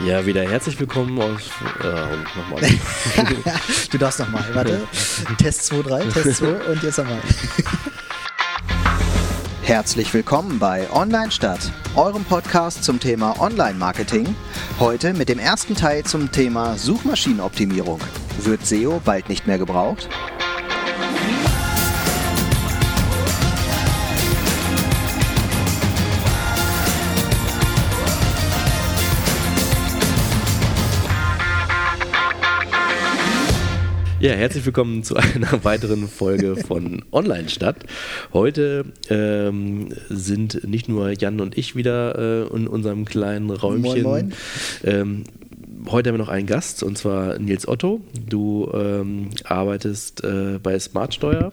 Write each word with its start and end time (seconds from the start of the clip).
Ja, 0.00 0.26
wieder 0.26 0.42
herzlich 0.42 0.78
willkommen 0.80 1.20
aus. 1.20 1.42
Äh, 1.82 2.16
nochmal. 2.36 2.62
du 3.90 3.98
darfst 3.98 4.18
nochmal. 4.18 4.44
Warte. 4.52 4.82
Test 5.38 5.66
2, 5.66 5.82
3, 5.82 6.04
Test 6.06 6.36
2 6.38 6.46
und 6.64 6.82
jetzt 6.82 6.98
nochmal. 6.98 7.20
Herzlich 9.62 10.12
willkommen 10.12 10.58
bei 10.58 10.90
Online 10.92 11.30
Stadt, 11.30 11.70
eurem 11.94 12.24
Podcast 12.24 12.82
zum 12.82 12.98
Thema 12.98 13.40
Online-Marketing. 13.40 14.34
Heute 14.80 15.14
mit 15.14 15.28
dem 15.28 15.38
ersten 15.38 15.76
Teil 15.76 16.02
zum 16.02 16.30
Thema 16.32 16.76
Suchmaschinenoptimierung. 16.76 18.00
Wird 18.40 18.66
SEO 18.66 19.00
bald 19.04 19.28
nicht 19.28 19.46
mehr 19.46 19.58
gebraucht? 19.58 20.08
Ja, 34.24 34.32
herzlich 34.32 34.64
willkommen 34.64 35.02
zu 35.02 35.16
einer 35.16 35.64
weiteren 35.64 36.08
Folge 36.08 36.56
von 36.56 37.04
Online 37.12 37.50
Stadt. 37.50 37.76
Heute 38.32 38.86
ähm, 39.10 39.90
sind 40.08 40.66
nicht 40.66 40.88
nur 40.88 41.10
Jan 41.10 41.42
und 41.42 41.58
ich 41.58 41.76
wieder 41.76 42.48
äh, 42.50 42.56
in 42.56 42.66
unserem 42.66 43.04
kleinen 43.04 43.50
Räumchen. 43.50 44.02
Moin, 44.02 44.02
moin. 44.02 44.32
Ähm, 44.82 45.24
heute 45.90 46.08
haben 46.08 46.14
wir 46.16 46.24
noch 46.24 46.30
einen 46.30 46.46
Gast 46.46 46.82
und 46.82 46.96
zwar 46.96 47.38
Nils 47.38 47.68
Otto. 47.68 48.00
Du 48.26 48.70
ähm, 48.72 49.28
arbeitest 49.44 50.24
äh, 50.24 50.58
bei 50.62 50.78
Smartsteuer 50.78 51.52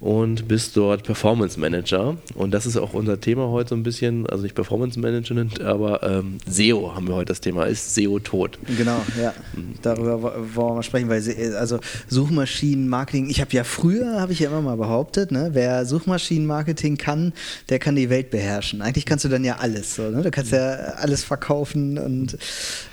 und 0.00 0.46
bist 0.46 0.76
dort 0.76 1.02
Performance 1.02 1.58
Manager. 1.58 2.16
Und 2.34 2.52
das 2.52 2.66
ist 2.66 2.76
auch 2.76 2.94
unser 2.94 3.20
Thema 3.20 3.48
heute 3.48 3.70
so 3.70 3.74
ein 3.74 3.82
bisschen, 3.82 4.26
also 4.26 4.44
nicht 4.44 4.54
Performance 4.54 4.98
Management, 4.98 5.60
aber 5.60 6.02
ähm, 6.02 6.38
SEO 6.48 6.94
haben 6.94 7.08
wir 7.08 7.14
heute 7.14 7.28
das 7.28 7.40
Thema. 7.40 7.64
Ist 7.64 7.94
SEO 7.94 8.18
tot? 8.20 8.58
Genau, 8.76 9.00
ja. 9.20 9.34
Mhm. 9.54 9.74
Darüber 9.82 10.22
wollen 10.22 10.54
wir 10.54 10.74
mal 10.74 10.82
sprechen, 10.82 11.08
weil 11.08 11.22
also 11.56 11.80
Suchmaschinenmarketing, 12.08 13.28
ich 13.28 13.40
habe 13.40 13.50
ja 13.52 13.64
früher, 13.64 14.20
habe 14.20 14.32
ich 14.32 14.40
ja 14.40 14.50
immer 14.50 14.62
mal 14.62 14.76
behauptet, 14.76 15.32
ne, 15.32 15.50
wer 15.52 15.84
Suchmaschinenmarketing 15.84 16.96
kann, 16.96 17.32
der 17.68 17.78
kann 17.78 17.96
die 17.96 18.10
Welt 18.10 18.30
beherrschen. 18.30 18.82
Eigentlich 18.82 19.06
kannst 19.06 19.24
du 19.24 19.28
dann 19.28 19.44
ja 19.44 19.56
alles. 19.56 19.96
So, 19.96 20.10
ne? 20.10 20.22
Du 20.22 20.30
kannst 20.30 20.52
ja 20.52 20.74
alles 20.96 21.24
verkaufen 21.24 21.98
und 21.98 22.34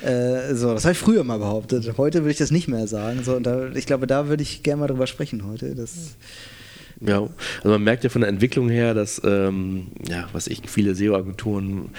äh, 0.02 0.56
so. 0.56 0.74
Das 0.74 0.86
habe 0.86 0.94
ich 0.94 0.98
früher 0.98 1.24
mal 1.24 1.40
behauptet. 1.40 1.98
Heute 1.98 2.22
würde 2.22 2.32
ich 2.32 2.38
das 2.38 2.52
nicht 2.52 2.68
mehr 2.68 2.88
sagen. 2.88 3.24
So, 3.24 3.36
und 3.36 3.44
da, 3.44 3.70
ich 3.74 3.86
glaube, 3.86 4.08
da 4.08 4.28
würde 4.28 4.44
ich 4.44 4.64
gerne 4.64 4.82
mal 4.82 4.88
drüber 4.88 5.08
sprechen 5.08 5.46
heute. 5.46 5.76
Das, 5.76 5.92
ja, 5.96 6.55
also 7.06 7.32
man 7.64 7.84
merkt 7.84 8.04
ja 8.04 8.10
von 8.10 8.22
der 8.22 8.30
Entwicklung 8.30 8.70
her, 8.70 8.94
dass, 8.94 9.22
ähm, 9.26 9.88
ja, 10.08 10.30
was 10.32 10.48
ich, 10.48 10.62
viele 10.68 10.94
SEO-Agenturen 10.96 11.90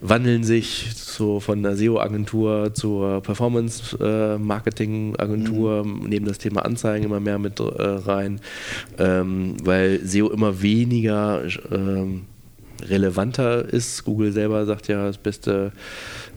wandeln 0.00 0.42
sich 0.44 0.88
so 0.94 1.40
von 1.40 1.62
der 1.62 1.76
SEO-Agentur 1.76 2.72
zur 2.74 3.22
Performance-Marketing-Agentur, 3.22 5.84
mhm. 5.84 6.08
nehmen 6.08 6.26
das 6.26 6.38
Thema 6.38 6.64
Anzeigen 6.64 7.04
immer 7.04 7.20
mehr 7.20 7.38
mit 7.38 7.60
äh, 7.60 7.64
rein, 7.64 8.40
ähm, 8.98 9.56
weil 9.62 10.00
SEO 10.04 10.30
immer 10.30 10.62
weniger 10.62 11.42
ähm, 11.70 12.22
relevanter 12.88 13.72
ist. 13.72 14.04
Google 14.04 14.32
selber 14.32 14.66
sagt 14.66 14.88
ja, 14.88 15.06
das 15.06 15.18
Beste 15.18 15.72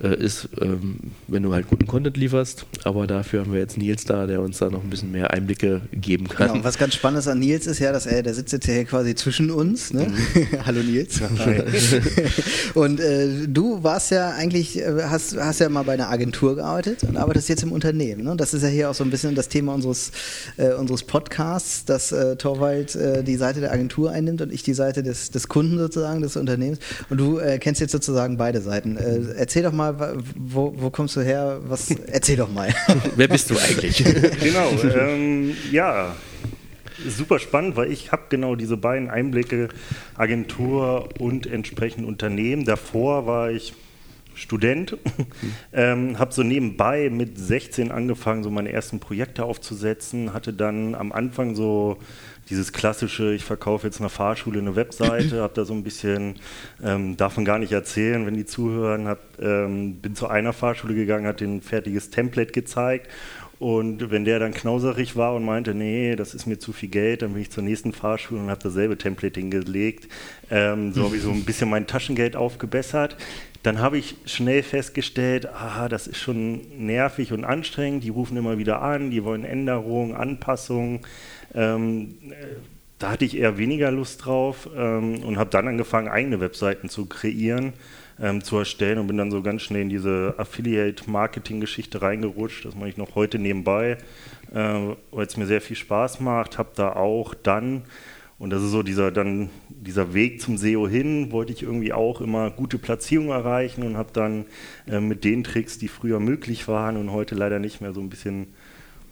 äh, 0.02 0.16
ist, 0.16 0.50
ähm, 0.60 0.98
wenn 1.28 1.44
du 1.44 1.54
halt 1.54 1.68
guten 1.68 1.88
Content 1.88 2.18
lieferst. 2.18 2.66
Aber 2.84 3.08
dafür 3.08 3.42
haben 3.42 3.54
wir 3.54 3.60
jetzt 3.60 3.78
Nils 3.78 4.06
da, 4.06 4.28
der 4.28 4.42
uns 4.42 4.58
da 4.58 4.70
noch 4.70 4.84
ein 4.84 4.90
bisschen 4.90 5.12
mehr 5.12 5.32
Einblicke 5.32 5.82
geben 5.92 6.28
kann. 6.28 6.54
Genau, 6.54 6.64
was 6.64 6.78
ganz 6.78 6.96
Spannendes 6.96 7.28
an 7.28 7.40
Nils 7.40 7.68
ist 7.68 7.80
ja, 7.80 7.92
dass 7.92 8.06
er, 8.06 8.24
der 8.24 8.34
sitzt 8.34 8.54
jetzt 8.54 8.66
hier 8.66 8.84
quasi 8.86 9.16
zwischen 9.16 9.52
uns. 9.52 9.94
Ne? 9.94 10.08
Mhm. 10.08 10.48
Hallo 10.66 10.82
Nils. 10.82 11.22
und 12.74 13.00
äh, 13.00 13.48
du 13.48 13.84
warst 13.84 14.12
ja 14.12 14.32
eigentlich, 14.32 14.80
äh, 14.80 15.04
hast, 15.04 15.38
hast 15.38 15.60
ja 15.60 15.70
mal 15.70 15.84
bei 15.84 15.94
einer 15.94 16.10
Agentur 16.10 16.56
gearbeitet 16.56 17.04
und 17.04 17.18
arbeitest 17.18 17.50
jetzt 17.50 17.64
im 17.64 17.72
Unternehmen. 17.72 18.24
Ne? 18.24 18.36
Das 18.36 18.54
ist 18.54 18.64
ja 18.64 18.70
hier 18.70 18.90
auch 18.90 18.96
so 18.96 19.04
ein 19.04 19.10
bisschen 19.10 19.36
das 19.36 19.50
Thema 19.50 19.74
unseres, 19.74 20.12
äh, 20.58 20.74
unseres 20.74 21.04
Podcasts, 21.04 21.86
dass 21.86 22.12
äh, 22.12 22.36
Torwald 22.36 22.96
äh, 22.96 23.24
die 23.24 23.36
Seite 23.36 23.62
der 23.62 23.72
Agentur 23.72 24.12
einnimmt 24.12 24.42
und 24.42 24.52
ich 24.52 24.64
die 24.64 24.74
Seite 24.74 25.04
des, 25.04 25.32
des 25.32 25.48
Kunden 25.48 25.78
sozusagen, 25.78 26.22
des 26.22 26.33
Unternehmens. 26.38 26.80
Und 27.10 27.18
du 27.18 27.40
kennst 27.60 27.82
jetzt 27.82 27.92
sozusagen 27.92 28.38
beide 28.38 28.62
Seiten. 28.62 28.98
erzähl 29.38 29.64
doch 29.64 29.72
mal, 29.72 30.18
wo, 30.36 30.74
wo 30.78 30.90
kommst 30.90 31.16
du 31.16 31.22
her? 31.22 31.60
Was, 31.66 31.92
erzähl 32.08 32.38
doch 32.38 32.52
mal. 32.52 32.74
Wer 33.16 33.28
bist 33.28 33.50
du 33.50 33.58
eigentlich? 33.58 34.04
genau, 34.42 34.72
ähm, 34.96 35.56
ja, 35.72 36.16
super 37.08 37.40
spannend, 37.40 37.76
weil 37.76 37.92
ich 37.92 38.12
habe 38.12 38.24
genau 38.30 38.56
diese 38.56 38.78
beiden 38.78 39.10
Einblicke, 39.10 39.70
Agentur 40.16 41.10
und 41.20 41.48
entsprechend 41.48 42.06
Unternehmen. 42.06 42.66
Davor 42.66 43.26
war 43.26 43.52
ich 43.52 43.74
Student, 44.36 44.98
ähm, 45.74 46.18
habe 46.18 46.34
so 46.34 46.44
nebenbei 46.44 47.10
mit 47.10 47.38
16 47.38 47.92
angefangen, 47.92 48.44
so 48.44 48.50
meine 48.50 48.72
ersten 48.72 49.00
Projekte 49.00 49.46
aufzusetzen, 49.46 50.34
hatte 50.34 50.54
dann 50.54 50.96
am 50.96 51.12
Anfang 51.12 51.56
so 51.56 51.98
dieses 52.50 52.74
klassische, 52.74 53.34
ich 53.34 53.44
verkaufe 53.44 53.88
jetzt 53.88 54.00
einer 54.00 54.10
Fahrschule 54.10 54.60
eine 54.60 54.76
Webseite, 54.76 55.42
habe 55.42 55.54
da 55.54 55.66
so 55.66 55.74
ein 55.74 55.84
bisschen, 55.84 56.36
ähm, 56.84 57.18
darf 57.18 57.36
man 57.38 57.46
gar 57.46 57.60
nicht 57.60 57.72
erzählen, 57.72 58.26
wenn 58.26 58.36
die 58.36 58.46
zuhören, 58.46 59.08
hab, 59.08 59.20
ähm, 59.42 59.96
bin 59.96 60.16
zu 60.16 60.28
einer 60.28 60.54
Fahrschule 60.54 60.96
gegangen, 60.96 61.26
hat 61.26 61.42
ein 61.42 61.62
fertiges 61.62 62.10
Template 62.10 62.52
gezeigt 62.52 63.10
und 63.64 64.12
wenn 64.12 64.26
der 64.26 64.40
dann 64.40 64.54
knauserig 64.54 65.16
war 65.16 65.34
und 65.36 65.46
meinte, 65.46 65.74
nee, 65.74 66.18
das 66.18 66.34
ist 66.34 66.48
mir 66.48 66.60
zu 66.60 66.74
viel 66.74 66.90
Geld, 66.90 67.22
dann 67.22 67.32
bin 67.32 67.42
ich 67.42 67.50
zur 67.50 67.64
nächsten 67.64 67.94
Fahrschule 67.94 68.42
und 68.42 68.50
habe 68.50 68.60
dasselbe 68.62 68.98
Template 68.98 69.40
hingelegt. 69.40 70.10
Ähm, 70.52 70.92
so 70.92 71.06
habe 71.06 71.16
ich 71.16 71.22
so 71.22 71.32
ein 71.32 71.44
bisschen 71.46 71.70
mein 71.70 71.88
Taschengeld 71.88 72.36
aufgebessert. 72.36 73.16
Dann 73.62 73.80
habe 73.80 73.98
ich 73.98 74.18
schnell 74.26 74.64
festgestellt, 74.64 75.46
aha, 75.46 75.88
das 75.88 76.08
ist 76.08 76.18
schon 76.18 76.86
nervig 76.86 77.32
und 77.32 77.46
anstrengend. 77.46 78.04
Die 78.04 78.10
rufen 78.10 78.36
immer 78.36 78.58
wieder 78.58 78.82
an, 78.82 79.12
die 79.12 79.24
wollen 79.24 79.46
Änderungen, 79.46 80.14
Anpassungen. 80.14 81.00
Ähm, 81.56 82.16
da 83.04 83.12
hatte 83.12 83.26
ich 83.26 83.38
eher 83.38 83.58
weniger 83.58 83.92
Lust 83.92 84.26
drauf 84.26 84.70
ähm, 84.76 85.24
und 85.24 85.38
habe 85.38 85.50
dann 85.50 85.68
angefangen, 85.68 86.08
eigene 86.08 86.40
Webseiten 86.40 86.88
zu 86.88 87.06
kreieren, 87.06 87.74
ähm, 88.18 88.42
zu 88.42 88.58
erstellen 88.58 88.98
und 88.98 89.08
bin 89.08 89.18
dann 89.18 89.30
so 89.30 89.42
ganz 89.42 89.62
schnell 89.62 89.82
in 89.82 89.90
diese 89.90 90.36
Affiliate-Marketing-Geschichte 90.38 92.02
reingerutscht. 92.02 92.64
Das 92.64 92.76
mache 92.76 92.90
ich 92.90 92.98
noch 92.98 93.16
heute 93.16 93.40
nebenbei, 93.40 93.98
äh, 94.54 94.56
weil 95.12 95.26
es 95.26 95.36
mir 95.36 95.48
sehr 95.48 95.60
viel 95.60 95.76
Spaß 95.76 96.22
macht. 96.22 96.58
Habe 96.58 96.70
da 96.76 96.94
auch 96.94 97.34
dann, 97.34 97.82
und 98.40 98.52
das 98.52 98.64
ist 98.64 98.72
so 98.72 98.84
dieser, 98.84 99.12
dann, 99.12 99.50
dieser 99.68 100.14
Weg 100.14 100.40
zum 100.40 100.58
SEO 100.58 100.88
hin, 100.88 101.34
wollte 101.34 101.52
ich 101.52 101.62
irgendwie 101.62 101.92
auch 101.92 102.22
immer 102.22 102.52
gute 102.52 102.78
Platzierungen 102.78 103.32
erreichen 103.32 103.84
und 103.84 103.98
habe 103.98 104.12
dann 104.14 104.46
äh, 104.88 105.02
mit 105.02 105.26
den 105.26 105.44
Tricks, 105.44 105.78
die 105.78 105.90
früher 105.90 106.22
möglich 106.22 106.70
waren 106.70 106.96
und 106.96 107.12
heute 107.12 107.36
leider 107.36 107.60
nicht 107.60 107.82
mehr, 107.82 107.92
so 107.92 108.00
ein 108.00 108.10
bisschen 108.10 108.48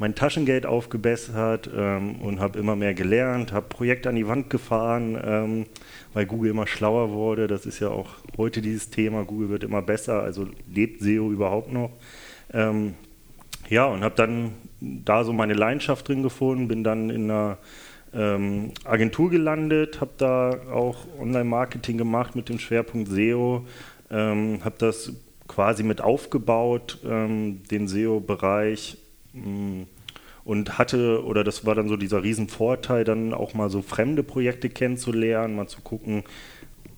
mein 0.02 0.16
Taschengeld 0.16 0.66
aufgebessert 0.66 1.70
ähm, 1.78 2.16
und 2.16 2.40
habe 2.40 2.58
immer 2.58 2.76
mehr 2.76 2.96
gelernt, 2.96 3.54
habe 3.54 3.68
Projekte 3.70 4.10
an 4.10 4.16
die 4.16 4.28
Wand 4.28 4.50
gefahren, 4.50 5.16
ähm, 5.24 5.66
weil 6.16 6.26
Google 6.26 6.50
immer 6.50 6.66
schlauer 6.66 7.12
wurde. 7.12 7.46
Das 7.46 7.68
ist 7.68 7.80
ja 7.80 7.90
auch 7.90 8.16
heute 8.36 8.64
dieses 8.64 8.90
Thema. 8.90 9.24
Google 9.24 9.50
wird 9.50 9.64
immer 9.64 9.84
besser, 9.84 10.24
also 10.24 10.48
lebt 10.74 11.04
SEO 11.04 11.32
überhaupt 11.32 11.72
noch. 11.72 11.92
Ähm, 12.52 12.96
ja, 13.70 13.86
und 13.86 14.04
habe 14.04 14.16
dann 14.16 14.54
da 14.80 15.24
so 15.24 15.34
meine 15.34 15.54
Leidenschaft 15.54 16.08
drin 16.08 16.24
gefunden, 16.24 16.68
bin 16.68 16.84
dann 16.84 17.12
in 17.12 17.30
einer 17.30 17.60
ähm, 18.12 18.72
Agentur 18.84 19.30
gelandet, 19.30 20.02
habe 20.02 20.14
da 20.18 20.58
auch 20.74 21.06
Online-Marketing 21.20 22.00
gemacht 22.00 22.36
mit 22.36 22.50
dem 22.50 22.58
Schwerpunkt 22.58 23.08
SEO, 23.08 23.68
ähm, 24.10 24.62
habe 24.66 24.76
das 24.80 25.14
quasi 25.48 25.84
mit 25.84 26.02
aufgebaut, 26.02 26.98
ähm, 27.06 27.62
den 27.70 27.88
SEO-Bereich. 27.88 28.98
Und 29.34 30.78
hatte, 30.78 31.24
oder 31.24 31.44
das 31.44 31.66
war 31.66 31.76
dann 31.76 31.88
so 31.88 31.98
dieser 31.98 32.24
Riesenvorteil, 32.24 33.04
dann 33.04 33.34
auch 33.34 33.54
mal 33.54 33.70
so 33.70 33.82
fremde 33.82 34.24
Projekte 34.24 34.70
kennenzulernen, 34.70 35.56
mal 35.56 35.68
zu 35.68 35.82
gucken, 35.82 36.24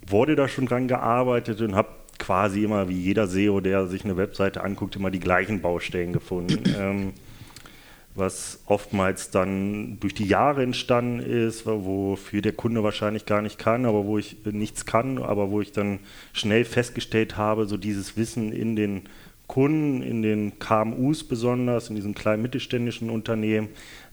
wurde 0.05 0.35
da 0.35 0.47
schon 0.47 0.65
dran 0.65 0.87
gearbeitet 0.87 1.61
und 1.61 1.75
habe 1.75 1.89
quasi 2.19 2.63
immer 2.63 2.87
wie 2.89 2.99
jeder 2.99 3.27
SEO, 3.27 3.59
der 3.59 3.87
sich 3.87 4.05
eine 4.05 4.17
Webseite 4.17 4.63
anguckt, 4.63 4.95
immer 4.95 5.11
die 5.11 5.19
gleichen 5.19 5.61
Baustellen 5.61 6.13
gefunden. 6.13 6.63
ähm, 6.77 7.13
was 8.15 8.61
oftmals 8.67 9.31
dann 9.31 9.99
durch 9.99 10.13
die 10.13 10.27
Jahre 10.27 10.61
entstanden 10.61 11.19
ist, 11.19 11.65
wofür 11.65 12.41
der 12.41 12.53
Kunde 12.53 12.83
wahrscheinlich 12.83 13.25
gar 13.25 13.41
nicht 13.41 13.57
kann, 13.57 13.85
aber 13.85 14.05
wo 14.05 14.19
ich 14.19 14.37
nichts 14.45 14.85
kann, 14.85 15.17
aber 15.17 15.49
wo 15.49 15.61
ich 15.61 15.71
dann 15.71 15.99
schnell 16.31 16.63
festgestellt 16.63 17.37
habe, 17.37 17.65
so 17.65 17.75
dieses 17.75 18.15
Wissen 18.15 18.51
in 18.51 18.75
den 18.75 19.09
Kunden 19.47 20.01
in 20.01 20.21
den 20.21 20.59
KMUs 20.59 21.23
besonders, 21.23 21.89
in 21.89 21.95
diesen 21.95 22.15
kleinen 22.15 22.41
mittelständischen 22.41 23.09
Unternehmen, 23.09 23.69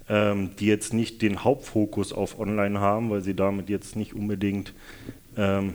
ähm, 0.09 0.51
die 0.59 0.67
jetzt 0.67 0.93
nicht 0.93 1.23
den 1.23 1.45
Hauptfokus 1.45 2.13
auf 2.13 2.39
Online 2.39 2.81
haben, 2.81 3.11
weil 3.11 3.23
sie 3.23 3.35
damit 3.35 3.69
jetzt 3.69 3.97
nicht 3.97 4.15
unbedingt 4.15 4.75
ähm, 5.37 5.75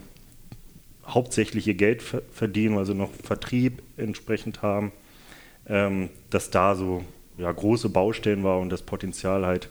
hauptsächlich 1.07 1.67
ihr 1.67 1.75
Geld 1.75 2.01
verdienen, 2.01 2.75
weil 2.75 2.85
sie 2.85 2.95
noch 2.95 3.11
Vertrieb 3.11 3.81
entsprechend 3.97 4.61
haben, 4.61 4.91
ähm, 5.67 6.09
dass 6.29 6.49
da 6.49 6.75
so 6.75 7.03
ja, 7.37 7.51
große 7.51 7.89
Baustellen 7.89 8.43
war 8.43 8.59
und 8.59 8.69
das 8.69 8.81
Potenzial 8.81 9.45
halt 9.45 9.69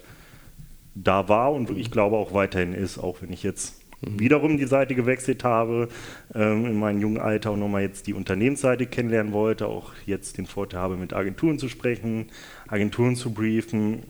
da 0.94 1.28
war 1.28 1.52
und 1.52 1.70
ich 1.76 1.90
glaube 1.90 2.16
auch 2.16 2.32
weiterhin 2.32 2.72
ist, 2.72 2.98
auch 2.98 3.20
wenn 3.20 3.32
ich 3.32 3.42
jetzt. 3.42 3.80
Wiederum 4.06 4.56
die 4.56 4.66
Seite 4.66 4.94
gewechselt 4.94 5.44
habe, 5.44 5.88
ähm, 6.34 6.66
in 6.66 6.78
meinem 6.78 7.00
jungen 7.00 7.18
Alter 7.18 7.50
auch 7.50 7.56
nochmal 7.56 7.82
jetzt 7.82 8.06
die 8.06 8.14
Unternehmensseite 8.14 8.86
kennenlernen 8.86 9.32
wollte, 9.32 9.66
auch 9.66 9.92
jetzt 10.06 10.38
den 10.38 10.46
Vorteil 10.46 10.80
habe, 10.80 10.96
mit 10.96 11.12
Agenturen 11.12 11.58
zu 11.58 11.68
sprechen, 11.68 12.26
Agenturen 12.68 13.16
zu 13.16 13.32
briefen 13.32 14.02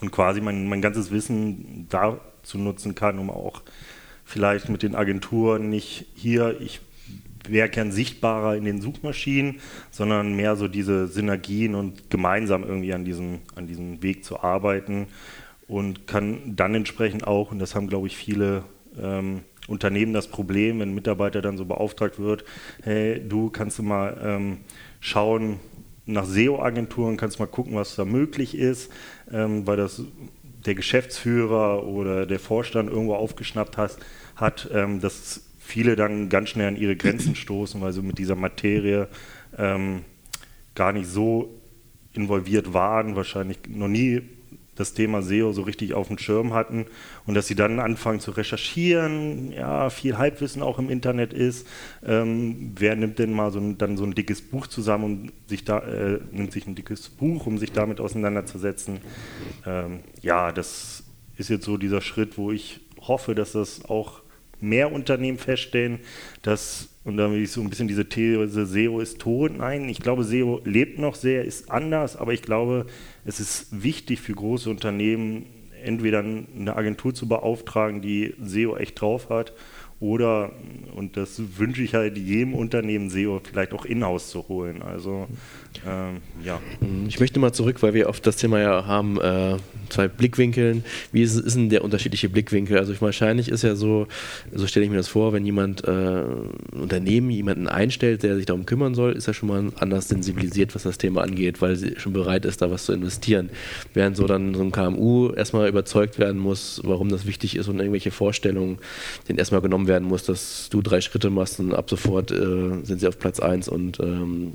und 0.00 0.12
quasi 0.12 0.40
mein, 0.40 0.68
mein 0.68 0.82
ganzes 0.82 1.10
Wissen 1.10 1.86
dazu 1.88 2.58
nutzen 2.58 2.94
kann, 2.94 3.18
um 3.18 3.30
auch 3.30 3.62
vielleicht 4.24 4.68
mit 4.68 4.82
den 4.82 4.94
Agenturen 4.94 5.70
nicht 5.70 6.06
hier, 6.14 6.60
ich 6.60 6.80
wäre 7.48 7.68
gern 7.68 7.92
sichtbarer 7.92 8.56
in 8.56 8.64
den 8.64 8.80
Suchmaschinen, 8.80 9.60
sondern 9.90 10.34
mehr 10.34 10.56
so 10.56 10.66
diese 10.66 11.06
Synergien 11.06 11.74
und 11.74 12.10
gemeinsam 12.10 12.64
irgendwie 12.64 12.92
an 12.92 13.04
diesem, 13.04 13.38
an 13.54 13.68
diesem 13.68 14.02
Weg 14.02 14.24
zu 14.24 14.40
arbeiten 14.40 15.06
und 15.68 16.06
kann 16.06 16.56
dann 16.56 16.74
entsprechend 16.74 17.26
auch, 17.26 17.52
und 17.52 17.58
das 17.58 17.74
haben 17.74 17.88
glaube 17.88 18.08
ich 18.08 18.16
viele 18.16 18.64
ähm, 19.00 19.42
Unternehmen 19.68 20.12
das 20.12 20.28
Problem, 20.28 20.80
wenn 20.80 20.90
ein 20.90 20.94
Mitarbeiter 20.94 21.42
dann 21.42 21.56
so 21.56 21.64
beauftragt 21.64 22.18
wird, 22.18 22.44
hey, 22.82 23.20
du 23.26 23.50
kannst 23.50 23.78
du 23.78 23.82
mal 23.82 24.16
ähm, 24.22 24.58
schauen 25.00 25.58
nach 26.04 26.24
SEO-Agenturen, 26.24 27.16
kannst 27.16 27.40
mal 27.40 27.46
gucken, 27.46 27.74
was 27.74 27.96
da 27.96 28.04
möglich 28.04 28.56
ist, 28.56 28.92
ähm, 29.32 29.66
weil 29.66 29.76
das 29.76 30.02
der 30.64 30.74
Geschäftsführer 30.74 31.84
oder 31.84 32.26
der 32.26 32.40
Vorstand 32.40 32.90
irgendwo 32.90 33.14
aufgeschnappt 33.14 33.76
hat, 33.76 33.98
hat 34.34 34.68
ähm, 34.72 35.00
dass 35.00 35.42
viele 35.58 35.96
dann 35.96 36.28
ganz 36.28 36.50
schnell 36.50 36.68
an 36.68 36.76
ihre 36.76 36.96
Grenzen 36.96 37.34
stoßen, 37.36 37.80
weil 37.80 37.92
sie 37.92 38.02
mit 38.02 38.18
dieser 38.18 38.36
Materie 38.36 39.08
ähm, 39.58 40.02
gar 40.74 40.92
nicht 40.92 41.08
so 41.08 41.60
involviert 42.12 42.72
waren, 42.72 43.16
wahrscheinlich 43.16 43.58
noch 43.68 43.88
nie 43.88 44.22
das 44.76 44.94
Thema 44.94 45.22
SEO 45.22 45.52
so 45.52 45.62
richtig 45.62 45.94
auf 45.94 46.08
dem 46.08 46.18
Schirm 46.18 46.52
hatten 46.52 46.86
und 47.26 47.34
dass 47.34 47.46
sie 47.46 47.54
dann 47.54 47.80
anfangen 47.80 48.20
zu 48.20 48.30
recherchieren, 48.30 49.50
ja, 49.52 49.90
viel 49.90 50.18
Halbwissen 50.18 50.62
auch 50.62 50.78
im 50.78 50.90
Internet 50.90 51.32
ist. 51.32 51.66
Ähm, 52.04 52.72
wer 52.78 52.94
nimmt 52.94 53.18
denn 53.18 53.32
mal 53.32 53.50
so 53.50 53.58
ein, 53.58 53.78
dann 53.78 53.96
so 53.96 54.04
ein 54.04 54.14
dickes 54.14 54.42
Buch 54.42 54.66
zusammen 54.66 55.04
und 55.04 55.32
sich 55.48 55.64
da, 55.64 55.78
äh, 55.80 56.20
nimmt 56.30 56.52
sich 56.52 56.66
ein 56.66 56.74
dickes 56.74 57.08
Buch, 57.08 57.46
um 57.46 57.58
sich 57.58 57.72
damit 57.72 58.00
auseinanderzusetzen? 58.00 58.98
Ähm, 59.66 60.00
ja, 60.22 60.52
das 60.52 61.02
ist 61.36 61.50
jetzt 61.50 61.64
so 61.64 61.76
dieser 61.76 62.00
Schritt, 62.00 62.38
wo 62.38 62.52
ich 62.52 62.80
hoffe, 63.00 63.34
dass 63.34 63.52
das 63.52 63.84
auch 63.84 64.22
mehr 64.60 64.92
Unternehmen 64.92 65.38
feststellen, 65.38 66.00
dass, 66.42 66.88
und 67.04 67.16
da 67.16 67.30
will 67.30 67.42
ich 67.42 67.52
so 67.52 67.60
ein 67.60 67.70
bisschen 67.70 67.88
diese 67.88 68.08
These, 68.08 68.66
SEO 68.66 69.00
ist 69.00 69.20
tot. 69.20 69.56
Nein, 69.56 69.88
ich 69.88 70.00
glaube, 70.00 70.24
SEO 70.24 70.60
lebt 70.64 70.98
noch 70.98 71.14
sehr, 71.14 71.44
ist 71.44 71.70
anders, 71.70 72.16
aber 72.16 72.32
ich 72.32 72.42
glaube, 72.42 72.86
es 73.24 73.40
ist 73.40 73.82
wichtig 73.82 74.20
für 74.20 74.34
große 74.34 74.70
Unternehmen, 74.70 75.46
entweder 75.82 76.20
eine 76.20 76.74
Agentur 76.74 77.14
zu 77.14 77.28
beauftragen, 77.28 78.00
die 78.00 78.34
SEO 78.42 78.76
echt 78.76 79.00
drauf 79.00 79.28
hat, 79.30 79.52
oder, 79.98 80.52
und 80.94 81.16
das 81.16 81.40
wünsche 81.58 81.82
ich 81.82 81.94
halt 81.94 82.18
jedem 82.18 82.54
Unternehmen, 82.54 83.08
SEO 83.08 83.40
vielleicht 83.42 83.72
auch 83.72 83.86
in-house 83.86 84.28
zu 84.28 84.46
holen. 84.48 84.82
Also, 84.82 85.26
ähm, 85.86 86.20
ja. 86.44 86.60
Ich 87.08 87.20
möchte 87.20 87.40
mal 87.40 87.52
zurück, 87.52 87.82
weil 87.82 87.94
wir 87.94 88.08
oft 88.08 88.26
das 88.26 88.36
Thema 88.36 88.60
ja 88.60 88.86
haben, 88.86 89.20
äh, 89.20 89.56
zwei 89.88 90.08
Blickwinkeln. 90.08 90.84
Wie 91.12 91.22
ist, 91.22 91.36
ist, 91.36 91.56
denn 91.56 91.68
der 91.68 91.84
unterschiedliche 91.84 92.28
Blickwinkel? 92.28 92.78
Also 92.78 92.92
ich, 92.92 93.02
wahrscheinlich 93.02 93.48
ist 93.48 93.62
ja 93.62 93.74
so, 93.74 94.06
so 94.52 94.66
stelle 94.66 94.84
ich 94.84 94.90
mir 94.90 94.96
das 94.96 95.08
vor, 95.08 95.32
wenn 95.32 95.44
jemand 95.44 95.84
äh, 95.84 95.90
ein 95.90 96.50
Unternehmen 96.72 97.30
jemanden 97.30 97.68
einstellt, 97.68 98.22
der 98.22 98.36
sich 98.36 98.46
darum 98.46 98.66
kümmern 98.66 98.94
soll, 98.94 99.12
ist 99.12 99.28
er 99.28 99.34
schon 99.34 99.48
mal 99.48 99.72
anders 99.76 100.08
sensibilisiert, 100.08 100.74
was 100.74 100.84
das 100.84 100.98
Thema 100.98 101.22
angeht, 101.22 101.60
weil 101.60 101.76
sie 101.76 101.94
schon 101.98 102.12
bereit 102.12 102.44
ist, 102.44 102.62
da 102.62 102.70
was 102.70 102.84
zu 102.84 102.92
investieren. 102.92 103.50
Während 103.94 104.16
so 104.16 104.26
dann 104.26 104.54
so 104.54 104.62
ein 104.62 104.72
KMU 104.72 105.32
erstmal 105.32 105.68
überzeugt 105.68 106.18
werden 106.18 106.40
muss, 106.40 106.80
warum 106.84 107.08
das 107.08 107.26
wichtig 107.26 107.56
ist 107.56 107.68
und 107.68 107.78
irgendwelche 107.78 108.10
Vorstellungen 108.10 108.78
den 109.28 109.38
erstmal 109.38 109.60
genommen 109.60 109.88
werden 109.88 110.08
muss, 110.08 110.24
dass 110.24 110.68
du 110.70 110.82
drei 110.82 111.00
Schritte 111.00 111.30
machst 111.30 111.60
und 111.60 111.74
ab 111.74 111.90
sofort 111.90 112.30
äh, 112.30 112.82
sind 112.82 113.00
sie 113.00 113.08
auf 113.08 113.18
Platz 113.18 113.40
1 113.40 113.68
und 113.68 114.00
ähm, 114.00 114.52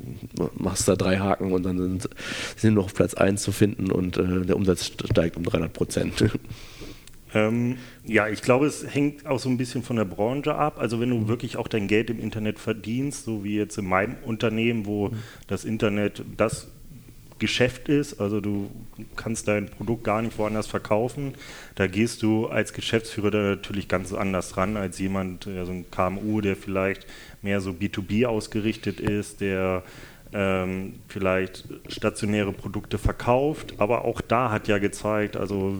machst 0.57 0.87
da 0.87 0.95
drei 0.95 1.10
Haken 1.19 1.51
und 1.51 1.63
dann 1.63 1.77
sind 1.77 2.09
sie 2.55 2.71
nur 2.71 2.83
noch 2.83 2.93
Platz 2.93 3.13
1 3.13 3.41
zu 3.41 3.51
finden 3.51 3.91
und 3.91 4.17
äh, 4.17 4.41
der 4.41 4.55
Umsatz 4.55 4.85
steigt 4.85 5.37
um 5.37 5.43
300 5.43 5.71
Prozent. 5.73 6.25
Ähm, 7.33 7.77
ja, 8.03 8.27
ich 8.27 8.41
glaube, 8.41 8.65
es 8.65 8.85
hängt 8.93 9.25
auch 9.25 9.39
so 9.39 9.47
ein 9.47 9.57
bisschen 9.57 9.83
von 9.83 9.95
der 9.95 10.05
Branche 10.05 10.55
ab. 10.55 10.77
Also 10.79 10.99
wenn 10.99 11.09
du 11.09 11.27
wirklich 11.27 11.57
auch 11.57 11.69
dein 11.69 11.87
Geld 11.87 12.09
im 12.09 12.19
Internet 12.19 12.59
verdienst, 12.59 13.23
so 13.23 13.43
wie 13.43 13.55
jetzt 13.55 13.77
in 13.77 13.85
meinem 13.85 14.17
Unternehmen, 14.23 14.85
wo 14.85 15.11
das 15.47 15.63
Internet 15.63 16.23
das 16.35 16.67
Geschäft 17.41 17.89
ist. 17.89 18.21
Also 18.21 18.39
du 18.39 18.69
kannst 19.15 19.47
dein 19.47 19.67
Produkt 19.67 20.03
gar 20.03 20.21
nicht 20.21 20.37
woanders 20.37 20.67
verkaufen. 20.67 21.33
Da 21.73 21.87
gehst 21.87 22.21
du 22.21 22.45
als 22.47 22.71
Geschäftsführer 22.71 23.31
da 23.31 23.39
natürlich 23.39 23.87
ganz 23.87 24.13
anders 24.13 24.57
ran 24.57 24.77
als 24.77 24.99
jemand, 24.99 25.45
so 25.45 25.71
ein 25.71 25.89
KMU, 25.89 26.41
der 26.41 26.55
vielleicht 26.55 27.07
mehr 27.41 27.59
so 27.59 27.71
B2B 27.71 28.27
ausgerichtet 28.27 28.99
ist, 28.99 29.41
der 29.41 29.83
ähm, 30.33 30.93
vielleicht 31.07 31.67
stationäre 31.87 32.53
Produkte 32.53 32.97
verkauft. 32.97 33.75
Aber 33.77 34.05
auch 34.05 34.21
da 34.21 34.51
hat 34.51 34.67
ja 34.67 34.77
gezeigt, 34.77 35.37
also 35.37 35.77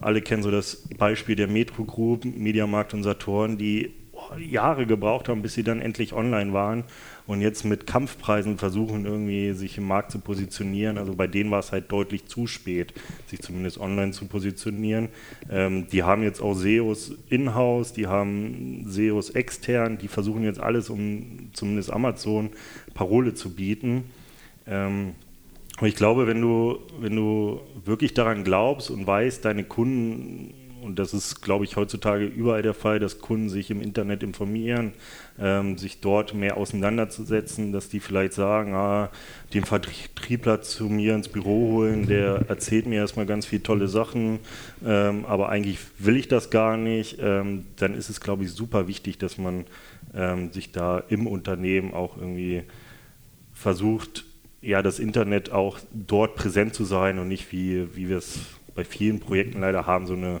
alle 0.00 0.20
kennen 0.20 0.42
so 0.42 0.50
das 0.50 0.88
Beispiel 0.98 1.36
der 1.36 1.48
Metro 1.48 1.84
Group, 1.84 2.24
Mediamarkt 2.24 2.94
und 2.94 3.02
Saturn, 3.02 3.58
die 3.58 3.94
Jahre 4.38 4.86
gebraucht 4.86 5.28
haben, 5.28 5.42
bis 5.42 5.54
sie 5.54 5.62
dann 5.62 5.80
endlich 5.80 6.12
online 6.12 6.52
waren 6.52 6.84
und 7.26 7.40
jetzt 7.40 7.64
mit 7.64 7.86
Kampfpreisen 7.86 8.58
versuchen, 8.58 9.04
irgendwie 9.06 9.52
sich 9.52 9.78
im 9.78 9.84
Markt 9.84 10.10
zu 10.10 10.18
positionieren. 10.18 10.98
Also 10.98 11.14
bei 11.14 11.26
denen 11.26 11.50
war 11.50 11.60
es 11.60 11.72
halt 11.72 11.90
deutlich 11.92 12.26
zu 12.26 12.46
spät, 12.46 12.92
sich 13.26 13.40
zumindest 13.40 13.78
online 13.78 14.12
zu 14.12 14.26
positionieren. 14.26 15.08
Ähm, 15.50 15.86
die 15.90 16.02
haben 16.02 16.22
jetzt 16.22 16.40
auch 16.40 16.54
SEOs 16.54 17.12
in-house, 17.28 17.92
die 17.92 18.06
haben 18.06 18.84
SEOs 18.86 19.30
extern, 19.30 19.98
die 19.98 20.08
versuchen 20.08 20.42
jetzt 20.42 20.60
alles, 20.60 20.90
um 20.90 21.50
zumindest 21.52 21.92
Amazon 21.92 22.50
Parole 22.94 23.34
zu 23.34 23.54
bieten. 23.54 24.04
Ähm, 24.66 25.14
und 25.80 25.88
ich 25.88 25.96
glaube, 25.96 26.26
wenn 26.26 26.40
du, 26.40 26.78
wenn 27.00 27.16
du 27.16 27.60
wirklich 27.84 28.14
daran 28.14 28.44
glaubst 28.44 28.90
und 28.90 29.06
weißt, 29.06 29.44
deine 29.44 29.64
Kunden 29.64 30.54
und 30.82 30.98
das 30.98 31.14
ist, 31.14 31.42
glaube 31.42 31.64
ich, 31.64 31.76
heutzutage 31.76 32.24
überall 32.24 32.62
der 32.62 32.74
Fall, 32.74 32.98
dass 32.98 33.20
Kunden 33.20 33.48
sich 33.48 33.70
im 33.70 33.80
Internet 33.80 34.22
informieren, 34.24 34.92
ähm, 35.38 35.78
sich 35.78 36.00
dort 36.00 36.34
mehr 36.34 36.56
auseinanderzusetzen, 36.56 37.72
dass 37.72 37.88
die 37.88 38.00
vielleicht 38.00 38.32
sagen, 38.32 38.74
ah, 38.74 39.10
den 39.54 39.64
Vertriebler 39.64 40.60
zu 40.60 40.86
mir 40.86 41.14
ins 41.14 41.28
Büro 41.28 41.72
holen, 41.72 42.06
der 42.06 42.46
erzählt 42.48 42.86
mir 42.86 42.96
erstmal 42.96 43.26
ganz 43.26 43.46
viele 43.46 43.62
tolle 43.62 43.86
Sachen, 43.86 44.40
ähm, 44.84 45.24
aber 45.24 45.50
eigentlich 45.50 45.78
will 45.98 46.16
ich 46.16 46.26
das 46.26 46.50
gar 46.50 46.76
nicht. 46.76 47.18
Ähm, 47.20 47.64
dann 47.76 47.94
ist 47.94 48.10
es, 48.10 48.20
glaube 48.20 48.42
ich, 48.42 48.50
super 48.50 48.88
wichtig, 48.88 49.18
dass 49.18 49.38
man 49.38 49.64
ähm, 50.14 50.52
sich 50.52 50.72
da 50.72 50.98
im 50.98 51.26
Unternehmen 51.26 51.94
auch 51.94 52.16
irgendwie 52.16 52.64
versucht, 53.52 54.24
ja, 54.60 54.82
das 54.82 54.98
Internet 54.98 55.50
auch 55.50 55.78
dort 55.92 56.36
präsent 56.36 56.74
zu 56.74 56.84
sein 56.84 57.18
und 57.18 57.28
nicht 57.28 57.50
wie, 57.52 57.96
wie 57.96 58.08
wir 58.08 58.18
es 58.18 58.40
bei 58.74 58.84
vielen 58.84 59.20
Projekten 59.20 59.60
leider 59.60 59.86
haben, 59.86 60.06
so 60.06 60.14
eine 60.14 60.40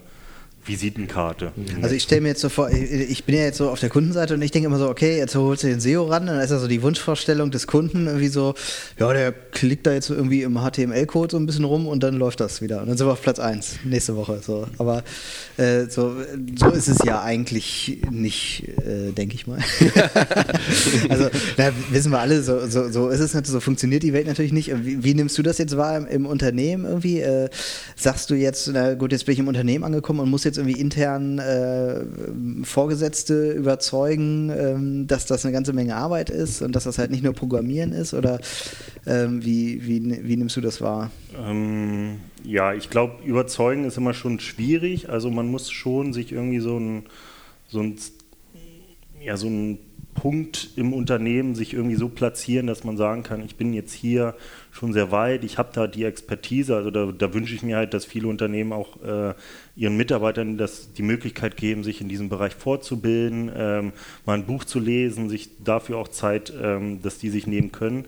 Visitenkarte. 0.64 1.52
Also 1.82 1.94
ich 1.94 2.04
stelle 2.04 2.20
mir 2.20 2.28
jetzt 2.28 2.40
so 2.40 2.48
vor, 2.48 2.70
ich 2.70 3.24
bin 3.24 3.34
ja 3.34 3.42
jetzt 3.42 3.58
so 3.58 3.68
auf 3.68 3.80
der 3.80 3.88
Kundenseite 3.88 4.34
und 4.34 4.42
ich 4.42 4.52
denke 4.52 4.66
immer 4.66 4.78
so, 4.78 4.88
okay, 4.88 5.18
jetzt 5.18 5.34
holst 5.34 5.64
du 5.64 5.66
den 5.66 5.80
SEO 5.80 6.04
ran, 6.04 6.26
dann 6.26 6.38
ist 6.38 6.50
ja 6.50 6.58
so 6.58 6.68
die 6.68 6.82
Wunschvorstellung 6.82 7.50
des 7.50 7.66
Kunden 7.66 8.06
irgendwie 8.06 8.28
so, 8.28 8.54
ja, 8.98 9.12
der 9.12 9.32
klickt 9.32 9.86
da 9.86 9.92
jetzt 9.92 10.10
irgendwie 10.10 10.42
im 10.42 10.58
HTML-Code 10.58 11.32
so 11.32 11.36
ein 11.36 11.46
bisschen 11.46 11.64
rum 11.64 11.88
und 11.88 12.02
dann 12.02 12.14
läuft 12.14 12.38
das 12.38 12.62
wieder. 12.62 12.80
Und 12.80 12.88
dann 12.88 12.96
sind 12.96 13.08
wir 13.08 13.12
auf 13.12 13.22
Platz 13.22 13.40
1 13.40 13.80
nächste 13.84 14.14
Woche. 14.14 14.40
So. 14.40 14.68
Aber 14.78 15.02
äh, 15.56 15.86
so, 15.86 16.14
so 16.56 16.70
ist 16.70 16.88
es 16.88 16.98
ja 17.04 17.22
eigentlich 17.22 18.00
nicht, 18.10 18.68
äh, 18.86 19.10
denke 19.10 19.34
ich 19.34 19.48
mal. 19.48 19.58
also 21.08 21.28
na, 21.56 21.72
wissen 21.90 22.12
wir 22.12 22.20
alle, 22.20 22.40
so, 22.42 22.68
so, 22.68 22.88
so 22.88 23.08
ist 23.08 23.20
es 23.20 23.34
natürlich, 23.34 23.52
so 23.52 23.60
funktioniert 23.60 24.04
die 24.04 24.12
Welt 24.12 24.28
natürlich 24.28 24.52
nicht. 24.52 24.72
Wie, 24.84 25.02
wie 25.02 25.14
nimmst 25.14 25.36
du 25.36 25.42
das 25.42 25.58
jetzt 25.58 25.76
wahr 25.76 25.96
im, 25.96 26.06
im 26.06 26.26
Unternehmen 26.26 26.84
irgendwie? 26.84 27.20
Äh, 27.20 27.48
sagst 27.96 28.30
du 28.30 28.34
jetzt, 28.34 28.70
na 28.72 28.94
gut, 28.94 29.10
jetzt 29.10 29.26
bin 29.26 29.32
ich 29.32 29.38
im 29.40 29.48
Unternehmen 29.48 29.82
angekommen 29.82 30.20
und 30.20 30.30
muss 30.30 30.44
jetzt 30.44 30.51
jetzt 30.52 30.58
irgendwie 30.58 30.80
intern 30.80 31.38
äh, 31.38 32.04
Vorgesetzte 32.64 33.52
überzeugen, 33.52 34.50
ähm, 34.50 35.06
dass 35.06 35.26
das 35.26 35.44
eine 35.44 35.52
ganze 35.52 35.72
Menge 35.72 35.96
Arbeit 35.96 36.30
ist 36.30 36.62
und 36.62 36.76
dass 36.76 36.84
das 36.84 36.98
halt 36.98 37.10
nicht 37.10 37.24
nur 37.24 37.32
Programmieren 37.32 37.92
ist? 37.92 38.14
Oder 38.14 38.40
ähm, 39.06 39.44
wie, 39.44 39.86
wie, 39.86 40.26
wie 40.26 40.36
nimmst 40.36 40.56
du 40.56 40.60
das 40.60 40.80
wahr? 40.80 41.10
Ähm, 41.36 42.20
ja, 42.44 42.74
ich 42.74 42.90
glaube, 42.90 43.22
überzeugen 43.24 43.84
ist 43.84 43.96
immer 43.96 44.14
schon 44.14 44.40
schwierig. 44.40 45.08
Also 45.08 45.30
man 45.30 45.46
muss 45.46 45.70
schon 45.70 46.12
sich 46.12 46.32
irgendwie 46.32 46.60
so 46.60 46.78
ein, 46.78 47.04
so 47.68 47.80
ein, 47.80 47.96
ja, 49.20 49.36
so 49.36 49.48
ein 49.48 49.78
Punkt 50.14 50.70
im 50.76 50.92
Unternehmen 50.92 51.54
sich 51.54 51.72
irgendwie 51.72 51.96
so 51.96 52.08
platzieren, 52.08 52.66
dass 52.66 52.84
man 52.84 52.96
sagen 52.96 53.22
kann, 53.22 53.42
ich 53.42 53.56
bin 53.56 53.72
jetzt 53.72 53.92
hier 53.92 54.34
schon 54.70 54.92
sehr 54.92 55.10
weit, 55.10 55.42
ich 55.42 55.58
habe 55.58 55.70
da 55.72 55.86
die 55.86 56.04
Expertise, 56.04 56.76
also 56.76 56.90
da, 56.90 57.12
da, 57.12 57.32
wünsche 57.32 57.54
ich 57.54 57.62
mir 57.62 57.76
halt, 57.76 57.94
dass 57.94 58.04
viele 58.04 58.28
Unternehmen 58.28 58.72
auch 58.72 59.02
äh, 59.02 59.34
ihren 59.74 59.96
Mitarbeitern 59.96 60.58
das, 60.58 60.92
die 60.92 61.02
Möglichkeit 61.02 61.56
geben, 61.56 61.82
sich 61.82 62.00
in 62.00 62.08
diesem 62.08 62.28
Bereich 62.28 62.54
fortzubilden, 62.54 63.50
ähm, 63.54 63.92
mal 64.26 64.34
ein 64.34 64.46
Buch 64.46 64.64
zu 64.64 64.78
lesen, 64.78 65.30
sich 65.30 65.50
dafür 65.64 65.96
auch 65.98 66.08
Zeit, 66.08 66.52
ähm, 66.60 67.00
dass 67.02 67.18
die 67.18 67.30
sich 67.30 67.46
nehmen 67.46 67.72
können. 67.72 68.04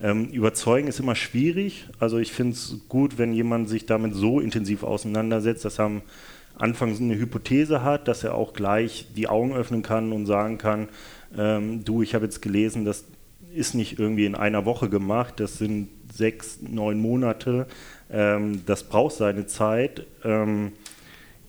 Ähm, 0.00 0.28
überzeugen 0.28 0.86
ist 0.86 1.00
immer 1.00 1.16
schwierig, 1.16 1.86
also 1.98 2.18
ich 2.18 2.32
finde 2.32 2.52
es 2.52 2.80
gut, 2.88 3.18
wenn 3.18 3.32
jemand 3.32 3.68
sich 3.68 3.86
damit 3.86 4.14
so 4.14 4.38
intensiv 4.38 4.84
auseinandersetzt, 4.84 5.64
das 5.64 5.80
haben 5.80 6.02
anfangs 6.56 7.00
eine 7.00 7.18
Hypothese 7.18 7.82
hat, 7.82 8.08
dass 8.08 8.24
er 8.24 8.34
auch 8.34 8.52
gleich 8.52 9.08
die 9.16 9.28
Augen 9.28 9.54
öffnen 9.54 9.82
kann 9.82 10.12
und 10.12 10.26
sagen 10.26 10.58
kann, 10.58 10.88
ähm, 11.36 11.84
du, 11.84 12.02
ich 12.02 12.14
habe 12.14 12.24
jetzt 12.24 12.42
gelesen, 12.42 12.84
das 12.84 13.04
ist 13.54 13.74
nicht 13.74 13.98
irgendwie 13.98 14.26
in 14.26 14.34
einer 14.34 14.64
Woche 14.64 14.88
gemacht, 14.88 15.34
das 15.40 15.58
sind 15.58 15.88
sechs, 16.12 16.58
neun 16.60 17.00
Monate, 17.00 17.66
ähm, 18.10 18.62
das 18.66 18.84
braucht 18.84 19.16
seine 19.16 19.46
Zeit. 19.46 20.06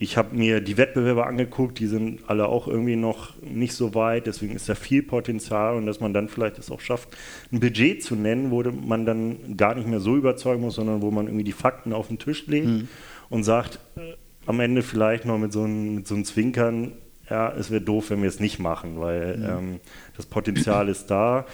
Ich 0.02 0.16
habe 0.16 0.34
mir 0.36 0.62
die 0.62 0.78
Wettbewerber 0.78 1.28
angeguckt, 1.28 1.78
die 1.78 1.88
sind 1.88 2.22
alle 2.30 2.48
auch 2.48 2.70
irgendwie 2.70 2.96
noch 2.96 3.34
nicht 3.42 3.74
so 3.74 3.94
weit, 3.96 4.28
deswegen 4.28 4.56
ist 4.56 4.70
da 4.70 4.76
viel 4.76 5.04
Potenzial 5.04 5.76
und 5.76 5.86
dass 5.86 6.00
man 6.00 6.14
dann 6.14 6.30
vielleicht 6.30 6.58
es 6.58 6.72
auch 6.72 6.80
schafft, 6.80 7.10
ein 7.52 7.60
Budget 7.60 8.02
zu 8.02 8.16
nennen, 8.16 8.50
wo 8.50 8.64
man 8.64 9.06
dann 9.06 9.58
gar 9.58 9.76
nicht 9.76 9.90
mehr 9.90 10.00
so 10.00 10.16
überzeugen 10.16 10.62
muss, 10.62 10.76
sondern 10.76 11.02
wo 11.02 11.12
man 11.12 11.28
irgendwie 11.28 11.44
die 11.44 11.52
Fakten 11.52 11.92
auf 11.92 12.08
den 12.08 12.18
Tisch 12.18 12.48
legt 12.48 12.68
mhm. 12.68 12.88
und 13.30 13.44
sagt, 13.44 13.80
äh, 13.98 14.14
am 14.46 14.62
Ende 14.62 14.84
vielleicht 14.84 15.26
noch 15.26 15.38
mit 15.38 15.52
so 15.52 15.64
einem, 15.64 15.96
mit 15.96 16.08
so 16.08 16.16
einem 16.16 16.24
Zwinkern, 16.24 16.94
ja, 17.30 17.52
es 17.52 17.70
wäre 17.70 17.82
doof, 17.82 18.10
wenn 18.10 18.22
wir 18.22 18.30
es 18.30 18.40
nicht 18.40 18.58
machen, 18.58 19.02
weil 19.02 19.38
mhm. 19.38 19.46
ähm, 19.46 19.80
das 20.16 20.26
Potenzial 20.26 20.88
ist 20.88 21.08
da. 21.08 21.46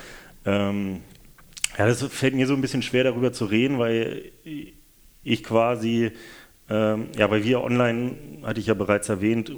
Ähm, 0.46 1.02
ja, 1.78 1.88
das 1.88 2.04
fällt 2.04 2.36
mir 2.36 2.46
so 2.46 2.54
ein 2.54 2.62
bisschen 2.62 2.84
schwer 2.84 3.04
darüber 3.04 3.34
zu 3.34 3.46
reden, 3.46 3.80
weil 3.80 4.32
ich 5.24 5.44
quasi 5.44 6.12
ähm, 6.69 7.07
ja, 7.17 7.29
weil 7.29 7.43
wir 7.43 7.62
online, 7.62 8.12
hatte 8.43 8.60
ich 8.60 8.67
ja 8.67 8.74
bereits 8.74 9.10
erwähnt, 9.10 9.51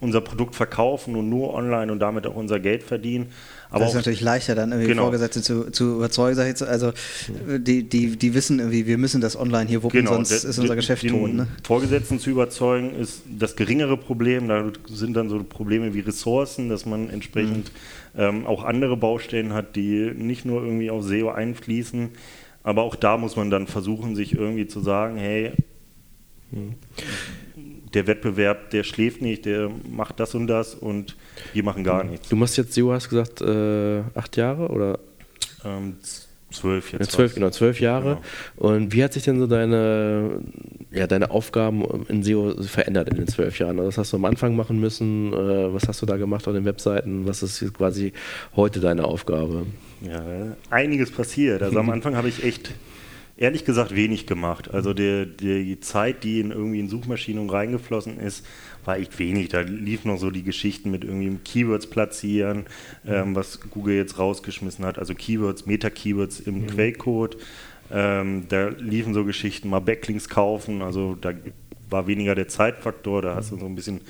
unser 0.00 0.20
Produkt 0.20 0.54
verkaufen 0.54 1.16
und 1.16 1.28
nur 1.28 1.54
online 1.54 1.90
und 1.90 1.98
damit 1.98 2.26
auch 2.26 2.36
unser 2.36 2.60
Geld 2.60 2.82
verdienen. 2.82 3.26
Aber 3.70 3.80
das 3.80 3.90
ist 3.90 3.96
natürlich 3.96 4.20
leichter, 4.20 4.54
dann 4.54 4.70
irgendwie 4.70 4.88
genau. 4.88 5.02
Vorgesetzte 5.02 5.42
zu, 5.42 5.70
zu 5.70 5.96
überzeugen, 5.96 6.36
sag 6.36 6.44
ich 6.44 6.50
jetzt. 6.50 6.62
Also 6.62 6.92
die, 7.58 7.82
die, 7.82 8.16
die 8.16 8.34
wissen 8.34 8.60
irgendwie, 8.60 8.86
wir 8.86 8.96
müssen 8.96 9.20
das 9.20 9.36
online 9.36 9.68
hier 9.68 9.82
wuppen, 9.82 10.00
genau. 10.00 10.14
sonst 10.14 10.44
ist 10.44 10.58
unser 10.58 10.76
Geschäft 10.76 11.06
tot. 11.06 11.34
Ne? 11.34 11.48
Vorgesetzten 11.64 12.18
zu 12.20 12.30
überzeugen 12.30 12.94
ist 12.94 13.22
das 13.38 13.56
geringere 13.56 13.96
Problem. 13.96 14.48
Da 14.48 14.70
sind 14.86 15.14
dann 15.14 15.28
so 15.28 15.42
Probleme 15.42 15.92
wie 15.94 16.00
Ressourcen, 16.00 16.68
dass 16.68 16.86
man 16.86 17.10
entsprechend 17.10 17.72
mhm. 18.14 18.20
ähm, 18.20 18.46
auch 18.46 18.64
andere 18.64 18.96
Baustellen 18.96 19.52
hat, 19.52 19.76
die 19.76 20.12
nicht 20.16 20.44
nur 20.44 20.62
irgendwie 20.62 20.90
auf 20.90 21.04
SEO 21.04 21.30
einfließen. 21.30 22.10
Aber 22.62 22.82
auch 22.82 22.94
da 22.94 23.16
muss 23.16 23.36
man 23.36 23.50
dann 23.50 23.66
versuchen, 23.66 24.14
sich 24.14 24.34
irgendwie 24.34 24.66
zu 24.66 24.80
sagen, 24.80 25.16
hey, 25.16 25.52
der 27.94 28.06
Wettbewerb, 28.06 28.70
der 28.70 28.84
schläft 28.84 29.22
nicht, 29.22 29.44
der 29.44 29.70
macht 29.90 30.20
das 30.20 30.34
und 30.34 30.46
das 30.46 30.74
und 30.74 31.16
wir 31.52 31.62
machen 31.62 31.84
gar 31.84 32.04
nichts. 32.04 32.28
Du 32.28 32.36
machst 32.36 32.56
jetzt, 32.56 32.76
du 32.76 32.92
hast 32.92 33.08
gesagt, 33.08 33.40
äh, 33.40 34.02
acht 34.14 34.36
Jahre 34.36 34.68
oder? 34.68 34.98
Ähm, 35.64 35.96
zwölf 36.50 36.92
jetzt. 36.92 37.00
Ja, 37.00 37.08
zwölf, 37.08 37.34
genau, 37.34 37.50
zwölf 37.50 37.80
Jahre. 37.80 38.18
Genau. 38.56 38.74
Und 38.74 38.92
wie 38.92 39.02
hat 39.04 39.12
sich 39.12 39.24
denn 39.24 39.38
so 39.38 39.46
deine, 39.46 40.40
ja, 40.90 41.06
deine 41.06 41.30
Aufgaben 41.30 41.84
in 42.08 42.22
SEO 42.22 42.62
verändert 42.62 43.08
in 43.08 43.16
den 43.16 43.26
zwölf 43.26 43.58
Jahren? 43.58 43.78
Was 43.78 43.98
hast 43.98 44.12
du 44.12 44.16
am 44.16 44.24
Anfang 44.24 44.56
machen 44.56 44.80
müssen? 44.80 45.32
Äh, 45.32 45.72
was 45.72 45.88
hast 45.88 46.02
du 46.02 46.06
da 46.06 46.16
gemacht 46.16 46.46
auf 46.46 46.54
den 46.54 46.64
Webseiten? 46.64 47.26
Was 47.26 47.42
ist 47.42 47.74
quasi 47.74 48.12
heute 48.56 48.80
deine 48.80 49.04
Aufgabe? 49.04 49.66
Ja, 50.00 50.56
einiges 50.70 51.10
passiert. 51.10 51.62
Also 51.62 51.78
am 51.78 51.90
Anfang 51.90 52.16
habe 52.16 52.28
ich 52.28 52.44
echt 52.44 52.72
ehrlich 53.38 53.64
gesagt 53.64 53.94
wenig 53.94 54.26
gemacht. 54.26 54.74
Also 54.74 54.92
der, 54.92 55.24
die 55.24 55.80
Zeit, 55.80 56.24
die 56.24 56.40
in 56.40 56.50
irgendwie 56.50 56.80
in 56.80 56.88
Suchmaschinen 56.88 57.48
reingeflossen 57.48 58.18
ist, 58.18 58.44
war 58.84 58.98
echt 58.98 59.18
wenig. 59.18 59.48
Da 59.48 59.60
liefen 59.60 60.10
noch 60.10 60.18
so 60.18 60.30
die 60.30 60.42
Geschichten 60.42 60.90
mit 60.90 61.04
irgendwie 61.04 61.38
Keywords 61.44 61.86
platzieren, 61.88 62.66
ähm, 63.06 63.34
was 63.34 63.60
Google 63.70 63.94
jetzt 63.94 64.18
rausgeschmissen 64.18 64.84
hat, 64.84 64.98
also 64.98 65.14
Keywords, 65.14 65.66
Meta-Keywords 65.66 66.40
im 66.40 66.62
mhm. 66.62 66.66
Quellcode. 66.66 67.38
Ähm, 67.90 68.46
da 68.48 68.68
liefen 68.68 69.14
so 69.14 69.24
Geschichten, 69.24 69.70
mal 69.70 69.80
Backlinks 69.80 70.28
kaufen, 70.28 70.82
also 70.82 71.16
da 71.18 71.32
war 71.88 72.06
weniger 72.06 72.34
der 72.34 72.48
Zeitfaktor, 72.48 73.22
da 73.22 73.34
hast 73.34 73.50
du 73.50 73.56
so 73.56 73.64
ein 73.64 73.74
bisschen 73.74 74.02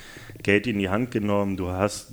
Geld 0.42 0.66
in 0.66 0.80
die 0.80 0.88
Hand 0.88 1.12
genommen, 1.12 1.56
du 1.56 1.68
hast 1.68 2.10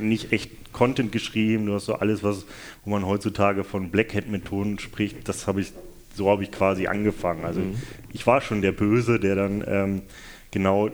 nicht 0.00 0.32
echt 0.32 0.72
Content 0.72 1.12
geschrieben, 1.12 1.66
du 1.66 1.74
hast 1.74 1.84
so 1.84 1.96
alles, 1.96 2.22
was, 2.22 2.46
wo 2.84 2.90
man 2.90 3.04
heutzutage 3.04 3.62
von 3.62 3.90
Blackhat-Methoden 3.90 4.78
spricht, 4.78 5.28
das 5.28 5.46
habe 5.46 5.60
ich 5.60 5.74
so 6.16 6.30
habe 6.30 6.42
ich 6.42 6.50
quasi 6.50 6.86
angefangen. 6.86 7.44
Also 7.44 7.60
mhm. 7.60 7.74
ich 8.12 8.26
war 8.26 8.40
schon 8.40 8.62
der 8.62 8.72
Böse, 8.72 9.20
der 9.20 9.34
dann 9.34 9.64
ähm, 9.66 10.02
genau 10.50 10.90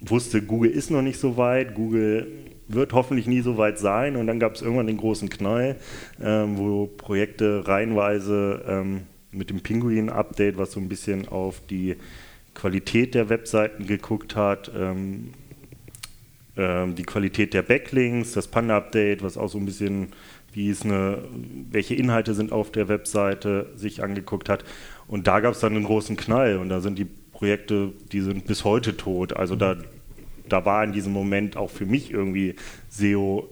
wusste, 0.00 0.42
Google 0.42 0.70
ist 0.70 0.90
noch 0.90 1.02
nicht 1.02 1.18
so 1.18 1.36
weit, 1.36 1.74
Google 1.74 2.28
wird 2.68 2.92
hoffentlich 2.92 3.26
nie 3.26 3.40
so 3.40 3.56
weit 3.56 3.78
sein. 3.78 4.16
Und 4.16 4.26
dann 4.26 4.38
gab 4.38 4.54
es 4.54 4.62
irgendwann 4.62 4.86
den 4.86 4.98
großen 4.98 5.30
Knall, 5.30 5.76
ähm, 6.22 6.58
wo 6.58 6.86
Projekte 6.86 7.66
reihenweise 7.66 8.64
ähm, 8.68 9.00
mit 9.32 9.50
dem 9.50 9.60
Pinguin-Update, 9.60 10.58
was 10.58 10.72
so 10.72 10.80
ein 10.80 10.88
bisschen 10.88 11.28
auf 11.28 11.60
die 11.68 11.96
Qualität 12.54 13.14
der 13.14 13.28
Webseiten 13.28 13.86
geguckt 13.86 14.36
hat, 14.36 14.70
ähm, 14.76 15.30
ähm 16.56 16.94
die 16.94 17.04
Qualität 17.04 17.54
der 17.54 17.62
Backlinks, 17.62 18.32
das 18.32 18.48
Panda-Update, 18.48 19.22
was 19.22 19.38
auch 19.38 19.48
so 19.48 19.58
ein 19.58 19.66
bisschen 19.66 20.08
wie 20.52 20.70
es 20.70 20.82
eine, 20.82 21.18
welche 21.70 21.94
Inhalte 21.94 22.34
sind 22.34 22.52
auf 22.52 22.72
der 22.72 22.88
Webseite, 22.88 23.66
sich 23.76 24.02
angeguckt 24.02 24.48
hat. 24.48 24.64
Und 25.06 25.26
da 25.26 25.40
gab 25.40 25.54
es 25.54 25.60
dann 25.60 25.74
einen 25.74 25.84
großen 25.84 26.16
Knall 26.16 26.58
und 26.58 26.68
da 26.68 26.80
sind 26.80 26.98
die 26.98 27.06
Projekte, 27.32 27.92
die 28.12 28.20
sind 28.20 28.46
bis 28.46 28.64
heute 28.64 28.96
tot. 28.96 29.36
Also 29.36 29.56
da, 29.56 29.76
da 30.48 30.64
war 30.64 30.82
in 30.82 30.92
diesem 30.92 31.12
Moment 31.12 31.56
auch 31.56 31.70
für 31.70 31.86
mich 31.86 32.10
irgendwie 32.10 32.56
SEO 32.88 33.48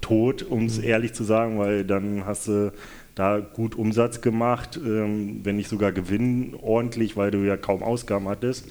tot, 0.00 0.42
um 0.42 0.66
es 0.66 0.78
ehrlich 0.78 1.12
zu 1.12 1.24
sagen, 1.24 1.58
weil 1.58 1.84
dann 1.84 2.26
hast 2.26 2.48
du 2.48 2.72
da 3.14 3.38
gut 3.38 3.74
Umsatz 3.74 4.20
gemacht, 4.20 4.78
ähm, 4.84 5.40
wenn 5.42 5.56
nicht 5.56 5.68
sogar 5.68 5.90
Gewinn 5.90 6.54
ordentlich, 6.60 7.16
weil 7.16 7.30
du 7.30 7.38
ja 7.38 7.56
kaum 7.56 7.82
Ausgaben 7.82 8.28
hattest. 8.28 8.68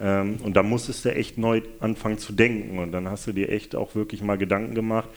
Ähm, 0.00 0.36
und 0.42 0.56
da 0.56 0.62
musstest 0.62 1.04
du 1.04 1.14
echt 1.14 1.38
neu 1.38 1.62
anfangen 1.80 2.18
zu 2.18 2.32
denken. 2.32 2.78
Und 2.78 2.92
dann 2.92 3.08
hast 3.08 3.26
du 3.26 3.32
dir 3.32 3.50
echt 3.50 3.74
auch 3.74 3.94
wirklich 3.94 4.22
mal 4.22 4.38
Gedanken 4.38 4.74
gemacht, 4.74 5.08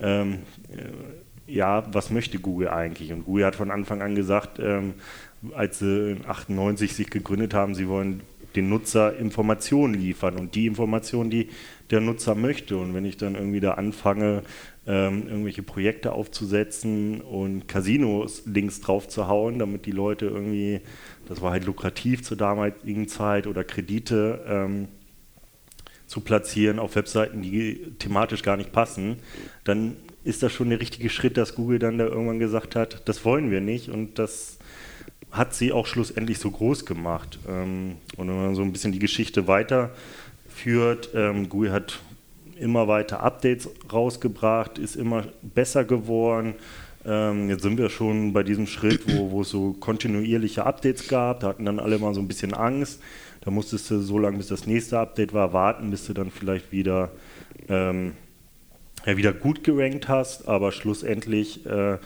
ähm, 0.00 0.40
äh, 0.70 1.52
ja, 1.52 1.84
was 1.92 2.10
möchte 2.10 2.38
Google 2.38 2.68
eigentlich? 2.68 3.10
Und 3.12 3.24
Google 3.24 3.46
hat 3.46 3.56
von 3.56 3.70
Anfang 3.70 4.02
an 4.02 4.14
gesagt, 4.14 4.58
ähm, 4.58 4.94
als 5.54 5.78
sie 5.78 6.12
in 6.12 6.26
98 6.26 6.94
sich 6.94 7.10
gegründet 7.10 7.54
haben, 7.54 7.74
sie 7.74 7.88
wollen 7.88 8.20
den 8.54 8.68
Nutzer 8.68 9.16
Informationen 9.16 9.94
liefern 9.94 10.36
und 10.36 10.54
die 10.54 10.66
Informationen, 10.66 11.30
die 11.30 11.48
der 11.90 12.00
Nutzer 12.00 12.34
möchte. 12.34 12.76
Und 12.76 12.94
wenn 12.94 13.04
ich 13.04 13.16
dann 13.16 13.34
irgendwie 13.34 13.60
da 13.60 13.72
anfange, 13.72 14.42
ähm, 14.86 15.28
irgendwelche 15.28 15.62
Projekte 15.62 16.12
aufzusetzen 16.12 17.20
und 17.20 17.68
Casinos-Links 17.68 18.80
drauf 18.80 19.06
zu 19.08 19.28
hauen, 19.28 19.58
damit 19.58 19.86
die 19.86 19.92
Leute 19.92 20.26
irgendwie, 20.26 20.80
das 21.28 21.42
war 21.42 21.52
halt 21.52 21.64
lukrativ 21.64 22.22
zur 22.22 22.36
damaligen 22.36 23.08
Zeit, 23.08 23.46
oder 23.46 23.64
Kredite 23.64 24.44
ähm, 24.46 24.88
zu 26.06 26.20
platzieren 26.20 26.78
auf 26.78 26.96
Webseiten, 26.96 27.42
die 27.42 27.92
thematisch 27.98 28.42
gar 28.42 28.56
nicht 28.56 28.72
passen, 28.72 29.18
dann 29.64 29.96
ist 30.24 30.42
das 30.42 30.52
schon 30.52 30.70
der 30.70 30.80
richtige 30.80 31.10
Schritt, 31.10 31.36
dass 31.36 31.54
Google 31.54 31.78
dann 31.78 31.98
da 31.98 32.06
irgendwann 32.06 32.38
gesagt 32.38 32.74
hat, 32.76 33.08
das 33.08 33.24
wollen 33.24 33.50
wir 33.50 33.60
nicht 33.60 33.90
und 33.90 34.18
das 34.18 34.58
hat 35.30 35.54
sie 35.54 35.72
auch 35.72 35.86
schlussendlich 35.86 36.38
so 36.38 36.50
groß 36.50 36.86
gemacht. 36.86 37.38
Ähm, 37.46 37.96
und 38.16 38.28
wenn 38.28 38.36
man 38.36 38.54
so 38.54 38.62
ein 38.62 38.72
bisschen 38.72 38.92
die 38.92 38.98
Geschichte 38.98 39.46
weiterführt, 39.46 41.10
ähm, 41.14 41.48
Google 41.48 41.72
hat 41.72 42.00
immer 42.58 42.88
weiter 42.88 43.22
Updates 43.22 43.68
rausgebracht, 43.92 44.78
ist 44.78 44.96
immer 44.96 45.24
besser 45.42 45.84
geworden. 45.84 46.54
Ähm, 47.04 47.48
jetzt 47.48 47.62
sind 47.62 47.78
wir 47.78 47.90
schon 47.90 48.32
bei 48.32 48.42
diesem 48.42 48.66
Schritt, 48.66 49.02
wo, 49.06 49.40
es 49.42 49.50
so 49.50 49.72
kontinuierliche 49.72 50.66
Updates 50.66 51.08
gab. 51.08 51.40
Da 51.40 51.48
hatten 51.48 51.64
dann 51.64 51.78
alle 51.78 51.98
mal 51.98 52.14
so 52.14 52.20
ein 52.20 52.28
bisschen 52.28 52.54
Angst. 52.54 53.00
Da 53.40 53.50
musstest 53.50 53.90
du 53.90 54.00
so 54.00 54.18
lange, 54.18 54.38
bis 54.38 54.48
das 54.48 54.66
nächste 54.66 54.98
Update 54.98 55.32
war, 55.32 55.52
warten, 55.52 55.90
bis 55.90 56.06
du 56.06 56.12
dann 56.12 56.30
vielleicht 56.30 56.72
wieder, 56.72 57.10
ähm, 57.68 58.12
ja, 59.06 59.16
wieder 59.16 59.32
gut 59.32 59.64
gerankt 59.64 60.08
hast. 60.08 60.48
Aber 60.48 60.72
schlussendlich 60.72 61.64
äh, 61.66 61.98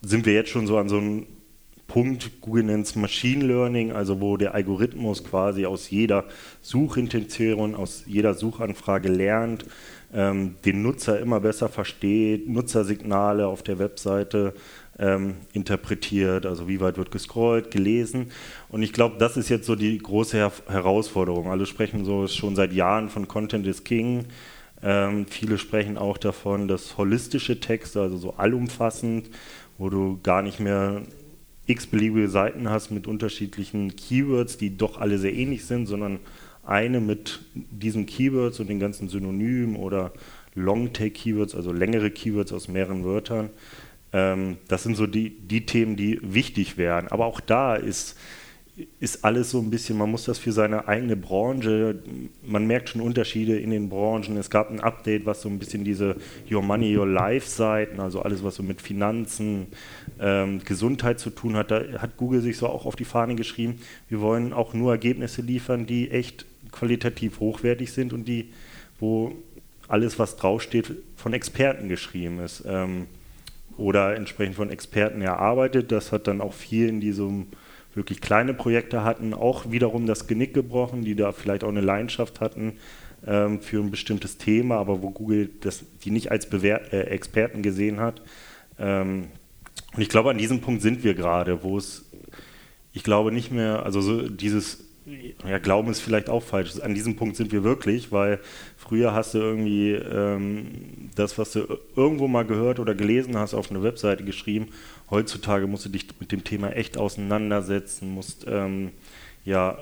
sind 0.00 0.26
wir 0.26 0.32
jetzt 0.32 0.50
schon 0.50 0.66
so 0.66 0.78
an 0.78 0.88
so 0.88 0.98
einem 0.98 1.26
Punkt, 1.92 2.40
Google 2.40 2.64
nennt 2.64 2.86
es 2.86 2.96
Machine 2.96 3.44
Learning, 3.44 3.92
also 3.92 4.22
wo 4.22 4.38
der 4.38 4.54
Algorithmus 4.54 5.24
quasi 5.24 5.66
aus 5.66 5.90
jeder 5.90 6.24
Suchintention, 6.62 7.74
aus 7.74 8.04
jeder 8.06 8.32
Suchanfrage 8.32 9.10
lernt, 9.10 9.66
ähm, 10.12 10.56
den 10.64 10.82
Nutzer 10.82 11.18
immer 11.20 11.40
besser 11.40 11.68
versteht, 11.68 12.48
Nutzersignale 12.48 13.46
auf 13.46 13.62
der 13.62 13.78
Webseite 13.78 14.54
ähm, 14.98 15.34
interpretiert, 15.52 16.46
also 16.46 16.68
wie 16.68 16.80
weit 16.80 16.98
wird 16.98 17.10
gescrollt, 17.10 17.70
gelesen. 17.70 18.30
Und 18.68 18.82
ich 18.82 18.92
glaube, 18.92 19.16
das 19.18 19.36
ist 19.36 19.48
jetzt 19.48 19.66
so 19.66 19.74
die 19.74 19.96
große 19.98 20.36
Her 20.36 20.52
Herausforderung. 20.68 21.50
Alle 21.50 21.66
sprechen 21.66 22.04
so 22.04 22.26
schon 22.28 22.56
seit 22.56 22.72
Jahren 22.72 23.08
von 23.08 23.26
Content 23.26 23.66
is 23.66 23.84
King. 23.84 24.26
Ähm, 24.82 25.26
viele 25.28 25.58
sprechen 25.58 25.96
auch 25.96 26.18
davon, 26.18 26.68
dass 26.68 26.98
holistische 26.98 27.60
Texte, 27.60 28.00
also 28.00 28.16
so 28.16 28.34
allumfassend, 28.34 29.30
wo 29.78 29.88
du 29.88 30.18
gar 30.22 30.42
nicht 30.42 30.60
mehr 30.60 31.02
x-beliebige 31.66 32.28
Seiten 32.28 32.68
hast 32.68 32.90
mit 32.90 33.06
unterschiedlichen 33.06 33.94
Keywords, 33.96 34.58
die 34.58 34.76
doch 34.76 35.00
alle 35.00 35.18
sehr 35.18 35.32
ähnlich 35.32 35.64
sind, 35.64 35.86
sondern 35.86 36.18
eine 36.64 37.00
mit 37.00 37.40
diesen 37.54 38.06
Keywords 38.06 38.60
und 38.60 38.68
den 38.68 38.80
ganzen 38.80 39.08
Synonymen 39.08 39.76
oder 39.76 40.12
Long-Take-Keywords, 40.54 41.54
also 41.54 41.72
längere 41.72 42.10
Keywords 42.10 42.52
aus 42.52 42.68
mehreren 42.68 43.04
Wörtern. 43.04 43.50
Ähm, 44.12 44.58
das 44.68 44.82
sind 44.82 44.96
so 44.96 45.06
die, 45.06 45.30
die 45.30 45.66
Themen, 45.66 45.96
die 45.96 46.20
wichtig 46.22 46.76
wären. 46.76 47.08
Aber 47.08 47.26
auch 47.26 47.40
da 47.40 47.74
ist 47.74 48.16
ist 49.00 49.22
alles 49.22 49.50
so 49.50 49.58
ein 49.58 49.70
bisschen, 49.70 49.98
man 49.98 50.10
muss 50.10 50.24
das 50.24 50.38
für 50.38 50.52
seine 50.52 50.88
eigene 50.88 51.14
Branche, 51.14 52.02
man 52.42 52.66
merkt 52.66 52.88
schon 52.88 53.02
Unterschiede 53.02 53.58
in 53.58 53.70
den 53.70 53.90
Branchen. 53.90 54.36
Es 54.38 54.48
gab 54.48 54.70
ein 54.70 54.80
Update, 54.80 55.26
was 55.26 55.42
so 55.42 55.50
ein 55.50 55.58
bisschen 55.58 55.84
diese 55.84 56.16
Your 56.50 56.62
Money, 56.62 56.96
Your 56.96 57.06
Life 57.06 57.48
Seiten, 57.48 58.00
also 58.00 58.22
alles, 58.22 58.42
was 58.42 58.54
so 58.54 58.62
mit 58.62 58.80
Finanzen, 58.80 59.66
ähm, 60.18 60.60
Gesundheit 60.64 61.20
zu 61.20 61.30
tun 61.30 61.54
hat, 61.54 61.70
da 61.70 61.82
hat 61.98 62.16
Google 62.16 62.40
sich 62.40 62.56
so 62.56 62.66
auch 62.66 62.86
auf 62.86 62.96
die 62.96 63.04
Fahne 63.04 63.34
geschrieben, 63.34 63.78
wir 64.08 64.20
wollen 64.20 64.54
auch 64.54 64.72
nur 64.72 64.92
Ergebnisse 64.92 65.42
liefern, 65.42 65.84
die 65.84 66.10
echt 66.10 66.46
qualitativ 66.70 67.40
hochwertig 67.40 67.92
sind 67.92 68.12
und 68.12 68.26
die, 68.26 68.52
wo 69.00 69.32
alles, 69.88 70.18
was 70.18 70.36
draufsteht, 70.36 70.92
von 71.16 71.32
Experten 71.32 71.88
geschrieben 71.88 72.40
ist. 72.40 72.64
Ähm, 72.66 73.06
oder 73.76 74.16
entsprechend 74.16 74.56
von 74.56 74.70
Experten 74.70 75.22
erarbeitet. 75.22 75.92
Das 75.92 76.12
hat 76.12 76.26
dann 76.26 76.40
auch 76.40 76.52
viel 76.52 76.88
in 76.88 77.00
diesem 77.00 77.46
wirklich 77.94 78.20
kleine 78.20 78.54
Projekte 78.54 79.04
hatten, 79.04 79.34
auch 79.34 79.70
wiederum 79.70 80.06
das 80.06 80.26
Genick 80.26 80.54
gebrochen, 80.54 81.04
die 81.04 81.14
da 81.14 81.32
vielleicht 81.32 81.62
auch 81.64 81.68
eine 81.68 81.80
Leidenschaft 81.80 82.40
hatten 82.40 82.74
ähm, 83.26 83.60
für 83.60 83.80
ein 83.80 83.90
bestimmtes 83.90 84.38
Thema, 84.38 84.76
aber 84.76 85.02
wo 85.02 85.10
Google 85.10 85.50
das, 85.60 85.84
die 86.04 86.10
nicht 86.10 86.30
als 86.30 86.48
Bewer 86.48 86.92
äh, 86.92 87.02
Experten 87.08 87.62
gesehen 87.62 88.00
hat. 88.00 88.22
Ähm, 88.78 89.28
und 89.94 90.00
ich 90.00 90.08
glaube, 90.08 90.30
an 90.30 90.38
diesem 90.38 90.60
Punkt 90.60 90.80
sind 90.80 91.04
wir 91.04 91.14
gerade, 91.14 91.62
wo 91.62 91.76
es, 91.76 92.06
ich 92.94 93.02
glaube 93.02 93.30
nicht 93.30 93.52
mehr, 93.52 93.84
also 93.84 94.00
so 94.00 94.28
dieses 94.28 94.84
ja, 95.46 95.58
Glauben 95.58 95.90
ist 95.90 96.00
vielleicht 96.00 96.28
auch 96.28 96.42
falsch. 96.42 96.78
An 96.80 96.94
diesem 96.94 97.16
Punkt 97.16 97.36
sind 97.36 97.50
wir 97.52 97.64
wirklich, 97.64 98.12
weil 98.12 98.38
früher 98.76 99.12
hast 99.12 99.34
du 99.34 99.38
irgendwie 99.38 99.92
ähm, 99.92 101.10
das, 101.14 101.38
was 101.38 101.52
du 101.52 101.78
irgendwo 101.96 102.28
mal 102.28 102.44
gehört 102.44 102.78
oder 102.78 102.94
gelesen 102.94 103.36
hast, 103.36 103.54
auf 103.54 103.70
eine 103.70 103.82
Webseite 103.82 104.24
geschrieben. 104.24 104.68
Heutzutage 105.10 105.66
musst 105.66 105.84
du 105.84 105.88
dich 105.88 106.06
mit 106.20 106.30
dem 106.30 106.44
Thema 106.44 106.70
echt 106.70 106.98
auseinandersetzen, 106.98 108.14
musst 108.14 108.46
ähm, 108.48 108.92
ja 109.44 109.76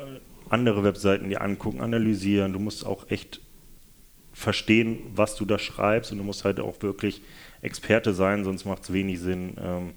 andere 0.48 0.84
Webseiten 0.84 1.28
dir 1.28 1.42
angucken, 1.42 1.80
analysieren. 1.80 2.52
Du 2.52 2.58
musst 2.58 2.86
auch 2.86 3.10
echt 3.10 3.40
verstehen, 4.32 5.00
was 5.14 5.36
du 5.36 5.44
da 5.44 5.58
schreibst 5.58 6.12
und 6.12 6.18
du 6.18 6.24
musst 6.24 6.44
halt 6.44 6.60
auch 6.60 6.80
wirklich 6.82 7.20
Experte 7.62 8.14
sein, 8.14 8.44
sonst 8.44 8.64
macht 8.64 8.84
es 8.84 8.92
wenig 8.92 9.20
Sinn, 9.20 9.56
ähm, 9.62 9.92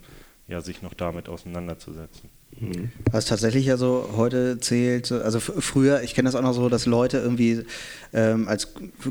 ja, 0.47 0.59
sich 0.59 0.81
noch 0.81 0.93
damit 0.93 1.29
auseinanderzusetzen. 1.29 2.29
Mhm. 2.59 2.91
Was 3.11 3.25
tatsächlich 3.25 3.65
ja 3.65 3.77
so 3.77 4.09
heute 4.15 4.59
zählt, 4.59 5.11
also 5.11 5.39
früher, 5.39 6.01
ich 6.03 6.13
kenne 6.15 6.27
das 6.27 6.35
auch 6.35 6.41
noch 6.41 6.53
so, 6.53 6.69
dass 6.69 6.85
Leute 6.85 7.17
irgendwie, 7.17 7.65
ähm, 8.13 8.47
als 8.47 8.69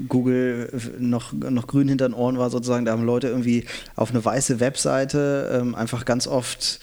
Google 0.08 0.70
noch, 0.99 1.32
noch 1.32 1.66
grün 1.66 1.88
hinter 1.88 2.08
den 2.08 2.14
Ohren 2.14 2.38
war 2.38 2.50
sozusagen, 2.50 2.84
da 2.84 2.92
haben 2.92 3.04
Leute 3.04 3.28
irgendwie 3.28 3.64
auf 3.96 4.11
eine 4.11 4.25
weiße 4.25 4.61
Webseite 4.61 5.61
ähm, 5.61 5.75
einfach 5.75 6.04
ganz 6.04 6.26
oft 6.26 6.80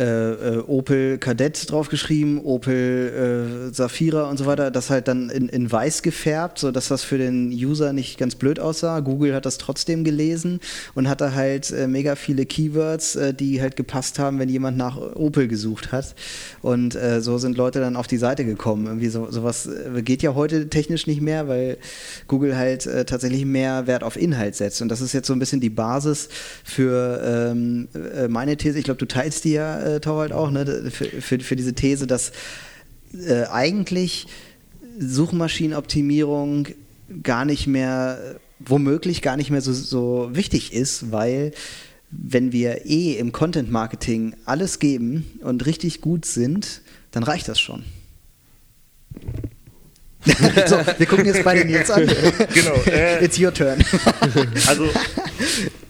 äh, 0.00 0.30
äh, 0.30 0.58
Opel 0.66 1.18
Kadett 1.18 1.70
draufgeschrieben, 1.70 2.40
Opel 2.42 3.68
äh, 3.70 3.74
Safira 3.74 4.30
und 4.30 4.38
so 4.38 4.46
weiter, 4.46 4.70
das 4.70 4.88
halt 4.88 5.08
dann 5.08 5.28
in, 5.28 5.50
in 5.50 5.70
weiß 5.70 6.00
gefärbt, 6.00 6.58
sodass 6.58 6.88
das 6.88 7.04
für 7.04 7.18
den 7.18 7.50
User 7.50 7.92
nicht 7.92 8.16
ganz 8.16 8.34
blöd 8.34 8.60
aussah. 8.60 9.00
Google 9.00 9.34
hat 9.34 9.44
das 9.44 9.58
trotzdem 9.58 10.02
gelesen 10.02 10.60
und 10.94 11.06
hatte 11.06 11.34
halt 11.34 11.70
äh, 11.70 11.86
mega 11.86 12.14
viele 12.14 12.46
Keywords, 12.46 13.14
äh, 13.16 13.34
die 13.34 13.60
halt 13.60 13.76
gepasst 13.76 14.18
haben, 14.18 14.38
wenn 14.38 14.48
jemand 14.48 14.78
nach 14.78 14.96
Opel 14.96 15.48
gesucht 15.48 15.92
hat. 15.92 16.14
Und 16.62 16.94
äh, 16.94 17.20
so 17.20 17.36
sind 17.36 17.58
Leute 17.58 17.80
dann 17.80 17.96
auf 17.96 18.06
die 18.06 18.16
Seite 18.16 18.46
gekommen. 18.46 18.86
Irgendwie 18.86 19.10
so, 19.10 19.30
sowas 19.30 19.68
geht 20.02 20.22
ja 20.22 20.34
heute 20.34 20.70
technisch 20.70 21.06
nicht 21.06 21.20
mehr, 21.20 21.46
weil 21.46 21.76
Google 22.26 22.56
halt 22.56 22.88
tatsächlich 23.06 23.44
mehr 23.44 23.86
Wert 23.86 24.02
auf 24.02 24.16
Inhalt 24.16 24.54
setzt. 24.54 24.80
Und 24.80 24.88
das 24.88 25.02
ist 25.02 25.12
jetzt 25.12 25.26
so 25.26 25.34
ein 25.34 25.38
bisschen 25.38 25.60
die 25.60 25.68
Basis 25.68 26.30
für 26.64 27.20
ähm, 27.22 27.88
meine 28.28 28.56
These. 28.56 28.78
Ich 28.78 28.84
glaube, 28.84 28.98
du 28.98 29.06
teilst 29.06 29.44
die 29.44 29.52
ja 29.52 29.89
äh, 29.96 30.00
Torwald 30.00 30.32
auch, 30.32 30.50
ne, 30.50 30.90
für, 30.90 31.06
für, 31.06 31.40
für 31.40 31.56
diese 31.56 31.74
These, 31.74 32.06
dass 32.06 32.32
äh, 33.14 33.44
eigentlich 33.44 34.26
Suchmaschinenoptimierung 34.98 36.68
gar 37.22 37.44
nicht 37.44 37.66
mehr, 37.66 38.38
womöglich 38.58 39.22
gar 39.22 39.36
nicht 39.36 39.50
mehr 39.50 39.62
so, 39.62 39.72
so 39.72 40.30
wichtig 40.32 40.72
ist, 40.72 41.10
weil 41.10 41.52
wenn 42.10 42.52
wir 42.52 42.86
eh 42.86 43.14
im 43.14 43.32
Content 43.32 43.70
Marketing 43.70 44.34
alles 44.44 44.78
geben 44.78 45.38
und 45.42 45.64
richtig 45.66 46.00
gut 46.00 46.24
sind, 46.24 46.82
dann 47.12 47.22
reicht 47.22 47.48
das 47.48 47.60
schon. 47.60 47.84
so, 50.66 50.76
wir 50.98 51.06
gucken 51.06 51.24
jetzt 51.24 51.44
beide 51.44 51.64
Nils 51.64 51.90
an. 51.90 52.06
genau. 52.54 52.74
Äh, 52.86 53.24
It's 53.24 53.38
your 53.38 53.54
turn. 53.54 53.82
also, 54.66 54.88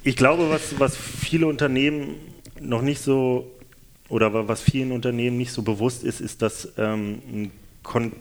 ich 0.05 0.14
glaube, 0.14 0.48
was, 0.51 0.79
was 0.79 0.96
viele 0.96 1.46
Unternehmen 1.46 2.14
noch 2.61 2.83
nicht 2.83 3.03
so 3.03 3.51
oder 4.11 4.49
was 4.49 4.61
vielen 4.61 4.92
Unternehmen 4.92 5.38
nicht 5.38 5.53
so 5.53 5.62
bewusst 5.62 6.05
ist, 6.05 6.20
ist, 6.20 6.42
dass 6.42 6.73
ähm, 6.77 7.23
ein, 7.33 7.53
Con 7.83 8.12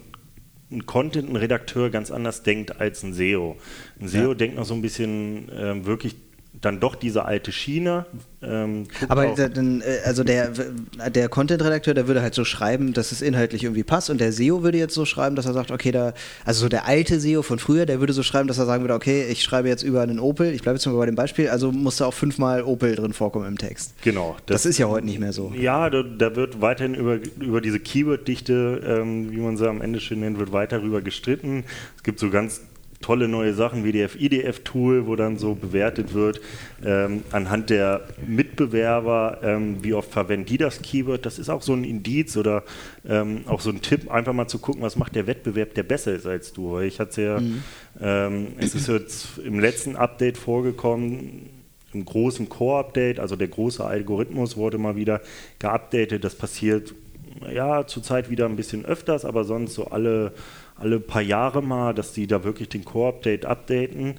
ein 0.72 0.86
Content, 0.86 1.30
ein 1.30 1.36
Redakteur 1.36 1.90
ganz 1.90 2.12
anders 2.12 2.44
denkt 2.44 2.80
als 2.80 3.02
ein 3.02 3.14
SEO. 3.14 3.58
Ein 4.00 4.08
SEO 4.08 4.30
ja. 4.30 4.34
denkt 4.36 4.56
noch 4.56 4.66
so 4.66 4.76
ein 4.76 4.84
bisschen 4.84 5.50
ähm, 5.52 5.86
wirklich 5.88 6.16
dann 6.62 6.80
doch 6.80 6.96
diese 6.96 7.26
alte 7.26 7.52
Schiene. 7.52 8.06
Ähm, 8.42 8.88
Aber 9.08 9.28
der, 9.28 9.56
äh, 9.56 9.82
also 10.06 10.24
der, 10.24 10.52
der 11.14 11.30
Content-Redakteur, 11.30 11.94
der 11.94 12.08
würde 12.08 12.22
halt 12.22 12.34
so 12.34 12.46
schreiben, 12.46 12.94
dass 12.94 13.12
es 13.12 13.22
inhaltlich 13.22 13.64
irgendwie 13.64 13.84
passt 13.84 14.10
und 14.10 14.20
der 14.20 14.32
SEO 14.32 14.64
würde 14.64 14.78
jetzt 14.78 14.94
so 14.94 15.06
schreiben, 15.06 15.36
dass 15.36 15.46
er 15.46 15.54
sagt, 15.54 15.72
okay, 15.72 15.92
da, 15.92 16.14
also 16.46 16.62
so 16.62 16.70
der 16.70 16.86
alte 16.86 17.20
SEO 17.20 17.42
von 17.42 17.60
früher, 17.60 17.86
der 17.86 18.00
würde 18.00 18.14
so 18.14 18.24
schreiben, 18.24 18.48
dass 18.48 18.58
er 18.58 18.66
sagen 18.66 18.84
würde, 18.84 18.94
okay, 18.94 19.28
ich 19.30 19.44
schreibe 19.44 19.68
jetzt 19.68 19.84
über 19.84 20.02
einen 20.02 20.20
Opel, 20.20 20.54
ich 20.54 20.62
bleibe 20.62 20.78
jetzt 20.78 20.86
mal 20.86 20.96
bei 20.96 21.06
dem 21.06 21.16
Beispiel, 21.16 21.50
also 21.50 21.72
muss 21.72 21.98
da 21.98 22.06
auch 22.06 22.14
fünfmal 22.14 22.64
Opel 22.64 22.96
drin 22.96 23.14
vorkommen 23.14 23.48
im 23.48 23.58
Text. 23.58 23.94
Genau. 24.04 24.38
Das, 24.46 24.64
das 24.64 24.72
ist 24.72 24.78
ja 24.78 24.88
heute 24.88 25.06
nicht 25.06 25.20
mehr 25.20 25.34
so. 25.34 25.54
Ja, 25.56 25.90
da, 25.90 26.04
da 26.04 26.36
wird 26.36 26.62
weiterhin 26.62 26.96
über, 26.96 27.20
über 27.40 27.62
diese 27.62 27.80
Keyword-Dichte, 27.80 28.82
ähm, 28.86 29.32
wie 29.32 29.38
man 29.38 29.58
sie 29.58 29.68
am 29.68 29.82
Ende 29.82 30.00
schön 30.00 30.22
nennt, 30.22 30.40
wird 30.40 30.52
weiter 30.52 30.80
darüber 30.80 31.02
gestritten. 31.02 31.64
Es 31.96 32.04
gibt 32.04 32.20
so 32.20 32.30
ganz 32.30 32.62
tolle 33.02 33.28
neue 33.28 33.54
Sachen 33.54 33.84
wie 33.84 33.92
das 33.92 34.16
IDF-Tool, 34.16 35.08
wo 35.08 35.16
dann 35.16 35.38
so 35.38 35.56
bewertet 35.56 36.14
wird, 36.14 36.42
ähm, 36.86 37.24
anhand 37.32 37.70
der 37.70 38.06
Mitbewerber, 38.28 39.40
ähm, 39.42 39.78
wie 39.82 39.94
oft 39.94 40.12
verwenden 40.12 40.46
die 40.48 40.58
das 40.58 40.82
Keyword. 40.82 41.26
Das 41.26 41.40
ist 41.40 41.50
auch 41.50 41.62
so 41.62 41.74
ein 41.74 41.84
Indiz 41.84 42.36
oder 42.36 42.64
ähm, 43.08 43.44
auch 43.46 43.62
so 43.62 43.70
ein 43.70 43.82
Tipp, 43.82 44.12
einfach 44.12 44.34
mal 44.34 44.48
zu 44.48 44.60
gucken, 44.60 44.82
was 44.82 44.96
macht 44.96 45.16
der 45.16 45.28
Wettbewerb, 45.28 45.74
der 45.76 45.84
besser 45.84 46.14
ist 46.14 46.26
als 46.26 46.54
du. 46.54 46.80
Ich 46.80 47.00
hatte 47.00 47.22
ja, 47.22 47.40
mhm. 47.40 47.64
Ähm, 48.02 48.48
es 48.58 48.76
ist 48.76 48.88
jetzt 48.88 49.38
im 49.40 49.60
letzten 49.60 49.96
Update 49.96 50.38
vorgekommen, 50.38 51.50
im 51.94 52.06
großen 52.06 52.50
Core-Update, 52.50 53.20
also 53.20 53.36
der 53.36 53.48
große 53.48 53.84
Algorithmus 53.84 54.58
wurde 54.58 54.78
mal 54.78 54.96
wieder 54.96 55.22
geupdatet. 55.58 56.24
Das 56.24 56.36
passiert 56.36 56.94
ja 57.54 57.86
zurzeit 57.88 58.30
wieder 58.30 58.46
ein 58.46 58.56
bisschen 58.56 58.86
öfters, 58.86 59.26
aber 59.26 59.44
sonst 59.44 59.74
so 59.76 59.86
alle 59.86 60.34
alle 60.80 61.00
paar 61.00 61.22
Jahre 61.22 61.62
mal, 61.62 61.94
dass 61.94 62.14
die 62.14 62.28
da 62.28 62.44
wirklich 62.44 62.70
den 62.70 62.86
Core-Update 62.86 63.46
updaten. 63.46 64.16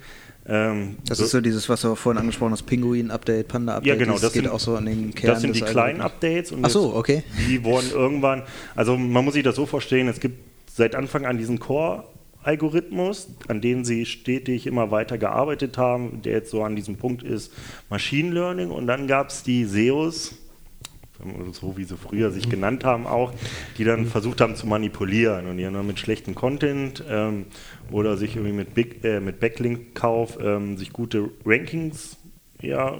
Ähm, 0.47 0.97
das 1.07 1.19
so 1.19 1.25
ist 1.25 1.31
so 1.31 1.41
dieses, 1.41 1.69
was 1.69 1.81
du 1.81 1.95
vorhin 1.95 2.19
angesprochen 2.19 2.51
hast, 2.51 2.63
Pinguin-Update, 2.63 3.47
Panda-Update. 3.47 3.87
Ja, 3.87 3.95
genau. 3.95 4.13
Das, 4.13 4.21
das 4.21 4.33
geht 4.33 4.43
sind, 4.43 4.51
auch 4.51 4.59
so 4.59 4.75
an 4.75 4.85
den 4.85 5.13
Kern 5.13 5.33
Das 5.33 5.41
sind 5.41 5.55
die 5.55 5.61
kleinen 5.61 6.01
Updates. 6.01 6.51
Und 6.51 6.65
Ach 6.65 6.69
so, 6.69 6.95
okay. 6.95 7.23
Die 7.47 7.63
wurden 7.63 7.91
irgendwann, 7.91 8.43
also 8.75 8.97
man 8.97 9.25
muss 9.25 9.33
sich 9.33 9.43
das 9.43 9.55
so 9.55 9.65
vorstellen, 9.65 10.07
es 10.07 10.19
gibt 10.19 10.39
seit 10.71 10.95
Anfang 10.95 11.25
an 11.25 11.37
diesen 11.37 11.59
Core- 11.59 12.05
Algorithmus, 12.43 13.27
an 13.49 13.61
dem 13.61 13.85
sie 13.85 14.05
stetig 14.07 14.65
immer 14.65 14.89
weiter 14.89 15.19
gearbeitet 15.19 15.77
haben, 15.77 16.23
der 16.23 16.33
jetzt 16.33 16.49
so 16.49 16.63
an 16.63 16.75
diesem 16.75 16.95
Punkt 16.95 17.21
ist 17.21 17.53
Machine 17.89 18.31
Learning. 18.33 18.71
Und 18.71 18.87
dann 18.87 19.05
gab 19.05 19.29
es 19.29 19.43
die 19.43 19.63
SEOs, 19.65 20.33
so 21.51 21.77
wie 21.77 21.83
sie 21.83 21.97
früher 21.97 22.31
sich 22.31 22.49
genannt 22.49 22.83
haben 22.83 23.07
auch, 23.07 23.33
die 23.77 23.83
dann 23.83 24.05
versucht 24.05 24.41
haben 24.41 24.55
zu 24.55 24.67
manipulieren 24.67 25.47
und 25.47 25.57
die 25.57 25.65
haben 25.65 25.73
dann 25.73 25.87
mit 25.87 25.99
schlechtem 25.99 26.35
Content 26.35 27.03
ähm, 27.09 27.45
oder 27.91 28.17
sich 28.17 28.35
irgendwie 28.35 28.55
mit, 28.55 28.73
Big, 28.73 29.03
äh, 29.03 29.19
mit 29.19 29.39
Backlink-Kauf 29.39 30.37
ähm, 30.41 30.77
sich 30.77 30.93
gute 30.93 31.29
Rankings 31.45 32.17
ja, 32.61 32.95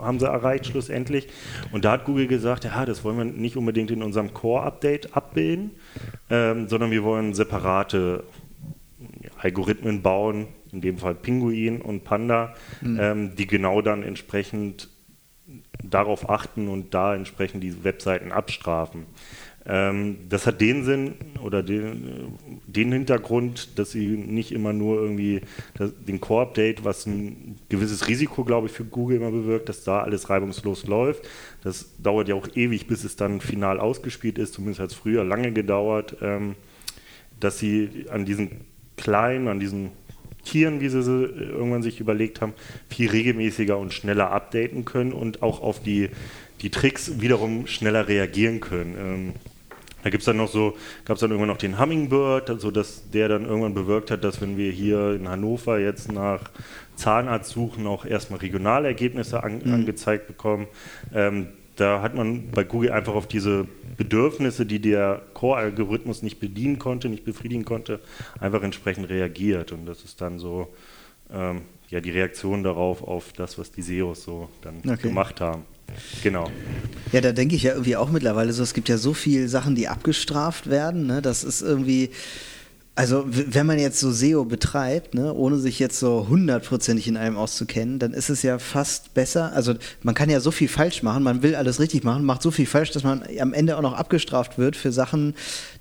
haben 0.00 0.18
sie 0.18 0.26
erreicht 0.26 0.66
schlussendlich. 0.66 1.28
Und 1.72 1.84
da 1.84 1.92
hat 1.92 2.04
Google 2.04 2.26
gesagt, 2.26 2.64
ja, 2.64 2.84
das 2.86 3.04
wollen 3.04 3.18
wir 3.18 3.24
nicht 3.24 3.56
unbedingt 3.56 3.90
in 3.90 4.02
unserem 4.02 4.32
Core-Update 4.32 5.16
abbilden, 5.16 5.72
ähm, 6.30 6.68
sondern 6.68 6.90
wir 6.90 7.02
wollen 7.02 7.34
separate 7.34 8.24
Algorithmen 9.38 10.02
bauen, 10.02 10.48
in 10.72 10.80
dem 10.80 10.98
Fall 10.98 11.14
Pinguin 11.14 11.80
und 11.80 12.04
Panda, 12.04 12.54
mhm. 12.80 12.98
ähm, 13.00 13.36
die 13.36 13.46
genau 13.46 13.82
dann 13.82 14.02
entsprechend 14.02 14.89
darauf 15.82 16.28
achten 16.28 16.68
und 16.68 16.94
da 16.94 17.14
entsprechend 17.14 17.62
die 17.62 17.84
Webseiten 17.84 18.32
abstrafen. 18.32 19.06
Ähm, 19.66 20.16
das 20.28 20.46
hat 20.46 20.60
den 20.60 20.84
Sinn 20.84 21.14
oder 21.42 21.62
den, 21.62 22.38
den, 22.66 22.92
Hintergrund, 22.92 23.78
dass 23.78 23.90
sie 23.90 24.06
nicht 24.08 24.52
immer 24.52 24.72
nur 24.72 25.00
irgendwie 25.00 25.42
den 25.78 26.20
Core-Update, 26.20 26.84
was 26.84 27.04
ein 27.06 27.56
gewisses 27.68 28.08
Risiko, 28.08 28.44
glaube 28.44 28.68
ich, 28.68 28.72
für 28.72 28.84
Google 28.84 29.18
immer 29.18 29.30
bewirkt, 29.30 29.68
dass 29.68 29.84
da 29.84 30.00
alles 30.00 30.30
reibungslos 30.30 30.86
läuft. 30.86 31.28
Das 31.62 31.90
dauert 31.98 32.28
ja 32.28 32.34
auch 32.36 32.48
ewig, 32.54 32.86
bis 32.86 33.04
es 33.04 33.16
dann 33.16 33.42
final 33.42 33.80
ausgespielt 33.80 34.38
ist, 34.38 34.54
zumindest 34.54 34.80
hat 34.80 34.90
es 34.90 34.96
früher 34.96 35.24
lange 35.24 35.52
gedauert, 35.52 36.16
ähm, 36.22 36.54
dass 37.38 37.58
sie 37.58 38.06
an 38.10 38.24
diesen 38.24 38.62
kleinen, 38.96 39.48
an 39.48 39.60
diesen 39.60 39.90
Tieren, 40.44 40.80
wie 40.80 40.88
sie, 40.88 41.02
sie 41.02 41.24
irgendwann 41.24 41.82
sich 41.82 42.00
überlegt 42.00 42.40
haben, 42.40 42.54
viel 42.88 43.10
regelmäßiger 43.10 43.78
und 43.78 43.92
schneller 43.92 44.30
updaten 44.30 44.84
können 44.84 45.12
und 45.12 45.42
auch 45.42 45.60
auf 45.62 45.82
die, 45.82 46.08
die 46.62 46.70
Tricks 46.70 47.20
wiederum 47.20 47.66
schneller 47.66 48.08
reagieren 48.08 48.60
können. 48.60 48.94
Ähm, 48.98 49.32
Da 50.02 50.08
gibt 50.08 50.22
es 50.22 50.24
dann 50.24 50.38
noch 50.38 50.48
so, 50.48 50.78
gab 51.04 51.16
es 51.16 51.20
dann 51.20 51.30
irgendwann 51.30 51.50
noch 51.50 51.58
den 51.58 51.78
Hummingbird, 51.78 52.48
also 52.48 52.70
dass 52.70 53.10
der 53.10 53.28
dann 53.28 53.44
irgendwann 53.44 53.74
bewirkt 53.74 54.10
hat, 54.10 54.24
dass 54.24 54.40
wenn 54.40 54.56
wir 54.56 54.72
hier 54.72 55.12
in 55.14 55.28
Hannover 55.28 55.78
jetzt 55.78 56.10
nach 56.10 56.50
Zahnarzt 56.96 57.50
suchen, 57.50 57.86
auch 57.86 58.06
erstmal 58.06 58.40
Regionalergebnisse 58.40 59.42
an, 59.42 59.60
mhm. 59.62 59.74
angezeigt 59.74 60.26
bekommen. 60.26 60.68
Ähm, 61.14 61.48
da 61.80 62.02
hat 62.02 62.14
man 62.14 62.50
bei 62.50 62.64
Google 62.64 62.92
einfach 62.92 63.14
auf 63.14 63.26
diese 63.26 63.66
Bedürfnisse, 63.96 64.66
die 64.66 64.80
der 64.80 65.22
Core-Algorithmus 65.34 66.22
nicht 66.22 66.38
bedienen 66.38 66.78
konnte, 66.78 67.08
nicht 67.08 67.24
befriedigen 67.24 67.64
konnte, 67.64 68.00
einfach 68.38 68.62
entsprechend 68.62 69.08
reagiert. 69.08 69.72
Und 69.72 69.86
das 69.86 70.04
ist 70.04 70.20
dann 70.20 70.38
so 70.38 70.68
ähm, 71.32 71.62
ja, 71.88 72.00
die 72.00 72.10
Reaktion 72.10 72.62
darauf, 72.62 73.02
auf 73.02 73.32
das, 73.32 73.58
was 73.58 73.70
die 73.70 73.82
SEOs 73.82 74.24
so 74.24 74.48
dann 74.62 74.78
okay. 74.78 75.08
gemacht 75.08 75.40
haben. 75.40 75.64
Genau. 76.22 76.50
Ja, 77.12 77.20
da 77.20 77.32
denke 77.32 77.56
ich 77.56 77.64
ja 77.64 77.72
irgendwie 77.72 77.96
auch 77.96 78.10
mittlerweile 78.10 78.52
so, 78.52 78.62
es 78.62 78.74
gibt 78.74 78.88
ja 78.88 78.96
so 78.96 79.12
viele 79.12 79.48
Sachen, 79.48 79.74
die 79.74 79.88
abgestraft 79.88 80.70
werden. 80.70 81.06
Ne? 81.06 81.22
Das 81.22 81.42
ist 81.42 81.62
irgendwie 81.62 82.10
also 82.96 83.24
wenn 83.26 83.66
man 83.66 83.78
jetzt 83.78 84.00
so 84.00 84.10
SEO 84.10 84.44
betreibt, 84.44 85.14
ne, 85.14 85.32
ohne 85.32 85.56
sich 85.56 85.78
jetzt 85.78 85.98
so 85.98 86.26
hundertprozentig 86.28 87.08
in 87.08 87.16
einem 87.16 87.36
auszukennen, 87.36 87.98
dann 87.98 88.12
ist 88.12 88.28
es 88.28 88.42
ja 88.42 88.58
fast 88.58 89.14
besser. 89.14 89.52
Also 89.54 89.74
man 90.02 90.14
kann 90.14 90.28
ja 90.28 90.40
so 90.40 90.50
viel 90.50 90.68
falsch 90.68 91.02
machen, 91.02 91.22
man 91.22 91.42
will 91.42 91.54
alles 91.54 91.80
richtig 91.80 92.04
machen, 92.04 92.24
macht 92.24 92.42
so 92.42 92.50
viel 92.50 92.66
falsch, 92.66 92.90
dass 92.90 93.04
man 93.04 93.22
am 93.40 93.54
Ende 93.54 93.78
auch 93.78 93.82
noch 93.82 93.94
abgestraft 93.94 94.58
wird 94.58 94.76
für 94.76 94.92
Sachen, 94.92 95.34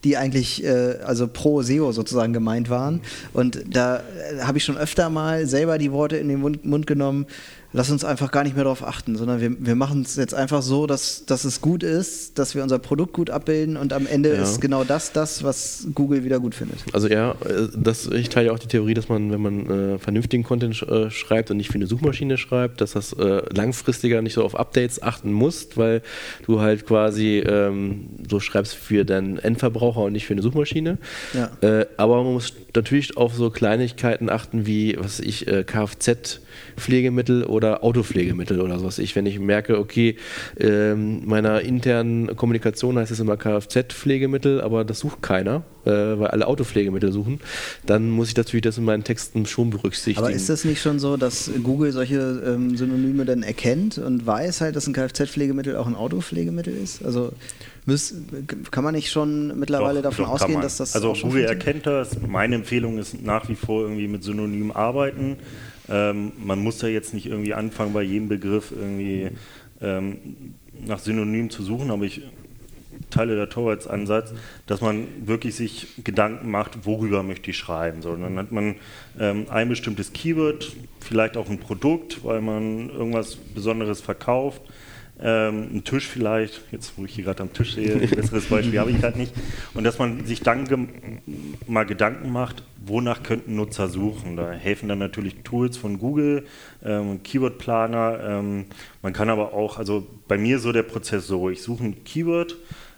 die 0.04 0.18
eigentlich 0.18 0.64
äh, 0.64 1.00
also 1.04 1.28
pro 1.28 1.62
SEO 1.62 1.92
sozusagen 1.92 2.32
gemeint 2.32 2.70
waren. 2.70 3.02
Und 3.34 3.64
da 3.68 3.98
äh, 3.98 4.42
habe 4.42 4.60
ich 4.60 4.64
schon 4.64 4.78
öfter 4.78 5.10
mal 5.10 5.46
selber 5.48 5.78
die 5.78 5.92
Worte 5.92 6.16
in 6.18 6.30
den 6.30 6.40
Mund, 6.40 6.64
Mund 6.64 6.88
genommen, 6.88 7.26
lass 7.72 7.92
uns 7.92 8.04
einfach 8.04 8.32
gar 8.32 8.44
nicht 8.44 8.56
mehr 8.56 8.64
darauf 8.64 8.86
achten, 8.86 9.16
sondern 9.16 9.42
wir, 9.42 9.52
wir 9.60 9.76
machen 9.76 10.02
es 10.02 10.16
jetzt 10.16 10.34
einfach 10.34 10.62
so, 10.62 10.88
dass, 10.88 11.26
dass 11.26 11.44
es 11.44 11.62
gut 11.62 11.84
ist, 11.84 12.40
dass 12.40 12.56
wir 12.56 12.64
unser 12.64 12.80
Produkt 12.80 13.14
gut 13.14 13.30
abbilden 13.30 13.78
und 13.78 13.94
am 13.94 14.08
Ende 14.08 14.34
ja. 14.34 14.42
ist 14.42 14.60
genau 14.60 14.84
das 14.84 15.12
das, 15.12 15.44
was 15.44 15.88
Google 15.94 16.24
wieder 16.24 16.40
gut 16.40 16.56
findet. 16.56 16.80
Also 16.94 17.08
ja, 17.08 17.32
äh, 17.32 17.68
das, 17.76 18.08
ich 18.08 18.30
teile 18.30 18.48
ja 18.48 18.54
auch 18.54 18.60
die 18.60 18.68
Theorie, 18.68 18.94
dass 18.94 19.10
man, 19.10 19.32
wenn 19.32 19.42
man 19.42 19.70
äh, 19.70 20.00
vernünftigen 20.00 20.44
Content 20.44 20.76
sch 20.76 20.84
äh, 20.84 21.12
schreibt 21.12 21.52
und 21.52 21.58
nicht 21.58 21.70
für 21.70 21.76
eine 21.76 21.88
Suchmaschine 21.88 22.38
schreibt, 22.38 22.82
dass 22.82 22.94
das 22.94 23.14
äh, 23.14 23.42
langfristiger 23.54 24.22
nicht 24.22 24.34
so 24.34 24.44
auf 24.44 24.56
Updates 24.56 25.02
achten 25.04 25.32
musst, 25.32 25.78
weil 25.78 26.02
du 26.46 26.60
halt 26.62 26.86
quasi 26.88 27.40
ähm, 27.40 28.10
so 28.30 28.40
schreibst 28.40 28.76
für 28.76 29.06
deinen 29.06 29.38
Endverbraucher 29.38 30.02
und 30.02 30.14
nicht 30.14 30.26
für 30.26 30.34
eine 30.34 30.42
Suchmaschine. 30.42 30.98
Ja. 31.34 31.52
Äh, 31.62 31.86
aber 31.98 32.24
man 32.24 32.34
muss 32.34 32.54
natürlich 32.76 33.18
auf 33.18 33.34
so 33.34 33.50
Kleinigkeiten 33.50 34.30
achten 34.30 34.66
wie, 34.66 34.96
was 35.00 35.20
ich, 35.20 35.48
äh, 35.48 35.64
Kfz- 35.68 36.40
Pflegemittel 36.78 37.44
oder 37.44 37.84
Autopflegemittel 37.84 38.62
oder 38.62 38.80
sowas. 38.80 39.00
Ich, 39.00 39.16
wenn 39.16 39.26
ich 39.26 39.40
merke, 39.40 39.80
okay, 39.80 40.16
ähm, 40.60 41.26
meiner 41.26 41.62
internen 41.62 42.36
Kommunikation 42.36 42.98
heißt 42.98 43.12
es 43.12 43.20
immer 43.20 43.38
Kfz-Pflegemittel, 43.38 44.62
aber 44.62 44.86
das 44.86 45.00
sucht 45.00 45.22
keiner, 45.22 45.64
äh, 45.86 45.90
weil 45.90 46.28
alle 46.28 46.48
Autopflegemittel 46.48 47.12
suchen, 47.12 47.40
dann 47.86 48.10
muss 48.10 48.30
ich 48.30 48.36
natürlich 48.36 48.64
das 48.64 48.78
in 48.78 48.86
meinen 48.86 49.04
Texten 49.04 49.46
schon 49.46 49.70
berücksichtigen. 49.70 50.20
Aber 50.20 50.32
ist 50.32 50.50
das 50.50 50.66
nicht 50.66 50.82
schon 50.82 51.00
so, 51.00 51.18
dass 51.18 51.52
Google 51.64 51.92
solche 51.92 52.44
ähm, 52.46 52.76
Synonyme 52.76 53.26
dann 53.26 53.44
erkennt 53.44 53.98
und 53.98 54.26
weiß 54.26 54.62
halt, 54.62 54.76
dass 54.76 54.88
ein 54.88 54.94
Kfz-Pflegemittel 54.94 55.76
auch 55.76 55.88
ein 55.88 55.96
Autopflegemittel 55.96 56.74
ist? 56.76 57.04
Also 57.04 57.32
kann 58.72 58.84
man 58.84 58.96
nicht 58.96 59.12
schon 59.12 59.60
mittlerweile 59.60 60.02
doch, 60.02 60.12
davon 60.12 60.26
doch 60.26 60.32
ausgehen, 60.34 60.62
dass 60.62 60.78
das. 60.78 60.96
Also 60.96 61.14
Google 61.14 61.46
erkennt 61.46 61.86
das. 61.86 62.20
Meine 62.22 62.56
Empfehlung 62.56 62.98
ist 62.98 63.22
nach 63.22 63.50
wie 63.50 63.56
vor 63.56 63.84
irgendwie 63.84 64.08
mit 64.08 64.24
Synonymen 64.24 64.72
arbeiten. 64.72 65.38
Ähm, 65.90 66.32
man 66.38 66.60
muss 66.60 66.78
da 66.78 66.88
jetzt 66.88 67.14
nicht 67.14 67.26
irgendwie 67.26 67.54
anfangen, 67.54 67.94
bei 67.94 68.04
jedem 68.04 68.30
Begriff 68.30 68.72
irgendwie 68.72 69.30
ähm, 69.82 70.18
nach 70.86 71.00
Synonymen 71.00 71.50
zu 71.50 71.64
suchen, 71.64 71.92
aber 71.92 72.06
ich 72.06 72.22
teile 73.10 73.36
der 73.36 73.50
Torwartsansatz, 73.50 74.34
dass 74.68 74.82
man 74.82 75.08
wirklich 75.26 75.56
sich 75.56 75.88
Gedanken 76.04 76.52
macht, 76.52 76.86
worüber 76.86 77.24
möchte 77.24 77.52
ich 77.52 77.58
schreiben. 77.58 78.02
So, 78.02 78.16
dann 78.16 78.38
hat 78.38 78.52
man 78.52 78.76
ähm, 79.20 79.46
ein 79.50 79.70
bestimmtes 79.70 80.14
Keyword, 80.14 80.76
vielleicht 81.00 81.38
auch 81.38 81.50
ein 81.50 81.60
Produkt, 81.60 82.24
weil 82.24 82.42
man 82.42 82.90
irgendwas 82.90 83.36
Besonderes 83.36 84.02
verkauft 84.02 84.62
ähm, 85.22 85.68
ein 85.74 85.84
Tisch 85.84 86.08
vielleicht, 86.08 86.62
jetzt 86.72 86.94
wo 86.98 87.06
ich 87.06 87.14
hier 87.14 87.26
gerade 87.26 87.44
am 87.44 87.54
Tisch 87.54 87.76
sehe, 87.76 87.94
ein 87.94 88.10
besseres 88.10 88.46
Beispiel 88.46 88.80
habe 88.80 88.92
ich 88.92 89.00
gerade 89.00 89.18
nicht, 89.18 89.34
und 89.74 89.84
dass 89.84 90.00
man 90.00 90.26
sich 90.26 90.42
dann 90.42 90.66
ge 90.66 90.78
mal 91.68 91.86
Gedanken 91.86 92.32
macht, 92.32 92.64
wonach 92.86 93.24
könnten 93.24 93.56
Nutzer 93.56 93.88
suchen. 93.88 94.38
Da 94.38 94.52
helfen 94.52 94.88
dann 94.90 95.00
natürlich 95.00 95.36
Tools 95.44 95.78
von 95.78 96.00
Google, 96.00 96.46
ähm, 96.84 97.22
Keyword-Planer, 97.24 98.20
ähm, 98.24 98.66
man 99.02 99.14
kann 99.14 99.30
aber 99.30 99.54
auch, 99.54 99.78
also 99.78 100.08
bei 100.28 100.38
mir 100.38 100.60
so 100.60 100.72
der 100.72 100.84
Prozess 100.84 101.28
so, 101.28 101.50
ich 101.50 101.62
suche 101.62 101.84
ein 101.84 102.04
Keyword, 102.04 102.56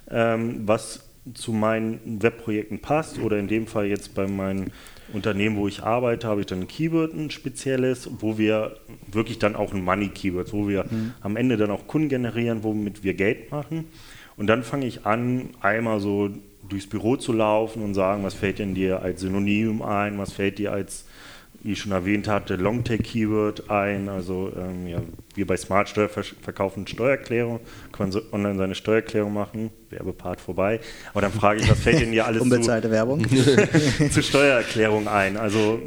ähm, 0.09 0.61
was 0.65 1.07
zu 1.33 1.51
meinen 1.51 2.21
Webprojekten 2.21 2.79
passt 2.79 3.19
oder 3.19 3.37
in 3.37 3.47
dem 3.47 3.67
Fall 3.67 3.85
jetzt 3.85 4.15
bei 4.15 4.27
meinen 4.27 4.71
Unternehmen, 5.13 5.57
wo 5.57 5.67
ich 5.67 5.83
arbeite, 5.83 6.27
habe 6.27 6.41
ich 6.41 6.47
dann 6.47 6.61
ein 6.61 6.67
Keyword, 6.67 7.13
ein 7.13 7.31
spezielles, 7.31 8.09
wo 8.19 8.37
wir 8.37 8.77
wirklich 9.11 9.39
dann 9.39 9.55
auch 9.55 9.73
ein 9.73 9.83
Money-Keyword, 9.83 10.53
wo 10.53 10.67
wir 10.67 10.85
mhm. 10.89 11.13
am 11.21 11.35
Ende 11.35 11.57
dann 11.57 11.71
auch 11.71 11.87
Kunden 11.87 12.09
generieren, 12.09 12.63
womit 12.63 13.03
wir 13.03 13.13
Geld 13.13 13.51
machen. 13.51 13.85
Und 14.37 14.47
dann 14.47 14.63
fange 14.63 14.85
ich 14.85 15.05
an, 15.05 15.49
einmal 15.61 15.99
so 15.99 16.29
durchs 16.67 16.87
Büro 16.87 17.17
zu 17.17 17.33
laufen 17.33 17.83
und 17.83 17.93
sagen, 17.93 18.23
was 18.23 18.33
fällt 18.33 18.59
denn 18.59 18.73
dir 18.73 19.01
als 19.01 19.21
Synonym 19.21 19.81
ein, 19.81 20.17
was 20.17 20.31
fällt 20.31 20.57
dir 20.57 20.71
als 20.71 21.05
wie 21.63 21.73
ich 21.73 21.79
schon 21.79 21.91
erwähnt 21.91 22.27
hatte, 22.27 22.55
Longtail-Keyword 22.55 23.69
ein. 23.69 24.09
Also 24.09 24.51
ähm, 24.57 24.87
ja, 24.87 25.01
wir 25.35 25.45
bei 25.45 25.57
Smartsteuer 25.57 26.09
verkaufen 26.09 26.87
Steuererklärung, 26.87 27.59
kann 27.91 28.07
man 28.07 28.11
so 28.11 28.21
online 28.31 28.57
seine 28.57 28.75
Steuererklärung 28.75 29.33
machen, 29.33 29.69
Werbepart 29.91 30.41
vorbei. 30.41 30.79
Aber 31.11 31.21
dann 31.21 31.31
frage 31.31 31.61
ich, 31.61 31.69
was 31.69 31.79
fällt 31.79 32.01
Ihnen 32.01 32.13
hier 32.13 32.25
alles 32.25 32.41
Unbezahlte 32.41 32.87
zu, 32.87 32.91
Werbung. 32.91 33.25
zur 34.11 34.23
Steuererklärung 34.23 35.07
ein? 35.07 35.37
Also 35.37 35.79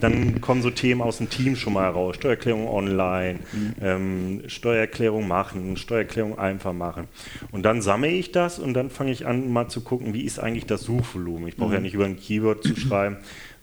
dann 0.00 0.40
kommen 0.40 0.60
so 0.60 0.70
Themen 0.70 1.00
aus 1.00 1.18
dem 1.18 1.30
Team 1.30 1.56
schon 1.56 1.72
mal 1.72 1.88
raus. 1.88 2.16
Steuererklärung 2.16 2.68
online, 2.68 3.38
mhm. 3.52 3.74
ähm, 3.80 4.42
Steuererklärung 4.46 5.26
machen, 5.26 5.76
Steuererklärung 5.78 6.38
einfach 6.38 6.74
machen. 6.74 7.08
Und 7.50 7.62
dann 7.62 7.80
sammle 7.80 8.10
ich 8.10 8.32
das 8.32 8.58
und 8.58 8.74
dann 8.74 8.90
fange 8.90 9.10
ich 9.10 9.26
an, 9.26 9.50
mal 9.50 9.68
zu 9.68 9.80
gucken, 9.80 10.12
wie 10.12 10.22
ist 10.22 10.38
eigentlich 10.38 10.66
das 10.66 10.82
Suchvolumen. 10.82 11.48
Ich 11.48 11.56
brauche 11.56 11.70
mhm. 11.70 11.74
ja 11.74 11.80
nicht 11.80 11.94
über 11.94 12.04
ein 12.04 12.16
Keyword 12.16 12.62
zu 12.62 12.76
schreiben 12.76 13.16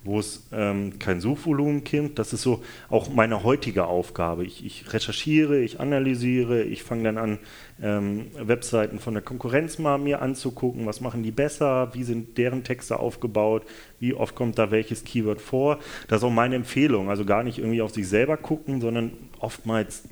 wo 0.05 0.19
es 0.19 0.47
ähm, 0.53 0.99
kein 0.99 1.19
Suchvolumen 1.19 1.83
gibt. 1.83 2.19
Das 2.19 2.31
ist 2.31 2.43
so 2.43 2.63
auch 2.89 3.09
meine 3.09 3.43
heutige 3.43 3.87
Aufgabe. 3.87 4.45
Ich, 4.45 4.63
ich 4.65 4.93
recherchiere, 4.93 5.59
ich 5.59 5.79
analysiere, 5.79 6.63
ich 6.63 6.83
fange 6.83 7.03
dann 7.03 7.17
an, 7.17 7.39
ähm, 7.81 8.27
Webseiten 8.37 8.99
von 8.99 9.15
der 9.15 9.23
Konkurrenz 9.23 9.79
mal 9.79 9.97
mir 9.97 10.21
anzugucken, 10.21 10.85
was 10.85 11.01
machen 11.01 11.23
die 11.23 11.31
besser, 11.31 11.93
wie 11.93 12.03
sind 12.03 12.37
deren 12.37 12.63
Texte 12.63 12.99
aufgebaut, 12.99 13.63
wie 13.99 14.13
oft 14.13 14.35
kommt 14.35 14.57
da 14.57 14.71
welches 14.71 15.03
Keyword 15.03 15.41
vor. 15.41 15.79
Das 16.07 16.19
ist 16.19 16.23
auch 16.23 16.31
meine 16.31 16.55
Empfehlung. 16.55 17.09
Also 17.09 17.25
gar 17.25 17.43
nicht 17.43 17.57
irgendwie 17.57 17.81
auf 17.81 17.91
sich 17.91 18.07
selber 18.07 18.37
gucken, 18.37 18.79
sondern 18.79 19.11
oftmals 19.39 20.03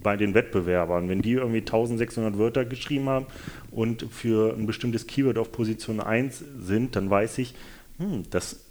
bei 0.00 0.16
den 0.16 0.34
Wettbewerbern. 0.34 1.08
Wenn 1.08 1.22
die 1.22 1.32
irgendwie 1.32 1.58
1600 1.58 2.38
Wörter 2.38 2.64
geschrieben 2.64 3.08
haben 3.08 3.26
und 3.70 4.06
für 4.10 4.54
ein 4.54 4.66
bestimmtes 4.66 5.06
Keyword 5.06 5.38
auf 5.38 5.50
Position 5.50 6.00
1 6.00 6.44
sind, 6.60 6.94
dann 6.94 7.10
weiß 7.10 7.38
ich, 7.38 7.54
hm, 7.98 8.24
das 8.30 8.67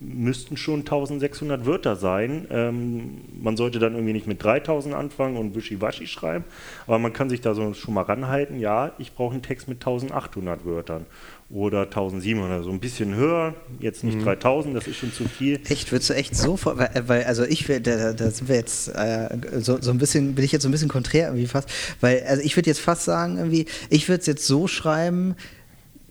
müssten 0.00 0.58
schon 0.58 0.80
1600 0.80 1.64
Wörter 1.64 1.96
sein. 1.96 2.46
Ähm, 2.50 3.22
man 3.40 3.56
sollte 3.56 3.78
dann 3.78 3.94
irgendwie 3.94 4.12
nicht 4.12 4.26
mit 4.26 4.42
3000 4.42 4.94
anfangen 4.94 5.38
und 5.38 5.54
wischiwaschi 5.54 6.06
schreiben, 6.06 6.44
aber 6.86 6.98
man 6.98 7.14
kann 7.14 7.30
sich 7.30 7.40
da 7.40 7.54
so 7.54 7.72
schon 7.72 7.94
mal 7.94 8.02
ranhalten, 8.02 8.60
ja, 8.60 8.92
ich 8.98 9.14
brauche 9.14 9.32
einen 9.32 9.42
Text 9.42 9.68
mit 9.68 9.78
1800 9.78 10.66
Wörtern 10.66 11.06
oder 11.48 11.82
1700, 11.82 12.64
so 12.64 12.70
ein 12.70 12.80
bisschen 12.80 13.14
höher, 13.14 13.54
jetzt 13.80 14.04
nicht 14.04 14.18
mhm. 14.18 14.24
3000, 14.24 14.76
das 14.76 14.86
ist 14.86 14.96
schon 14.96 15.12
zu 15.12 15.24
viel. 15.26 15.60
Echt, 15.68 15.90
würdest 15.90 16.10
du 16.10 16.14
echt 16.14 16.36
so, 16.36 16.58
weil, 16.64 16.90
weil 17.06 17.24
also 17.24 17.44
ich, 17.44 17.66
da, 17.66 18.12
da 18.12 18.30
sind 18.30 18.48
wir 18.48 18.56
jetzt 18.56 18.88
äh, 18.88 19.28
so, 19.58 19.80
so 19.80 19.90
ein 19.90 19.98
bisschen, 19.98 20.34
bin 20.34 20.44
ich 20.44 20.52
jetzt 20.52 20.62
so 20.62 20.68
ein 20.68 20.72
bisschen 20.72 20.88
konträr 20.88 21.28
irgendwie 21.28 21.46
fast, 21.46 21.70
weil, 22.00 22.22
also 22.24 22.42
ich 22.42 22.56
würde 22.56 22.68
jetzt 22.68 22.80
fast 22.80 23.04
sagen 23.04 23.38
irgendwie, 23.38 23.66
ich 23.88 24.08
würde 24.08 24.20
es 24.20 24.26
jetzt 24.26 24.46
so 24.46 24.66
schreiben, 24.66 25.34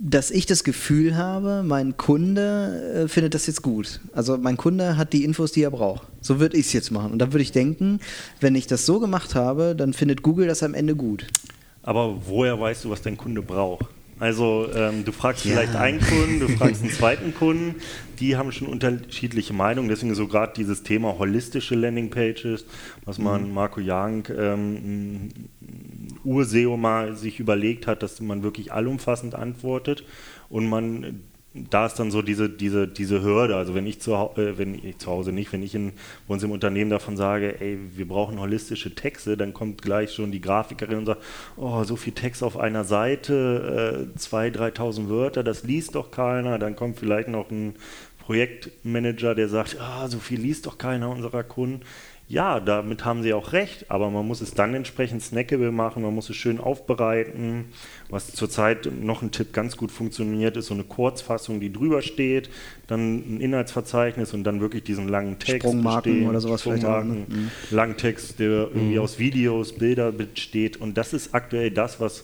dass 0.04 0.32
ich 0.32 0.48
das 0.48 0.64
Gefühl 0.64 1.16
habe, 1.16 1.62
mein 1.64 1.96
Kunde 1.96 3.04
äh, 3.04 3.08
findet 3.08 3.36
das 3.36 3.46
jetzt 3.46 3.62
gut. 3.62 4.00
Also 4.14 4.36
mein 4.36 4.58
Kunde 4.58 4.98
hat 4.98 5.14
die 5.14 5.24
Infos, 5.24 5.52
die 5.52 5.62
er 5.62 5.70
braucht. 5.70 6.08
So 6.22 6.40
würde 6.40 6.58
ich 6.58 6.66
es 6.66 6.74
jetzt 6.74 6.90
machen. 6.92 7.12
Und 7.12 7.20
dann 7.20 7.34
würde 7.34 7.44
ich 7.44 7.52
denken, 7.52 8.00
wenn 8.40 8.56
ich 8.56 8.66
das 8.66 8.88
so 8.88 9.00
gemacht 9.00 9.36
habe, 9.36 9.76
dann 9.76 9.94
findet 9.94 10.24
Google 10.24 10.48
das 10.48 10.64
am 10.64 10.74
Ende 10.74 10.96
gut. 10.96 11.28
Aber 11.84 12.20
woher 12.28 12.60
weißt 12.60 12.84
du, 12.84 12.90
was 12.90 13.04
dein 13.04 13.16
Kunde 13.16 13.44
braucht? 13.44 13.86
Also 14.22 14.68
ähm, 14.76 15.04
du 15.04 15.12
fragst 15.12 15.46
ja. 15.46 15.54
vielleicht 15.54 15.76
einen 15.76 16.00
Kunden, 16.00 16.40
du 16.42 16.48
fragst 16.50 16.84
einen 16.84 16.92
zweiten 16.92 17.34
Kunden, 17.34 17.82
die 18.20 18.38
haben 18.38 18.52
schon 18.52 18.68
unterschiedliche 18.68 19.52
Meinungen. 19.52 19.90
Deswegen 19.90 20.14
so 20.14 20.28
gerade 20.28 20.54
dieses 20.56 20.84
Thema 20.84 21.18
holistische 21.18 21.74
Landingpages, 21.74 22.66
was 23.04 23.18
man 23.18 23.48
mhm. 23.48 23.54
Marco 23.56 23.82
Young 23.84 24.26
ähm, 24.38 25.30
Urseo 26.24 26.78
mal 26.78 27.16
sich 27.16 27.40
überlegt 27.40 27.88
hat, 27.88 28.04
dass 28.04 28.22
man 28.22 28.44
wirklich 28.44 28.72
allumfassend 28.72 29.34
antwortet 29.34 30.04
und 30.50 30.70
man 30.70 31.22
da 31.54 31.86
ist 31.86 31.96
dann 31.96 32.12
so 32.12 32.22
diese, 32.22 32.50
diese, 32.50 32.88
diese 32.88 33.22
Hürde. 33.24 33.58
Also 33.58 33.76
wenn 33.76 33.86
ich 33.86 34.00
zu, 34.00 34.14
äh, 34.14 34.58
wenn 34.58 34.74
ich 34.74 34.98
zu 35.00 35.12
Hause 35.12 35.34
nicht, 35.34 35.52
wenn 35.52 35.64
ich 35.64 35.76
in, 35.76 35.92
bei 36.28 36.34
uns 36.34 36.44
im 36.44 36.52
Unternehmen 36.52 36.90
davon 36.90 37.18
sage, 37.18 37.60
ey, 37.60 37.78
wir 37.96 38.08
brauchen 38.08 38.40
holistische 38.40 38.96
Texte, 38.96 39.36
dann 39.36 39.54
kommt 39.54 39.82
gleich 39.82 40.14
schon 40.14 40.32
die 40.32 40.40
Grafikerin 40.40 41.00
und 41.00 41.06
sagt, 41.08 41.22
oh, 41.58 41.84
so 41.84 41.98
viel 41.98 42.14
Text 42.14 42.42
auf 42.42 42.58
einer 42.58 42.86
Seite, 42.86 44.14
äh, 44.16 44.20
2.000, 44.20 44.76
3.000 44.78 45.10
Wörter, 45.10 45.44
das 45.44 45.64
liest 45.64 45.96
doch 45.96 46.12
keiner. 46.12 46.58
Dann 46.58 46.78
kommt 46.78 46.98
vielleicht 47.00 47.28
noch 47.28 47.52
ein 47.52 47.76
Projektmanager, 48.20 49.36
der 49.36 49.50
sagt, 49.50 49.78
ah, 49.82 50.08
so 50.08 50.20
viel 50.20 50.40
liest 50.40 50.68
doch 50.68 50.78
keiner 50.78 51.10
unserer 51.10 51.44
Kunden. 51.44 51.82
Ja, 52.32 52.62
damit 52.62 53.04
haben 53.04 53.24
sie 53.24 53.34
auch 53.34 53.52
recht, 53.52 53.92
aber 53.92 54.10
man 54.10 54.26
muss 54.26 54.40
es 54.40 54.54
dann 54.54 54.74
entsprechend 54.74 55.22
snackable 55.22 55.74
machen, 55.74 56.02
man 56.02 56.16
muss 56.16 56.30
es 56.30 56.38
schön 56.38 56.62
aufbereiten. 56.62 57.66
Was 58.10 58.32
zurzeit 58.32 58.90
noch 58.90 59.22
ein 59.22 59.32
Tipp 59.32 59.52
ganz 59.52 59.76
gut 59.76 59.92
funktioniert, 59.92 60.56
ist 60.56 60.68
so 60.68 60.74
eine 60.74 60.86
Kurzfassung, 60.86 61.60
die 61.60 61.74
drüber 61.74 62.02
steht, 62.02 62.50
dann 62.88 63.18
ein 63.36 63.42
Inhaltsverzeichnis 63.42 64.34
und 64.34 64.46
dann 64.46 64.62
wirklich 64.62 64.84
diesen 64.84 65.10
langen 65.10 65.40
Text. 65.40 65.68
Sprungmarken 65.68 66.14
bestehen, 66.14 66.30
oder 66.30 66.40
sowas 66.40 66.62
vielleicht 66.62 66.86
auch. 66.86 67.04
Ne? 67.04 67.26
Mhm. 67.28 67.52
Langen 67.70 67.98
Text, 67.98 68.40
der 68.40 68.48
irgendwie 68.48 68.96
mhm. 68.96 69.02
aus 69.02 69.20
Videos, 69.20 69.74
Bilder 69.74 70.14
besteht 70.14 70.78
und 70.78 70.98
das 70.98 71.12
ist 71.12 71.36
aktuell 71.36 71.70
das, 71.70 72.00
was 72.00 72.24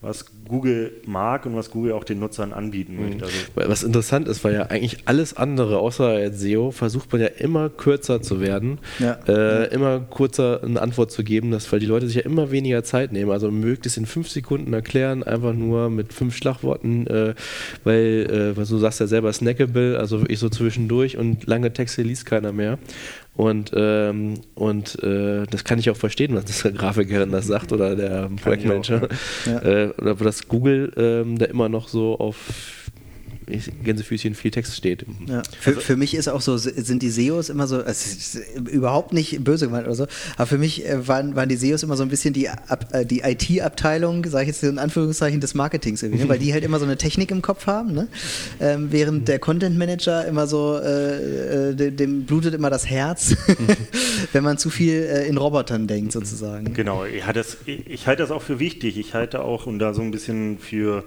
was 0.00 0.26
Google 0.46 0.92
mag 1.06 1.46
und 1.46 1.56
was 1.56 1.70
Google 1.70 1.92
auch 1.92 2.04
den 2.04 2.20
Nutzern 2.20 2.52
anbieten 2.52 2.96
mhm. 2.96 3.02
möchte. 3.02 3.24
Also 3.24 3.36
was 3.54 3.82
interessant 3.82 4.28
ist, 4.28 4.44
weil 4.44 4.54
ja 4.54 4.62
eigentlich 4.62 4.98
alles 5.06 5.36
andere 5.36 5.78
außer 5.78 6.32
SEO 6.32 6.70
versucht 6.70 7.12
man 7.12 7.20
ja 7.20 7.28
immer 7.28 7.68
kürzer 7.68 8.22
zu 8.22 8.40
werden, 8.40 8.78
ja. 8.98 9.18
äh, 9.26 9.72
immer 9.72 10.00
kurzer 10.00 10.62
eine 10.62 10.80
Antwort 10.80 11.10
zu 11.10 11.24
geben, 11.24 11.50
dass, 11.50 11.70
weil 11.72 11.80
die 11.80 11.86
Leute 11.86 12.06
sich 12.06 12.16
ja 12.16 12.22
immer 12.22 12.50
weniger 12.50 12.84
Zeit 12.84 13.12
nehmen. 13.12 13.30
Also 13.30 13.50
möglichst 13.50 13.98
in 13.98 14.06
fünf 14.06 14.28
Sekunden 14.28 14.72
erklären, 14.72 15.22
einfach 15.22 15.54
nur 15.54 15.90
mit 15.90 16.12
fünf 16.12 16.36
Schlagworten, 16.36 17.06
äh, 17.06 17.34
weil, 17.84 18.54
äh, 18.54 18.56
was 18.56 18.68
du 18.68 18.78
sagst 18.78 19.00
ja 19.00 19.06
selber 19.06 19.32
snackable, 19.32 19.98
also 19.98 20.20
wirklich 20.20 20.38
so 20.38 20.48
zwischendurch 20.48 21.16
und 21.16 21.46
lange 21.46 21.72
Texte 21.72 22.02
liest 22.02 22.26
keiner 22.26 22.52
mehr. 22.52 22.78
Und, 23.38 23.70
ähm, 23.72 24.40
und 24.56 25.00
äh, 25.00 25.46
das 25.48 25.62
kann 25.62 25.78
ich 25.78 25.88
auch 25.90 25.96
verstehen, 25.96 26.34
was 26.34 26.46
das 26.46 26.62
der 26.62 26.72
Grafikerin 26.72 27.30
das 27.30 27.46
sagt 27.46 27.72
oder 27.72 27.94
der 27.94 28.28
Projektmanager. 28.42 29.08
Ja. 29.46 29.58
Äh, 29.62 29.90
oder 29.96 30.16
dass 30.16 30.48
Google 30.48 30.92
ähm, 30.96 31.38
da 31.38 31.44
immer 31.44 31.68
noch 31.68 31.86
so 31.86 32.18
auf 32.18 32.36
Gänsefüßchen 33.84 34.34
viel 34.34 34.50
Text 34.50 34.76
steht. 34.76 35.04
Ja. 35.26 35.42
Für, 35.60 35.72
für, 35.72 35.96
mich 35.96 36.14
ist 36.14 36.28
auch 36.28 36.40
so, 36.40 36.56
sind 36.56 37.02
die 37.02 37.10
SEOs 37.10 37.48
immer 37.48 37.66
so, 37.66 37.82
also 37.82 38.38
überhaupt 38.70 39.12
nicht 39.12 39.42
böse 39.44 39.66
gemeint 39.66 39.86
oder 39.86 39.94
so, 39.94 40.06
aber 40.36 40.46
für 40.46 40.58
mich 40.58 40.86
äh, 40.86 41.06
waren, 41.06 41.36
waren 41.36 41.48
die 41.48 41.56
SEOs 41.56 41.82
immer 41.82 41.96
so 41.96 42.02
ein 42.02 42.08
bisschen 42.08 42.34
die, 42.34 42.46
äh, 42.46 43.04
die 43.04 43.20
IT-Abteilung, 43.20 44.24
sage 44.26 44.44
ich 44.44 44.48
jetzt 44.48 44.62
in 44.62 44.78
Anführungszeichen, 44.78 45.40
des 45.40 45.54
Marketings 45.54 46.02
irgendwie, 46.02 46.24
ne? 46.24 46.28
weil 46.28 46.38
die 46.38 46.52
halt 46.52 46.64
immer 46.64 46.78
so 46.78 46.84
eine 46.84 46.96
Technik 46.96 47.30
im 47.30 47.42
Kopf 47.42 47.66
haben, 47.66 47.92
ne? 47.92 48.08
ähm, 48.60 48.88
während 48.90 49.28
der 49.28 49.38
Content 49.38 49.78
Manager 49.78 50.26
immer 50.26 50.46
so, 50.46 50.78
äh, 50.78 51.70
äh 51.70 51.90
dem 51.90 52.24
blutet 52.24 52.54
immer 52.54 52.70
das 52.70 52.86
Herz, 52.86 53.36
wenn 54.32 54.44
man 54.44 54.58
zu 54.58 54.70
viel 54.70 55.02
in 55.28 55.36
Robotern 55.36 55.86
denkt 55.86 56.12
sozusagen. 56.12 56.74
Genau, 56.74 57.04
ich 57.04 57.24
halte 57.24 57.40
das, 57.40 57.56
ich 57.66 58.06
halte 58.06 58.22
das 58.22 58.30
auch 58.30 58.42
für 58.42 58.58
wichtig. 58.58 58.98
Ich 58.98 59.14
halte 59.14 59.42
auch, 59.42 59.66
und 59.66 59.78
da 59.78 59.94
so 59.94 60.02
ein 60.02 60.10
bisschen 60.10 60.58
für 60.58 61.04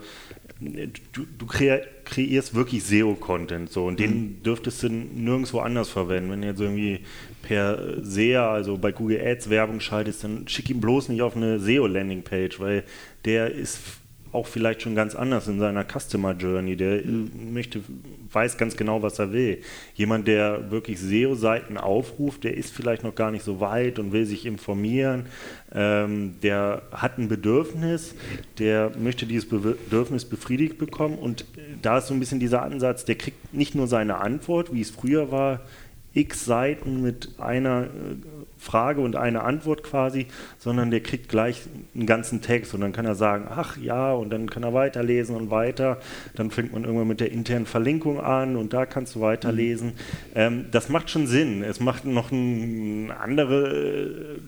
du, 0.62 1.26
du 1.38 1.46
kreierst 1.46 1.88
wirklich 2.18 2.84
SEO-Content 2.84 3.72
so 3.72 3.86
und 3.86 4.00
den 4.00 4.12
mhm. 4.12 4.44
dürftest 4.44 4.84
du 4.84 4.90
nirgendwo 4.90 5.60
anders 5.60 5.90
verwenden. 5.90 6.32
Wenn 6.32 6.42
du 6.42 6.48
jetzt 6.48 6.62
irgendwie 6.62 7.00
per 7.42 8.04
SEA, 8.04 8.52
also 8.52 8.78
bei 8.78 8.92
Google 8.92 9.22
Ads 9.22 9.50
Werbung 9.50 9.80
schaltest, 9.80 10.24
dann 10.24 10.48
schick 10.48 10.70
ihn 10.70 10.82
bloß 10.82 11.10
nicht 11.10 11.22
auf 11.22 11.36
eine 11.36 11.60
SEO-Landing-Page, 11.60 12.60
weil 12.60 12.84
der 13.26 13.52
ist 13.52 13.80
auch 14.32 14.48
vielleicht 14.48 14.82
schon 14.82 14.96
ganz 14.96 15.16
anders 15.16 15.48
in 15.48 15.60
seiner 15.60 15.84
Customer 15.84 16.34
Journey. 16.34 16.76
Der 16.76 17.06
mhm. 17.06 17.54
möchte, 17.54 17.82
weiß 18.32 18.58
ganz 18.58 18.78
genau, 18.78 19.02
was 19.02 19.20
er 19.20 19.32
will. 19.34 19.62
Jemand, 19.96 20.28
der 20.28 20.72
wirklich 20.72 21.00
SEO-Seiten 21.00 21.78
aufruft, 21.78 22.44
der 22.44 22.56
ist 22.56 22.74
vielleicht 22.74 23.04
noch 23.04 23.16
gar 23.16 23.32
nicht 23.32 23.44
so 23.44 23.60
weit 23.60 24.00
und 24.00 24.12
will 24.12 24.26
sich 24.26 24.46
informieren. 24.46 25.26
Ähm, 25.74 26.36
der 26.42 26.84
hat 26.92 27.18
ein 27.18 27.28
Bedürfnis, 27.28 28.16
der 28.58 28.92
möchte 28.98 29.26
dieses 29.26 29.48
Bedürfnis 29.48 30.26
befriedigt 30.26 30.78
bekommen. 30.78 31.18
Und 31.18 31.46
da 31.82 31.98
ist 31.98 32.08
so 32.08 32.14
ein 32.14 32.20
bisschen 32.20 32.40
dieser 32.40 32.62
Ansatz, 32.62 33.06
der 33.06 33.16
kriegt 33.16 33.54
nicht 33.54 33.76
nur 33.76 33.88
seine 33.88 34.18
Antwort, 34.18 34.74
wie 34.74 34.82
es 34.82 34.92
früher 34.92 35.32
war, 35.32 35.62
x 36.14 36.46
Seiten 36.46 37.02
mit 37.02 37.30
einer 37.40 37.84
äh, 37.84 37.88
Frage 38.62 39.02
und 39.02 39.16
eine 39.16 39.42
Antwort 39.42 39.82
quasi, 39.82 40.28
sondern 40.60 40.92
der 40.92 41.02
kriegt 41.02 41.30
gleich 41.30 41.64
einen 41.96 42.06
ganzen 42.06 42.42
Text 42.42 42.76
und 42.76 42.82
dann 42.82 42.94
kann 42.94 43.08
er 43.08 43.16
sagen, 43.16 43.48
ach 43.50 43.76
ja, 43.78 44.14
und 44.14 44.30
dann 44.30 44.52
kann 44.52 44.62
er 44.62 44.72
weiterlesen 44.72 45.36
und 45.36 45.50
weiter. 45.50 46.00
Dann 46.36 46.52
fängt 46.52 46.72
man 46.72 46.84
irgendwann 46.84 47.08
mit 47.08 47.22
der 47.22 47.32
internen 47.32 47.66
Verlinkung 47.66 48.22
an 48.22 48.56
und 48.58 48.72
da 48.72 48.86
kannst 48.86 49.16
du 49.16 49.22
weiterlesen. 49.22 49.88
Mhm. 49.88 49.94
Ähm, 50.36 50.66
das 50.70 50.90
macht 50.90 51.10
schon 51.10 51.26
Sinn. 51.26 51.64
Es 51.64 51.80
macht 51.80 52.06
noch 52.06 52.32
eine 52.32 53.16
andere 53.20 53.70
äh, 53.70 54.40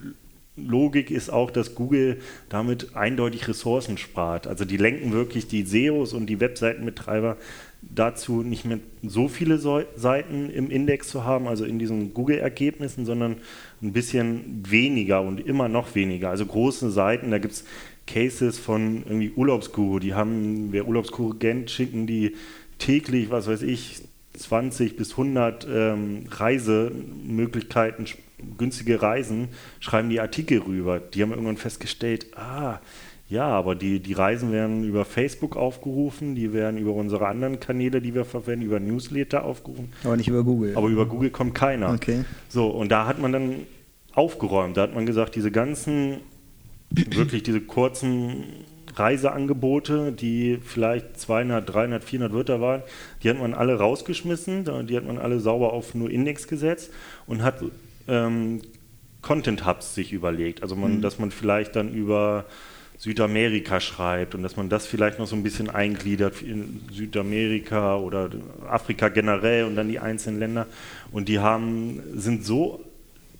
Logik 0.55 1.09
ist 1.09 1.31
auch, 1.31 1.49
dass 1.49 1.73
Google 1.73 2.19
damit 2.49 2.95
eindeutig 2.95 3.47
Ressourcen 3.47 3.97
spart. 3.97 4.45
Also 4.45 4.65
die 4.65 4.77
lenken 4.77 5.11
wirklich 5.11 5.47
die 5.47 5.63
SEOs 5.63 6.13
und 6.13 6.27
die 6.27 6.39
Webseitenbetreiber 6.39 7.37
dazu, 7.81 8.43
nicht 8.43 8.63
mehr 8.63 8.79
so 9.01 9.27
viele 9.27 9.57
Seiten 9.57 10.49
im 10.49 10.69
Index 10.69 11.07
zu 11.09 11.23
haben, 11.23 11.47
also 11.47 11.65
in 11.65 11.79
diesen 11.79 12.13
Google-Ergebnissen, 12.13 13.05
sondern 13.05 13.37
ein 13.83 13.93
bisschen 13.93 14.63
weniger 14.67 15.21
und 15.21 15.39
immer 15.39 15.67
noch 15.67 15.95
weniger. 15.95 16.29
Also 16.29 16.45
große 16.45 16.89
Seiten, 16.91 17.31
da 17.31 17.37
gibt 17.37 17.53
es 17.53 17.65
Cases 18.07 18.57
von 18.57 19.03
irgendwie 19.05 19.31
Urlaubsguru, 19.35 19.99
die 19.99 20.13
haben, 20.13 20.71
wer 20.71 20.87
Urlaubsguru 20.87 21.33
kennt, 21.35 21.71
schicken 21.71 22.07
die 22.07 22.35
täglich, 22.79 23.29
was 23.29 23.47
weiß 23.47 23.61
ich, 23.61 24.03
20 24.37 24.97
bis 24.97 25.11
100 25.11 25.67
ähm, 25.71 26.25
Reisemöglichkeiten, 26.29 28.05
günstige 28.57 29.01
Reisen, 29.01 29.49
schreiben 29.79 30.09
die 30.09 30.19
Artikel 30.19 30.59
rüber. 30.59 30.99
Die 30.99 31.21
haben 31.21 31.31
irgendwann 31.31 31.57
festgestellt, 31.57 32.27
ah, 32.35 32.79
ja, 33.29 33.47
aber 33.47 33.75
die, 33.75 33.99
die 33.99 34.13
Reisen 34.13 34.51
werden 34.51 34.83
über 34.83 35.05
Facebook 35.05 35.55
aufgerufen, 35.55 36.35
die 36.35 36.53
werden 36.53 36.77
über 36.77 36.93
unsere 36.93 37.27
anderen 37.27 37.59
Kanäle, 37.59 38.01
die 38.01 38.13
wir 38.13 38.25
verwenden, 38.25 38.65
über 38.65 38.79
Newsletter 38.79 39.43
aufgerufen. 39.45 39.91
Aber 40.03 40.17
nicht 40.17 40.27
über 40.27 40.43
Google. 40.43 40.73
Aber 40.75 40.87
über 40.87 41.05
Google 41.05 41.29
kommt 41.29 41.55
keiner. 41.55 41.93
Okay. 41.93 42.25
So, 42.49 42.67
und 42.67 42.91
da 42.91 43.07
hat 43.07 43.19
man 43.19 43.31
dann 43.31 43.55
aufgeräumt. 44.15 44.77
Da 44.77 44.83
hat 44.83 44.93
man 44.93 45.05
gesagt, 45.05 45.35
diese 45.35 45.51
ganzen, 45.51 46.17
wirklich 46.89 47.43
diese 47.43 47.61
kurzen 47.61 48.43
Reiseangebote, 48.95 50.11
die 50.11 50.59
vielleicht 50.63 51.19
200, 51.19 51.73
300, 51.73 52.03
400 52.03 52.33
Wörter 52.33 52.61
waren, 52.61 52.83
die 53.23 53.29
hat 53.29 53.39
man 53.39 53.53
alle 53.53 53.75
rausgeschmissen, 53.77 54.65
die 54.87 54.95
hat 54.95 55.05
man 55.05 55.17
alle 55.17 55.39
sauber 55.39 55.73
auf 55.73 55.95
nur 55.95 56.09
Index 56.09 56.47
gesetzt 56.47 56.91
und 57.25 57.43
hat 57.43 57.63
ähm, 58.07 58.61
Content 59.21 59.65
Hubs 59.65 59.95
sich 59.95 60.13
überlegt. 60.13 60.61
Also 60.61 60.75
man, 60.75 60.97
mhm. 60.97 61.01
dass 61.01 61.17
man 61.17 61.31
vielleicht 61.31 61.75
dann 61.75 61.93
über 61.93 62.45
Südamerika 62.97 63.79
schreibt 63.79 64.35
und 64.35 64.43
dass 64.43 64.55
man 64.55 64.69
das 64.69 64.85
vielleicht 64.85 65.17
noch 65.17 65.27
so 65.27 65.35
ein 65.35 65.43
bisschen 65.43 65.69
eingliedert 65.69 66.41
in 66.41 66.81
Südamerika 66.91 67.97
oder 67.97 68.29
Afrika 68.69 69.09
generell 69.09 69.65
und 69.65 69.75
dann 69.75 69.89
die 69.89 69.99
einzelnen 69.99 70.39
Länder. 70.39 70.67
Und 71.11 71.27
die 71.27 71.39
haben, 71.39 72.01
sind 72.13 72.45
so 72.45 72.83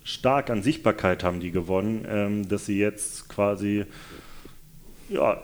stark 0.04 0.50
an 0.50 0.62
Sichtbarkeit 0.62 1.24
haben 1.24 1.40
die 1.40 1.50
gewonnen, 1.50 2.06
ähm, 2.08 2.48
dass 2.48 2.66
sie 2.66 2.78
jetzt 2.78 3.28
quasi, 3.28 3.86
ja, 5.08 5.42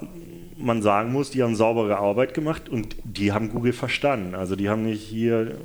man 0.56 0.82
sagen 0.82 1.10
muss, 1.12 1.30
die 1.30 1.42
haben 1.42 1.56
saubere 1.56 1.96
Arbeit 1.96 2.34
gemacht 2.34 2.68
und 2.68 2.94
die 3.04 3.32
haben 3.32 3.50
Google 3.50 3.72
verstanden. 3.72 4.34
Also 4.34 4.54
die 4.54 4.68
haben 4.68 4.84
nicht 4.84 5.02
hier, 5.02 5.56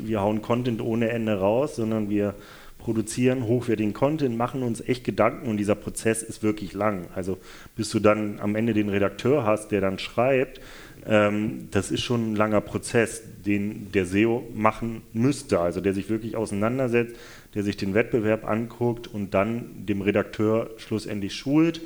wir 0.00 0.20
hauen 0.20 0.42
Content 0.42 0.82
ohne 0.82 1.08
Ende 1.08 1.38
raus, 1.38 1.76
sondern 1.76 2.10
wir 2.10 2.34
produzieren 2.78 3.46
hochwertigen 3.46 3.94
Content, 3.94 4.36
machen 4.36 4.62
uns 4.62 4.80
echt 4.80 5.02
Gedanken 5.02 5.48
und 5.48 5.56
dieser 5.56 5.74
Prozess 5.74 6.22
ist 6.22 6.42
wirklich 6.42 6.72
lang. 6.72 7.08
Also 7.14 7.38
bis 7.74 7.90
du 7.90 7.98
dann 8.00 8.38
am 8.40 8.54
Ende 8.54 8.74
den 8.74 8.88
Redakteur 8.88 9.44
hast, 9.44 9.72
der 9.72 9.80
dann 9.80 9.98
schreibt, 9.98 10.60
ähm, 11.04 11.68
das 11.70 11.90
ist 11.90 12.02
schon 12.02 12.32
ein 12.32 12.36
langer 12.36 12.60
Prozess, 12.60 13.22
den 13.44 13.90
der 13.92 14.06
SEO 14.06 14.46
machen 14.54 15.02
müsste, 15.12 15.60
also 15.60 15.80
der 15.80 15.94
sich 15.94 16.08
wirklich 16.08 16.36
auseinandersetzt, 16.36 17.16
der 17.56 17.62
sich 17.62 17.76
den 17.78 17.94
Wettbewerb 17.94 18.46
anguckt 18.46 19.08
und 19.08 19.34
dann 19.34 19.86
dem 19.86 20.02
Redakteur 20.02 20.70
schlussendlich 20.76 21.34
schult. 21.34 21.80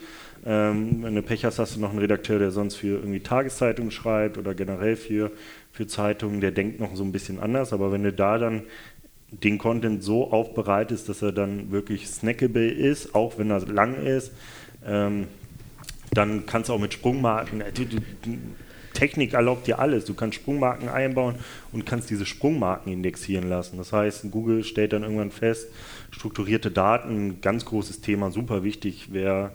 Ähm, 0.44 1.04
wenn 1.04 1.14
du 1.14 1.22
Pech 1.22 1.44
hast, 1.44 1.61
hast 1.61 1.76
du 1.76 1.80
noch 1.80 1.90
einen 1.90 2.00
Redakteur, 2.00 2.40
der 2.40 2.50
sonst 2.50 2.74
für 2.74 2.98
irgendwie 2.98 3.20
Tageszeitungen 3.20 3.92
schreibt 3.92 4.37
oder 4.37 4.54
generell 4.54 4.96
für, 4.96 5.30
für 5.72 5.87
Zeitungen, 5.87 6.40
der 6.40 6.50
denkt 6.50 6.80
noch 6.80 6.96
so 6.96 7.04
ein 7.04 7.12
bisschen 7.12 7.38
anders, 7.38 7.72
aber 7.72 7.92
wenn 7.92 8.02
du 8.02 8.12
da 8.12 8.37
dann 8.37 8.64
den 9.30 9.59
Content 9.59 10.02
so 10.02 10.33
aufbereitest, 10.33 11.09
dass 11.09 11.22
er 11.22 11.30
dann 11.30 11.70
wirklich 11.70 12.09
snackable 12.09 12.68
ist, 12.68 13.14
auch 13.14 13.38
wenn 13.38 13.50
er 13.50 13.61
lang 13.61 13.94
ist. 14.04 14.33
Ähm, 14.85 15.28
dann 16.12 16.46
kannst 16.46 16.68
du 16.68 16.72
auch 16.72 16.80
mit 16.80 16.92
Sprungmarken, 16.92 17.61
äh, 17.61 17.70
Technik 19.00 19.32
erlaubt 19.32 19.66
dir 19.66 19.78
alles. 19.78 20.04
Du 20.04 20.12
kannst 20.12 20.36
Sprungmarken 20.36 20.90
einbauen 20.90 21.36
und 21.72 21.86
kannst 21.86 22.10
diese 22.10 22.26
Sprungmarken 22.26 22.92
indexieren 22.92 23.48
lassen. 23.48 23.78
Das 23.78 23.94
heißt, 23.94 24.30
Google 24.30 24.62
stellt 24.62 24.92
dann 24.92 25.04
irgendwann 25.04 25.30
fest, 25.30 25.68
strukturierte 26.10 26.70
Daten, 26.70 27.40
ganz 27.40 27.64
großes 27.64 28.02
Thema, 28.02 28.30
super 28.30 28.62
wichtig. 28.62 29.08
Wer 29.10 29.52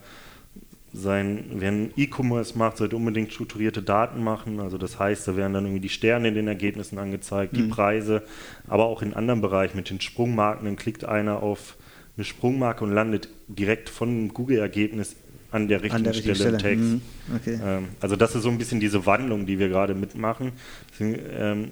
sein, 0.93 1.45
wer 1.53 1.67
einen 1.67 1.93
E-Commerce 1.95 2.57
macht, 2.57 2.77
sollte 2.77 2.95
unbedingt 2.95 3.33
strukturierte 3.33 3.83
Daten 3.83 4.23
machen. 4.23 4.59
Also 4.59 4.79
das 4.79 4.97
heißt, 4.97 5.27
da 5.27 5.35
werden 5.35 5.53
dann 5.53 5.65
irgendwie 5.65 5.81
die 5.81 5.89
Sterne 5.89 6.29
in 6.29 6.33
den 6.33 6.47
Ergebnissen 6.47 6.97
angezeigt, 6.97 7.53
mhm. 7.53 7.57
die 7.57 7.63
Preise, 7.67 8.23
aber 8.67 8.85
auch 8.85 9.03
in 9.03 9.13
anderen 9.13 9.41
Bereichen 9.41 9.77
mit 9.77 9.91
den 9.91 10.01
Sprungmarken. 10.01 10.65
Dann 10.65 10.75
klickt 10.75 11.05
einer 11.05 11.43
auf 11.43 11.77
eine 12.17 12.23
Sprungmarke 12.23 12.83
und 12.83 12.93
landet 12.93 13.29
direkt 13.47 13.89
von 13.89 14.33
Google-Ergebnis 14.33 15.15
an 15.55 15.67
der 15.69 15.81
richtigen, 15.81 15.95
an 15.95 16.03
der 16.03 16.13
Stelle, 16.13 16.35
Stelle. 16.35 16.57
Text. 16.57 16.83
Mhm. 16.83 17.01
Okay. 17.35 17.59
Ähm, 17.63 17.87
also 18.01 18.15
das 18.15 18.35
ist 18.35 18.43
so 18.43 18.49
ein 18.49 18.57
bisschen 18.57 18.79
diese 18.79 19.05
Wandlung, 19.05 19.45
die 19.45 19.57
wir 19.57 19.69
gerade 19.69 19.95
mitmachen. 19.95 20.51
Deswegen 20.91 21.19
ähm, 21.31 21.71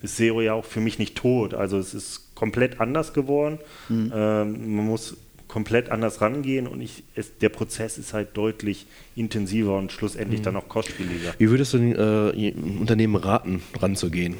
ist 0.00 0.16
SEO 0.16 0.40
ja 0.40 0.54
auch 0.54 0.64
für 0.64 0.80
mich 0.80 0.98
nicht 0.98 1.14
tot. 1.14 1.54
Also 1.54 1.78
es 1.78 1.94
ist 1.94 2.34
komplett 2.34 2.80
anders 2.80 3.12
geworden. 3.12 3.58
Mhm. 3.88 4.12
Ähm, 4.14 4.76
man 4.76 4.86
muss 4.86 5.16
komplett 5.46 5.90
anders 5.90 6.20
rangehen 6.20 6.66
und 6.66 6.80
ich, 6.80 7.04
es, 7.14 7.38
der 7.38 7.48
Prozess 7.48 7.96
ist 7.96 8.12
halt 8.12 8.36
deutlich 8.36 8.86
intensiver 9.16 9.78
und 9.78 9.92
schlussendlich 9.92 10.40
mhm. 10.40 10.44
dann 10.44 10.56
auch 10.56 10.68
kostspieliger. 10.68 11.34
Wie 11.38 11.50
würdest 11.50 11.72
du 11.74 11.78
den 11.78 11.96
äh, 11.96 12.52
Unternehmen 12.78 13.16
raten, 13.16 13.62
ranzugehen 13.80 14.36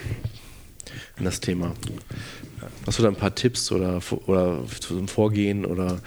an 1.17 1.25
das 1.25 1.41
Thema? 1.41 1.75
Hast 2.87 2.99
du 2.99 3.03
da 3.03 3.09
ein 3.09 3.17
paar 3.17 3.35
Tipps 3.35 3.73
oder, 3.73 4.01
oder 4.27 4.63
zum 4.81 5.09
Vorgehen 5.09 5.65
oder 5.65 5.99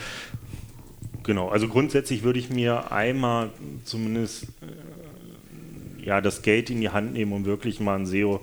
Genau, 1.24 1.50
also 1.50 1.68
grundsätzlich 1.68 2.24
würde 2.24 2.40
ich 2.40 2.50
mir 2.50 2.92
einmal 2.92 3.52
zumindest 3.84 4.44
äh, 4.62 6.06
ja, 6.06 6.20
das 6.20 6.42
Geld 6.42 6.70
in 6.70 6.82
die 6.82 6.90
Hand 6.90 7.14
nehmen, 7.14 7.32
um 7.32 7.46
wirklich 7.46 7.80
mal 7.80 8.00
ein 8.00 8.06
SEO 8.06 8.42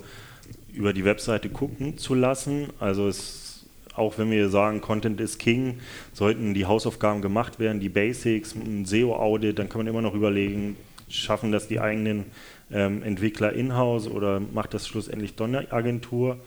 über 0.72 0.92
die 0.92 1.04
Webseite 1.04 1.48
gucken 1.48 1.98
zu 1.98 2.14
lassen. 2.14 2.68
Also 2.78 3.08
es, 3.08 3.66
auch 3.94 4.16
wenn 4.18 4.30
wir 4.30 4.48
sagen, 4.48 4.80
Content 4.80 5.20
is 5.20 5.38
King, 5.38 5.80
sollten 6.12 6.54
die 6.54 6.66
Hausaufgaben 6.66 7.20
gemacht 7.20 7.58
werden, 7.58 7.80
die 7.80 7.88
Basics, 7.88 8.54
ein 8.54 8.84
SEO-Audit, 8.84 9.58
dann 9.58 9.68
kann 9.68 9.80
man 9.80 9.88
immer 9.88 10.02
noch 10.02 10.14
überlegen, 10.14 10.76
schaffen 11.08 11.50
das 11.50 11.66
die 11.66 11.80
eigenen 11.80 12.26
ähm, 12.70 13.02
Entwickler 13.02 13.52
in-house 13.52 14.06
oder 14.06 14.40
macht 14.40 14.74
das 14.74 14.86
schlussendlich 14.86 15.34
Donner-Agentur? 15.34 16.38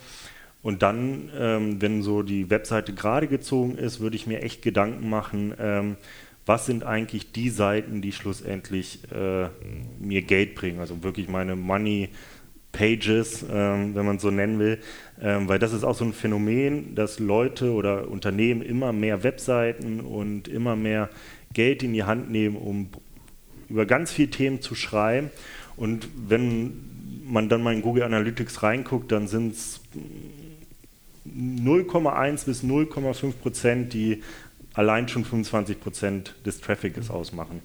Und 0.64 0.84
dann, 0.84 1.32
ähm, 1.38 1.82
wenn 1.82 2.04
so 2.04 2.22
die 2.22 2.50
Webseite 2.50 2.94
gerade 2.94 3.28
gezogen 3.28 3.78
ist, 3.78 4.00
würde 4.00 4.16
ich 4.16 4.28
mir 4.28 4.44
echt 4.44 4.62
Gedanken 4.62 5.10
machen, 5.10 5.54
ähm, 5.60 5.96
was 6.46 6.66
sind 6.66 6.84
eigentlich 6.84 7.32
die 7.32 7.50
Seiten, 7.50 8.02
die 8.02 8.12
schlussendlich 8.12 9.00
äh, 9.12 9.48
mir 10.00 10.22
Geld 10.22 10.56
bringen, 10.56 10.80
also 10.80 11.04
wirklich 11.04 11.30
meine 11.30 11.56
Money 11.56 12.10
Pages, 12.72 13.46
ähm, 13.52 13.96
wenn 13.96 14.06
man 14.06 14.16
es 14.16 14.22
so 14.22 14.32
nennen 14.32 14.60
will, 14.60 14.80
ähm, 15.22 15.48
weil 15.50 15.60
das 15.60 15.74
ist 15.74 15.84
auch 15.84 15.96
so 15.96 16.06
ein 16.06 16.14
Phänomen, 16.14 16.96
dass 16.96 17.20
Leute 17.20 17.72
oder 17.74 18.10
Unternehmen 18.10 18.62
immer 18.62 18.94
mehr 18.94 19.24
Webseiten 19.24 20.00
und 20.00 20.48
immer 20.48 20.76
mehr 20.76 21.10
Geld 21.54 21.84
in 21.84 21.94
die 21.94 22.04
Hand 22.04 22.32
nehmen, 22.32 22.56
um 22.56 22.90
über 23.70 23.86
ganz 23.86 24.12
viele 24.12 24.30
Themen 24.30 24.62
zu 24.62 24.76
schreiben. 24.76 25.32
Und 25.76 26.08
wenn 26.16 27.22
man 27.26 27.50
dann 27.50 27.62
mal 27.62 27.74
in 27.74 27.82
Google 27.82 28.04
Analytics 28.04 28.64
reinguckt, 28.64 29.12
dann 29.12 29.28
sind 29.28 29.54
es 29.54 29.82
0,1 31.28 32.46
bis 32.46 32.64
0,5 32.64 33.34
Prozent, 33.34 33.94
die 33.94 34.24
allein 34.74 35.08
schon 35.08 35.26
25 35.26 35.80
Prozent 35.80 36.36
des 36.46 36.62
Traffics 36.62 37.10
ausmachen. 37.10 37.62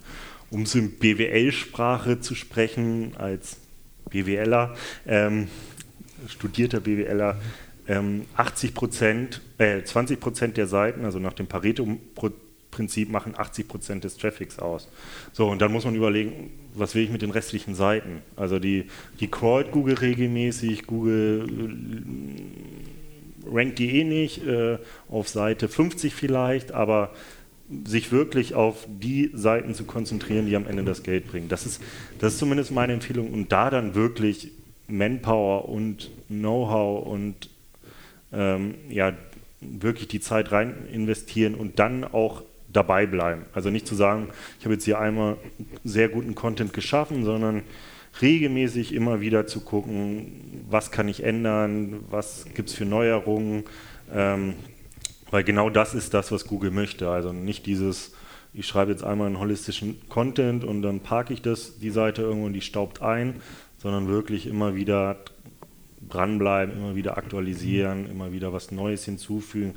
Um 0.50 0.62
es 0.62 0.74
in 0.74 0.98
BWL-Sprache 0.98 2.20
zu 2.20 2.34
sprechen, 2.34 3.14
als 3.16 3.56
BWLer, 4.10 4.74
ähm, 5.06 5.48
studierter 6.28 6.80
BWLer, 6.80 7.40
ähm, 7.88 8.22
80 8.36 8.74
Prozent, 8.74 9.40
äh, 9.58 9.82
20 9.82 10.20
Prozent 10.20 10.56
der 10.56 10.66
Seiten, 10.66 11.04
also 11.04 11.18
nach 11.18 11.32
dem 11.32 11.46
Pareto-Prinzip, 11.46 13.10
machen 13.10 13.34
80 13.36 13.68
Prozent 13.68 14.04
des 14.04 14.16
Traffics 14.16 14.58
aus. 14.58 14.88
So, 15.32 15.48
und 15.48 15.60
dann 15.60 15.72
muss 15.72 15.84
man 15.84 15.94
überlegen, 15.94 16.50
was 16.74 16.94
will 16.94 17.04
ich 17.04 17.10
mit 17.10 17.22
den 17.22 17.30
restlichen 17.30 17.74
Seiten? 17.74 18.22
Also 18.36 18.58
die, 18.58 18.86
die 19.20 19.28
crawlt 19.28 19.72
Google 19.72 19.94
regelmäßig, 19.94 20.86
Google 20.86 21.48
rankt 23.52 23.78
die 23.78 24.00
eh 24.00 24.04
nicht, 24.04 24.46
äh, 24.46 24.78
auf 25.08 25.28
Seite 25.28 25.68
50 25.68 26.14
vielleicht, 26.14 26.72
aber 26.72 27.12
sich 27.84 28.12
wirklich 28.12 28.54
auf 28.54 28.86
die 28.86 29.30
Seiten 29.34 29.74
zu 29.74 29.84
konzentrieren, 29.84 30.46
die 30.46 30.56
am 30.56 30.66
Ende 30.66 30.84
das 30.84 31.02
Geld 31.02 31.26
bringen. 31.26 31.48
Das 31.48 31.66
ist, 31.66 31.82
das 32.18 32.34
ist 32.34 32.38
zumindest 32.38 32.70
meine 32.70 32.92
Empfehlung. 32.92 33.32
Und 33.32 33.50
da 33.50 33.70
dann 33.70 33.94
wirklich 33.94 34.52
Manpower 34.88 35.68
und 35.68 36.10
Know-how 36.28 37.06
und 37.06 37.50
ähm, 38.32 38.74
ja, 38.88 39.12
wirklich 39.60 40.08
die 40.08 40.20
Zeit 40.20 40.52
rein 40.52 40.74
investieren 40.92 41.54
und 41.54 41.78
dann 41.78 42.04
auch 42.04 42.42
dabei 42.72 43.06
bleiben. 43.06 43.46
Also 43.52 43.70
nicht 43.70 43.86
zu 43.86 43.94
sagen, 43.94 44.28
ich 44.58 44.64
habe 44.64 44.74
jetzt 44.74 44.84
hier 44.84 45.00
einmal 45.00 45.36
sehr 45.82 46.08
guten 46.08 46.34
Content 46.34 46.72
geschaffen, 46.72 47.24
sondern 47.24 47.62
regelmäßig 48.22 48.94
immer 48.94 49.20
wieder 49.20 49.46
zu 49.46 49.60
gucken, 49.60 50.64
was 50.68 50.90
kann 50.90 51.08
ich 51.08 51.22
ändern, 51.22 52.04
was 52.10 52.46
gibt 52.54 52.70
es 52.70 52.74
für 52.74 52.84
Neuerungen, 52.84 53.64
ähm, 54.12 54.54
weil 55.30 55.44
genau 55.44 55.70
das 55.70 55.94
ist 55.94 56.14
das, 56.14 56.32
was 56.32 56.46
Google 56.46 56.70
möchte. 56.70 57.10
Also 57.10 57.32
nicht 57.32 57.66
dieses, 57.66 58.14
ich 58.52 58.66
schreibe 58.66 58.92
jetzt 58.92 59.04
einmal 59.04 59.26
einen 59.26 59.38
holistischen 59.38 60.08
Content 60.08 60.64
und 60.64 60.82
dann 60.82 61.00
parke 61.00 61.34
ich 61.34 61.42
das, 61.42 61.78
die 61.78 61.90
Seite 61.90 62.22
irgendwo 62.22 62.46
und 62.46 62.52
die 62.52 62.60
staubt 62.60 63.02
ein, 63.02 63.34
sondern 63.78 64.08
wirklich 64.08 64.46
immer 64.46 64.74
wieder 64.74 65.18
dranbleiben, 66.08 66.76
immer 66.76 66.94
wieder 66.94 67.18
aktualisieren, 67.18 68.08
immer 68.08 68.32
wieder 68.32 68.52
was 68.52 68.70
Neues 68.70 69.04
hinzufügen. 69.04 69.74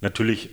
Natürlich 0.00 0.50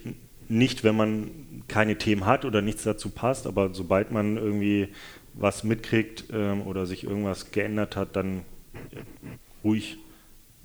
nicht, 0.48 0.84
wenn 0.84 0.96
man 0.96 1.32
keine 1.68 1.98
Themen 1.98 2.26
hat 2.26 2.46
oder 2.46 2.62
nichts 2.62 2.84
dazu 2.84 3.10
passt, 3.10 3.48
aber 3.48 3.74
sobald 3.74 4.12
man 4.12 4.38
irgendwie 4.38 4.90
was 5.34 5.64
mitkriegt 5.64 6.26
ähm, 6.32 6.62
oder 6.64 6.86
sich 6.86 7.04
irgendwas 7.04 7.52
geändert 7.52 7.96
hat, 7.96 8.16
dann 8.16 8.42
ruhig 9.64 9.98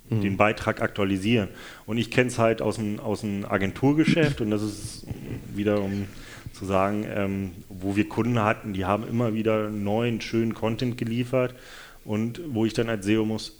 mhm. 0.09 0.21
den 0.21 0.37
Beitrag 0.37 0.81
aktualisieren. 0.81 1.49
Und 1.85 1.97
ich 1.97 2.11
kenne 2.11 2.27
es 2.27 2.39
halt 2.39 2.61
aus 2.61 2.75
dem, 2.75 2.99
aus 2.99 3.21
dem 3.21 3.45
Agenturgeschäft 3.45 4.41
und 4.41 4.51
das 4.51 4.61
ist 4.61 5.07
wieder 5.53 5.81
um 5.81 6.05
zu 6.53 6.65
sagen, 6.65 7.05
ähm, 7.09 7.51
wo 7.69 7.95
wir 7.95 8.09
Kunden 8.09 8.39
hatten, 8.39 8.73
die 8.73 8.85
haben 8.85 9.07
immer 9.07 9.33
wieder 9.33 9.69
neuen, 9.69 10.21
schönen 10.21 10.53
Content 10.53 10.97
geliefert 10.97 11.53
und 12.03 12.41
wo 12.47 12.65
ich 12.65 12.73
dann 12.73 12.89
als 12.89 13.05
SEO 13.05 13.25
muss, 13.25 13.59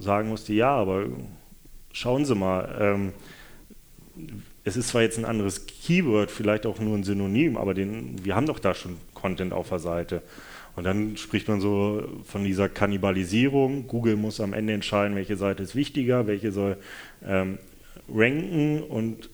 sagen 0.00 0.28
musste, 0.28 0.52
ja, 0.52 0.70
aber 0.70 1.06
schauen 1.92 2.24
Sie 2.24 2.34
mal, 2.34 2.76
ähm, 2.80 3.12
es 4.64 4.76
ist 4.76 4.88
zwar 4.88 5.02
jetzt 5.02 5.18
ein 5.18 5.24
anderes 5.24 5.66
Keyword, 5.66 6.30
vielleicht 6.30 6.66
auch 6.66 6.78
nur 6.80 6.96
ein 6.96 7.04
Synonym, 7.04 7.56
aber 7.56 7.74
den, 7.74 8.24
wir 8.24 8.34
haben 8.34 8.46
doch 8.46 8.58
da 8.58 8.74
schon 8.74 8.96
Content 9.24 9.54
auf 9.54 9.70
der 9.70 9.78
Seite. 9.78 10.20
Und 10.76 10.84
dann 10.84 11.16
spricht 11.16 11.48
man 11.48 11.58
so 11.58 12.02
von 12.24 12.44
dieser 12.44 12.68
Kannibalisierung. 12.68 13.86
Google 13.86 14.16
muss 14.16 14.38
am 14.38 14.52
Ende 14.52 14.74
entscheiden, 14.74 15.16
welche 15.16 15.36
Seite 15.36 15.62
ist 15.62 15.74
wichtiger, 15.74 16.26
welche 16.26 16.52
soll 16.52 16.76
ähm, 17.26 17.56
ranken 18.12 18.82
und 18.82 19.30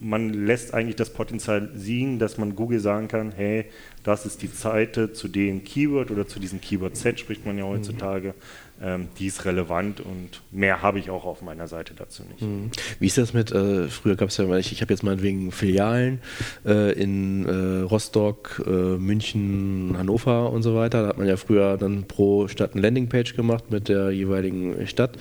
man 0.00 0.32
lässt 0.32 0.74
eigentlich 0.74 0.96
das 0.96 1.12
Potenzial 1.12 1.70
siegen, 1.74 2.18
dass 2.18 2.36
man 2.36 2.56
Google 2.56 2.80
sagen 2.80 3.06
kann, 3.06 3.30
hey, 3.30 3.66
das 4.04 4.26
ist 4.26 4.42
die 4.42 4.48
Seite 4.48 5.12
zu 5.12 5.28
dem 5.28 5.64
Keyword 5.64 6.10
oder 6.10 6.26
zu 6.26 6.38
diesem 6.38 6.60
Keyword-Set, 6.60 7.20
spricht 7.20 7.46
man 7.46 7.58
ja 7.58 7.64
mhm. 7.64 7.70
heutzutage, 7.70 8.34
ähm, 8.80 9.08
die 9.18 9.26
ist 9.26 9.44
relevant 9.44 10.00
und 10.00 10.40
mehr 10.52 10.82
habe 10.82 11.00
ich 11.00 11.10
auch 11.10 11.24
auf 11.24 11.42
meiner 11.42 11.66
Seite 11.66 11.94
dazu 11.96 12.22
nicht. 12.22 12.42
Mhm. 12.42 12.70
Wie 13.00 13.06
ist 13.06 13.18
das 13.18 13.34
mit, 13.34 13.50
äh, 13.50 13.88
früher 13.88 14.14
gab 14.14 14.28
es 14.28 14.36
ja, 14.36 14.56
ich, 14.56 14.70
ich 14.70 14.82
habe 14.82 14.92
jetzt 14.92 15.02
meinetwegen 15.02 15.50
Filialen 15.50 16.20
äh, 16.64 16.92
in 16.92 17.44
äh, 17.46 17.80
Rostock, 17.80 18.62
äh, 18.66 18.70
München, 18.70 19.96
Hannover 19.98 20.52
und 20.52 20.62
so 20.62 20.76
weiter. 20.76 21.02
Da 21.02 21.08
hat 21.08 21.18
man 21.18 21.26
ja 21.26 21.36
früher 21.36 21.76
dann 21.76 22.04
pro 22.04 22.46
Stadt 22.46 22.74
eine 22.74 22.82
Landingpage 22.82 23.34
gemacht 23.34 23.70
mit 23.70 23.88
der 23.88 24.10
jeweiligen 24.10 24.86
Stadt. 24.86 25.18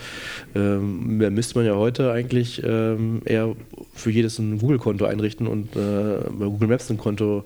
Ähm, 0.54 1.18
müsste 1.18 1.58
man 1.58 1.66
ja 1.66 1.76
heute 1.76 2.12
eigentlich 2.12 2.62
ähm, 2.64 3.22
eher 3.26 3.56
für 3.94 4.12
jedes 4.12 4.38
ein 4.38 4.60
Google-Konto 4.60 5.06
einrichten 5.06 5.48
und 5.48 5.76
äh, 5.76 6.20
bei 6.30 6.46
Google 6.46 6.68
Maps 6.68 6.92
ein 6.92 6.98
Konto 6.98 7.44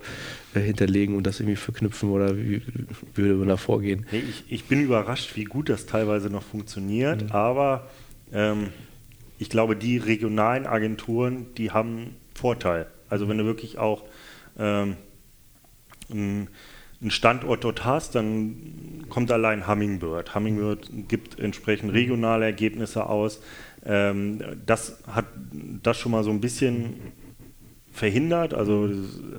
hinterlegen 0.60 1.16
und 1.16 1.26
das 1.26 1.40
irgendwie 1.40 1.56
verknüpfen 1.56 2.10
oder 2.10 2.38
wie, 2.38 2.62
würde 3.16 3.36
man 3.36 3.48
da 3.48 3.58
vorgehen? 3.58 4.06
Nee, 4.12 4.24
ich, 4.30 4.44
ich, 4.50 4.66
bin 4.66 4.82
überrascht, 4.82 5.36
wie 5.36 5.46
gut 5.46 5.70
das 5.70 5.86
teilweise 5.86 6.30
noch 6.30 6.44
funktioniert, 6.44 7.24
mhm. 7.24 7.32
aber 7.32 7.90
ähm, 8.34 8.70
ich 9.38 9.50
glaube, 9.50 9.76
die 9.76 9.98
regionalen 9.98 10.68
Agenturen, 10.68 11.48
die 11.58 11.72
haben 11.72 12.16
Vorteil. 12.36 12.88
Also 13.10 13.28
wenn 13.28 13.38
du 13.38 13.46
wirklich 13.46 13.78
auch 13.78 14.04
ähm, 14.58 14.96
einen 16.12 16.48
Standort 17.10 17.64
dort 17.64 17.84
hast, 17.86 18.16
dann 18.16 19.06
kommt 19.10 19.32
allein 19.32 19.68
Hummingbird. 19.68 20.36
Hummingbird 20.36 20.90
gibt 21.08 21.40
entsprechend 21.40 21.94
regionale 21.94 22.46
Ergebnisse 22.46 23.08
aus. 23.08 23.42
Ähm, 23.86 24.42
das 24.66 25.02
hat 25.08 25.26
das 25.82 25.98
schon 25.98 26.12
mal 26.12 26.24
so 26.24 26.30
ein 26.30 26.42
bisschen 26.42 26.96
verhindert. 27.92 28.54
Also 28.54 28.90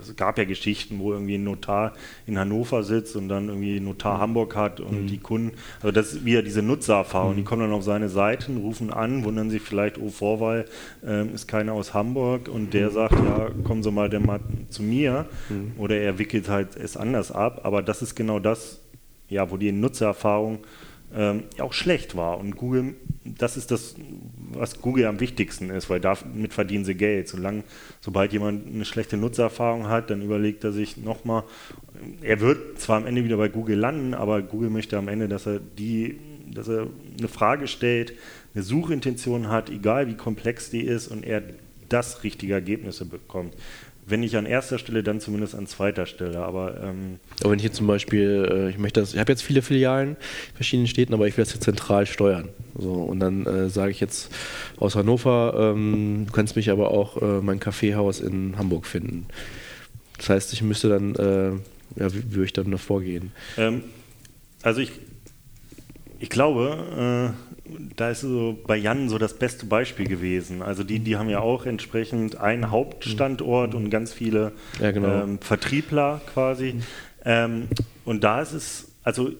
es 0.01 0.15
gab 0.17 0.39
ja 0.39 0.45
Geschichten, 0.45 0.99
wo 0.99 1.13
irgendwie 1.13 1.37
ein 1.37 1.45
Notar 1.45 1.95
in 2.27 2.39
Hannover 2.39 2.83
sitzt 2.83 3.17
und 3.17 3.29
dann 3.29 3.49
irgendwie 3.49 3.79
ein 3.79 3.85
Notar 3.85 4.19
Hamburg 4.19 4.55
hat 4.55 4.81
und 4.81 5.05
mhm. 5.05 5.07
die 5.07 5.19
Kunden, 5.19 5.53
also 5.81 5.91
das 5.91 6.13
ist 6.13 6.25
wieder 6.25 6.43
diese 6.43 6.63
Nutzererfahrung, 6.63 7.33
mhm. 7.33 7.37
die 7.37 7.45
kommen 7.45 7.63
dann 7.63 7.73
auf 7.73 7.83
seine 7.83 8.09
Seiten, 8.09 8.59
rufen 8.59 8.93
an, 8.93 9.25
wundern 9.25 9.51
sich 9.51 9.63
vielleicht, 9.63 9.99
oh 9.99 10.11
Vorwahl 10.11 10.67
ähm, 11.05 11.35
ist 11.35 11.49
keiner 11.49 11.73
aus 11.73 11.95
Hamburg 11.95 12.49
und 12.49 12.75
der 12.75 12.91
mhm. 12.91 12.95
sagt, 12.95 13.15
ja, 13.15 13.51
kommen 13.65 13.83
Sie 13.83 13.91
mal 13.91 14.11
denn 14.11 14.27
mal 14.27 14.41
zu 14.69 14.83
mir 14.83 15.27
mhm. 15.49 15.73
oder 15.79 15.97
er 15.97 16.19
wickelt 16.19 16.49
halt 16.49 16.77
es 16.77 16.97
anders 16.97 17.33
ab, 17.33 17.63
aber 17.65 17.83
das 17.83 18.03
ist 18.03 18.15
genau 18.15 18.39
das, 18.39 18.81
ja, 19.29 19.51
wo 19.51 19.57
die 19.57 19.73
Nutzererfahrung 19.73 20.59
ähm, 21.15 21.45
auch 21.59 21.73
schlecht 21.73 22.17
war. 22.17 22.39
Und 22.39 22.57
Google, 22.57 22.95
das 23.25 23.57
ist 23.57 23.71
das, 23.71 23.95
was 24.53 24.81
Google 24.81 25.07
am 25.07 25.21
wichtigsten 25.21 25.71
ist, 25.71 25.91
weil 25.91 26.01
damit 26.01 26.53
verdienen 26.53 26.85
sie 26.85 26.95
Geld. 26.95 27.29
Solange, 27.29 27.65
sobald 28.01 28.33
jemand 28.33 28.67
eine 28.67 28.85
schlechte 28.85 29.17
Nutzererfahrung 29.17 29.89
hat, 29.89 30.11
dann 30.11 30.23
überlegt 30.23 30.65
er 30.65 30.73
sich 30.73 30.97
nochmal, 30.97 31.45
er 32.23 32.41
wird 32.41 32.81
zwar 32.81 32.97
am 32.99 33.07
Ende 33.07 33.25
wieder 33.25 33.37
bei 33.37 33.49
Google 33.49 33.79
landen, 33.79 34.15
aber 34.15 34.43
Google 34.43 34.71
möchte 34.71 34.99
am 34.99 35.09
Ende, 35.09 35.29
dass 35.29 35.47
er 35.47 35.61
die, 35.61 36.19
dass 36.53 36.69
er 36.69 36.89
eine 37.19 37.29
Frage 37.29 37.69
stellt, 37.69 38.15
eine 38.55 38.63
Suchintention 38.63 39.49
hat, 39.49 39.71
egal 39.71 40.09
wie 40.09 40.17
komplex 40.17 40.71
die 40.71 40.83
ist 40.83 41.09
und 41.09 41.25
er 41.25 41.43
das 41.89 42.25
richtige 42.25 42.55
Ergebnisse 42.55 43.05
bekommt 43.05 43.55
wenn 44.05 44.21
nicht 44.21 44.37
an 44.37 44.47
erster 44.47 44.79
Stelle, 44.79 45.03
dann 45.03 45.21
zumindest 45.21 45.55
an 45.55 45.67
zweiter 45.67 46.07
Stelle. 46.07 46.39
Aber, 46.41 46.81
ähm 46.83 47.21
aber 47.41 47.53
wenn 47.53 47.59
ich 47.59 47.65
jetzt 47.65 47.77
zum 47.77 47.87
Beispiel, 47.87 48.49
äh, 48.51 48.71
ich 48.71 48.79
möchte 48.79 49.01
das, 49.01 49.15
ich 49.15 49.21
habe 49.21 49.31
jetzt 49.31 49.43
viele 49.43 49.63
Filialen 49.63 50.11
in 50.11 50.55
verschiedenen 50.55 50.89
Städten, 50.89 51.15
aber 51.15 51.29
ich 51.29 51.37
will 51.37 51.45
das 51.45 51.55
jetzt 51.55 51.65
zentral 51.65 52.07
steuern. 52.07 52.49
So, 52.77 52.93
und 52.93 53.21
dann 53.21 53.47
äh, 53.47 53.69
sage 53.69 53.91
ich 53.91 54.01
jetzt 54.01 54.31
aus 54.79 54.97
Hannover, 54.97 55.73
ähm, 55.75 56.25
du 56.27 56.33
kannst 56.33 56.57
mich 56.57 56.71
aber 56.71 56.91
auch 56.91 57.21
äh, 57.23 57.41
mein 57.41 57.61
Kaffeehaus 57.61 58.21
in 58.21 58.59
Hamburg 58.59 58.87
finden. 58.87 59.27
Das 60.19 60.31
heißt, 60.31 60.53
ich 60.53 60.63
müsste 60.63 60.89
dann, 60.89 61.15
äh, 61.15 62.01
ja, 62.01 62.13
wie 62.13 62.35
würde 62.35 62.45
ich 62.45 62.53
dann 62.53 62.71
da 62.71 62.79
vorgehen? 62.79 63.33
Ähm, 63.57 63.83
also 64.63 64.81
ich, 64.81 64.93
ich 66.23 66.31
glaube, 66.31 67.35
äh, 67.67 67.73
da 67.97 68.11
ist 68.11 68.21
so 68.21 68.57
bei 68.65 68.77
Jan 68.77 69.09
so 69.09 69.19
das 69.19 69.35
beste 69.35 69.67
Beispiel 69.67 70.07
gewesen. 70.07 70.63
Also 70.63 70.85
die, 70.85 71.01
die 71.01 71.17
haben 71.17 71.29
ja 71.29 71.41
auch 71.41 71.67
entsprechend 71.67 72.39
einen 72.39 72.71
Hauptstandort 72.71 73.75
und 73.75 73.91
ganz 73.91 74.13
viele 74.13 74.53
ja, 74.81 74.93
genau. 74.93 75.25
ähm, 75.25 75.41
Vertriebler 75.41 76.21
quasi. 76.33 76.77
Ähm, 77.25 77.67
und 78.05 78.23
da 78.23 78.41
ist 78.41 78.53
es, 78.53 78.93
also 79.03 79.33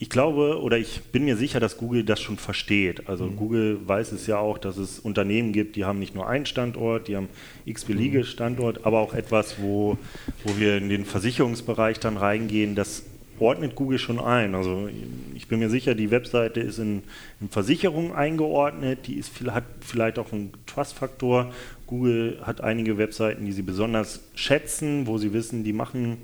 ich 0.00 0.10
glaube 0.10 0.60
oder 0.60 0.76
ich 0.76 1.02
bin 1.12 1.24
mir 1.24 1.36
sicher, 1.36 1.60
dass 1.60 1.76
Google 1.76 2.02
das 2.02 2.20
schon 2.20 2.36
versteht. 2.36 3.08
Also 3.08 3.26
mhm. 3.26 3.36
Google 3.36 3.78
weiß 3.86 4.10
es 4.10 4.26
ja 4.26 4.38
auch, 4.38 4.58
dass 4.58 4.76
es 4.76 4.98
Unternehmen 4.98 5.52
gibt, 5.52 5.76
die 5.76 5.84
haben 5.84 6.00
nicht 6.00 6.16
nur 6.16 6.28
einen 6.28 6.46
Standort, 6.46 7.06
die 7.06 7.14
haben 7.14 7.28
x-beliebige 7.64 8.18
mhm. 8.18 8.24
Standort, 8.24 8.84
aber 8.84 8.98
auch 8.98 9.14
etwas, 9.14 9.62
wo, 9.62 9.98
wo 10.42 10.58
wir 10.58 10.78
in 10.78 10.88
den 10.88 11.04
Versicherungsbereich 11.04 12.00
dann 12.00 12.16
reingehen, 12.16 12.74
das 12.74 13.04
ordnet 13.40 13.74
Google 13.74 13.98
schon 13.98 14.18
ein. 14.18 14.54
Also 14.54 14.88
ich 15.34 15.48
bin 15.48 15.58
mir 15.58 15.70
sicher, 15.70 15.94
die 15.94 16.10
Webseite 16.10 16.60
ist 16.60 16.78
in, 16.78 17.02
in 17.40 17.48
Versicherungen 17.48 18.12
eingeordnet, 18.12 19.06
die 19.06 19.14
ist, 19.14 19.40
hat 19.46 19.64
vielleicht 19.80 20.18
auch 20.18 20.32
einen 20.32 20.52
Trust-Faktor. 20.66 21.52
Google 21.86 22.38
hat 22.42 22.60
einige 22.60 22.98
Webseiten, 22.98 23.44
die 23.44 23.52
sie 23.52 23.62
besonders 23.62 24.20
schätzen, 24.34 25.06
wo 25.06 25.18
sie 25.18 25.32
wissen, 25.32 25.64
die 25.64 25.72
machen 25.72 26.18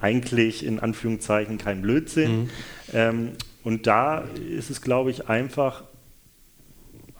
eigentlich 0.00 0.64
in 0.64 0.78
Anführungszeichen 0.78 1.58
keinen 1.58 1.82
Blödsinn. 1.82 2.42
Mhm. 2.42 2.50
Ähm, 2.92 3.28
und 3.64 3.86
da 3.86 4.24
ist 4.56 4.70
es, 4.70 4.80
glaube 4.80 5.10
ich, 5.10 5.28
einfach 5.28 5.82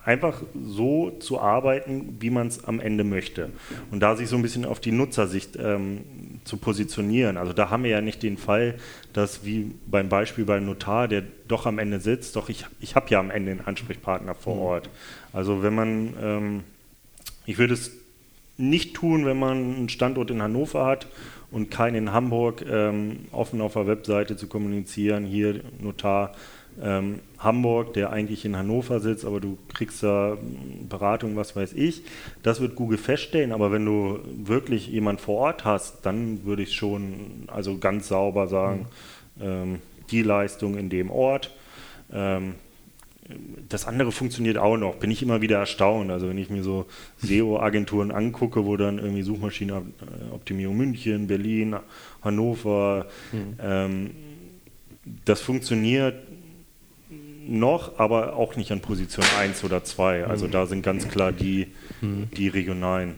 einfach 0.08 0.42
so 0.58 1.10
zu 1.20 1.38
arbeiten, 1.38 2.16
wie 2.20 2.30
man 2.30 2.46
es 2.46 2.64
am 2.64 2.80
Ende 2.80 3.04
möchte. 3.04 3.50
Und 3.90 4.00
da 4.00 4.16
sich 4.16 4.30
so 4.30 4.36
ein 4.36 4.42
bisschen 4.42 4.64
auf 4.64 4.80
die 4.80 4.90
Nutzersicht 4.90 5.58
ähm, 5.60 6.00
zu 6.44 6.56
positionieren. 6.56 7.36
Also 7.36 7.52
da 7.52 7.68
haben 7.68 7.82
wir 7.84 7.90
ja 7.90 8.00
nicht 8.00 8.22
den 8.22 8.38
Fall, 8.38 8.76
dass 9.18 9.44
wie 9.44 9.74
beim 9.86 10.08
Beispiel 10.08 10.44
beim 10.44 10.64
Notar, 10.64 11.08
der 11.08 11.24
doch 11.48 11.66
am 11.66 11.78
Ende 11.80 11.98
sitzt, 11.98 12.36
doch 12.36 12.48
ich, 12.48 12.66
ich 12.80 12.94
habe 12.94 13.10
ja 13.10 13.18
am 13.18 13.30
Ende 13.30 13.50
einen 13.50 13.60
Ansprechpartner 13.60 14.34
vor 14.34 14.54
mhm. 14.54 14.62
Ort. 14.62 14.90
Also 15.32 15.62
wenn 15.62 15.74
man, 15.74 16.14
ähm, 16.22 16.62
ich 17.44 17.58
würde 17.58 17.74
es 17.74 17.90
nicht 18.56 18.94
tun, 18.94 19.26
wenn 19.26 19.38
man 19.38 19.74
einen 19.74 19.88
Standort 19.88 20.30
in 20.30 20.40
Hannover 20.40 20.86
hat 20.86 21.08
und 21.50 21.68
keinen 21.70 21.96
in 21.96 22.12
Hamburg, 22.12 22.64
ähm, 22.70 23.26
offen 23.32 23.60
auf 23.60 23.72
der 23.72 23.88
Webseite 23.88 24.36
zu 24.36 24.46
kommunizieren, 24.46 25.24
hier 25.24 25.62
Notar 25.80 26.32
ähm, 26.82 27.20
Hamburg, 27.38 27.94
der 27.94 28.10
eigentlich 28.10 28.44
in 28.44 28.56
Hannover 28.56 29.00
sitzt, 29.00 29.24
aber 29.24 29.40
du 29.40 29.58
kriegst 29.72 30.02
da 30.02 30.36
Beratung, 30.88 31.36
was 31.36 31.56
weiß 31.56 31.72
ich. 31.72 32.02
Das 32.42 32.60
wird 32.60 32.74
Google 32.76 32.98
feststellen, 32.98 33.52
aber 33.52 33.72
wenn 33.72 33.84
du 33.84 34.20
wirklich 34.44 34.88
jemand 34.88 35.20
vor 35.20 35.38
Ort 35.38 35.64
hast, 35.64 36.06
dann 36.06 36.44
würde 36.44 36.62
ich 36.62 36.74
schon 36.74 37.44
also 37.48 37.78
ganz 37.78 38.08
sauber 38.08 38.48
sagen, 38.48 38.86
mhm. 39.36 39.42
ähm, 39.42 39.78
die 40.10 40.22
Leistung 40.22 40.76
in 40.76 40.88
dem 40.88 41.10
Ort. 41.10 41.54
Ähm, 42.12 42.54
das 43.68 43.86
andere 43.86 44.10
funktioniert 44.10 44.56
auch 44.56 44.76
noch, 44.76 44.96
bin 44.96 45.10
ich 45.10 45.22
immer 45.22 45.42
wieder 45.42 45.58
erstaunt. 45.58 46.10
Also 46.10 46.28
wenn 46.28 46.38
ich 46.38 46.48
mir 46.48 46.62
so 46.62 46.86
SEO-Agenturen 47.18 48.10
angucke, 48.10 48.64
wo 48.64 48.76
dann 48.76 48.98
irgendwie 48.98 49.22
Suchmaschinenoptimierung 49.22 50.76
München, 50.76 51.26
Berlin, 51.26 51.76
Hannover, 52.22 53.06
mhm. 53.32 53.56
ähm, 53.62 54.10
das 55.24 55.40
funktioniert 55.40 56.14
noch, 57.48 57.98
aber 57.98 58.36
auch 58.36 58.56
nicht 58.56 58.70
an 58.72 58.80
Position 58.80 59.24
1 59.38 59.64
oder 59.64 59.84
2. 59.84 60.26
Also 60.26 60.46
mhm. 60.46 60.50
da 60.50 60.66
sind 60.66 60.82
ganz 60.82 61.08
klar 61.08 61.32
die, 61.32 61.68
mhm. 62.00 62.28
die 62.36 62.48
regionalen 62.48 63.14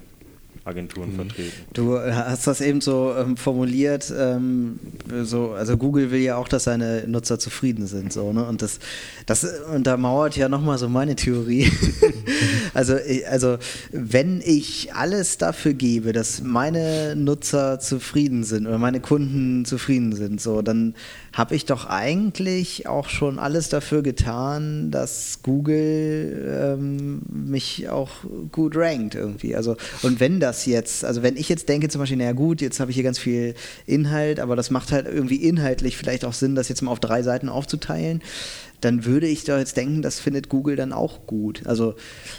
Agenturen 0.65 1.13
mhm. 1.13 1.17
vertreten. 1.17 1.53
Du 1.73 1.99
hast 1.99 2.47
das 2.47 2.61
eben 2.61 2.81
so 2.81 3.15
ähm, 3.17 3.37
formuliert, 3.37 4.13
ähm, 4.17 4.79
so, 5.23 5.53
also 5.53 5.77
Google 5.77 6.11
will 6.11 6.21
ja 6.21 6.37
auch, 6.37 6.49
dass 6.49 6.65
seine 6.65 7.05
Nutzer 7.07 7.39
zufrieden 7.39 7.87
sind, 7.87 8.13
so, 8.13 8.33
ne? 8.33 8.45
Und 8.45 8.61
das, 8.61 8.79
das 9.27 9.45
untermauert 9.75 10.37
ja 10.37 10.49
nochmal 10.49 10.77
so 10.79 10.89
meine 10.89 11.17
Theorie. 11.17 11.71
also, 12.75 12.97
also, 13.29 13.57
wenn 13.93 14.43
ich 14.45 14.95
alles 14.95 15.39
dafür 15.39 15.73
gebe, 15.73 16.13
dass 16.13 16.43
meine 16.43 17.17
Nutzer 17.17 17.81
zufrieden 17.81 18.45
sind 18.45 18.67
oder 18.67 18.79
meine 18.79 19.01
Kunden 19.01 19.65
zufrieden 19.65 20.15
sind, 20.15 20.41
so, 20.41 20.61
dann 20.61 20.95
habe 21.33 21.55
ich 21.55 21.65
doch 21.65 21.87
eigentlich 21.87 22.87
auch 22.87 23.09
schon 23.09 23.39
alles 23.39 23.69
dafür 23.69 24.03
getan, 24.03 24.91
dass 24.91 25.41
Google 25.43 26.77
ähm, 26.79 27.23
mich 27.29 27.89
auch 27.89 28.11
gut 28.51 28.77
rankt 28.77 29.15
irgendwie. 29.15 29.55
Also, 29.55 29.77
und 30.03 30.21
wenn 30.21 30.41
das 30.41 30.67
jetzt, 30.67 31.05
also 31.05 31.23
wenn 31.23 31.37
ich 31.37 31.49
jetzt 31.49 31.69
denke 31.69 31.89
zum 31.89 32.01
Beispiel, 32.01 32.19
naja 32.19 32.33
gut, 32.33 32.61
jetzt 32.61 32.81
habe 32.81 32.91
ich 32.91 32.97
hier 32.97 33.05
ganz 33.05 33.19
viel 33.19 33.55
Inhalt, 33.87 34.41
aber 34.41 34.57
das 34.57 34.71
macht 34.71 34.93
halt 34.93 35.07
irgendwie 35.07 35.37
inhaltlich 35.37 35.97
vielleicht 35.97 36.25
auch 36.25 36.33
Sinn, 36.33 36.55
das 36.55 36.69
jetzt 36.69 36.83
mal 36.83 36.91
auf 36.91 37.01
drei 37.01 37.23
Seiten 37.23 37.49
aufzuteilen 37.49 38.23
dann 38.81 39.05
würde 39.05 39.27
ich 39.27 39.45
da 39.45 39.59
jetzt 39.59 39.77
denken, 39.77 40.03
das 40.03 40.21
findet 40.21 40.49
Google 40.49 40.77
dann 40.77 40.93
auch 40.93 41.27
gut. 41.27 41.63
Also 41.67 41.95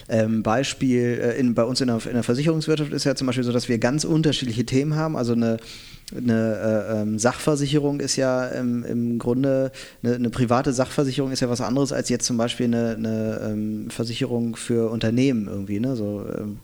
ähm, 0.09 0.43
Beispiel 0.43 1.19
äh, 1.21 1.39
in, 1.39 1.53
bei 1.53 1.63
uns 1.63 1.81
in 1.81 1.87
der, 1.87 2.05
in 2.05 2.13
der, 2.13 2.23
Versicherungswirtschaft 2.23 2.91
ist 2.91 3.03
ja 3.03 3.15
zum 3.15 3.27
Beispiel 3.27 3.43
so, 3.43 3.51
dass 3.51 3.69
wir 3.69 3.77
ganz 3.77 4.03
unterschiedliche 4.03 4.65
Themen 4.65 4.95
haben. 4.95 5.15
Also 5.15 5.33
eine, 5.33 5.57
eine 6.15 6.87
äh, 6.89 7.01
ähm, 7.01 7.19
Sachversicherung 7.19 7.99
ist 7.99 8.15
ja 8.15 8.47
im, 8.47 8.83
im 8.83 9.19
Grunde, 9.19 9.71
eine, 10.03 10.15
eine, 10.15 10.29
private 10.29 10.73
Sachversicherung 10.73 11.31
ist 11.31 11.39
ja 11.39 11.49
was 11.49 11.61
anderes 11.61 11.91
als 11.93 12.09
jetzt 12.09 12.25
zum 12.25 12.37
Beispiel 12.37 12.67
eine, 12.67 12.95
eine 12.97 13.41
ähm, 13.43 13.89
Versicherung 13.89 14.55
für 14.55 14.89
Unternehmen 14.91 15.47
irgendwie. 15.47 15.79
Ne? 15.79 15.95
So, 15.95 16.25
ähm, 16.37 16.59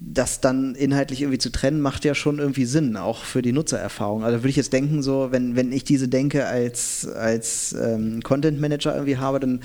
das 0.00 0.40
dann 0.40 0.74
inhaltlich 0.74 1.20
irgendwie 1.20 1.38
zu 1.38 1.50
trennen, 1.50 1.80
macht 1.80 2.04
ja 2.04 2.14
schon 2.14 2.38
irgendwie 2.38 2.64
Sinn, 2.64 2.96
auch 2.96 3.24
für 3.24 3.42
die 3.42 3.52
Nutzererfahrung. 3.52 4.24
Also 4.24 4.38
würde 4.38 4.48
ich 4.48 4.56
jetzt 4.56 4.72
denken, 4.72 5.02
so, 5.02 5.28
wenn, 5.30 5.54
wenn 5.54 5.72
ich 5.72 5.84
diese 5.84 6.08
Denke 6.08 6.46
als, 6.46 7.06
als 7.06 7.74
ähm, 7.74 8.22
Content 8.22 8.60
Manager 8.60 8.94
irgendwie 8.94 9.18
habe, 9.18 9.40
dann 9.40 9.60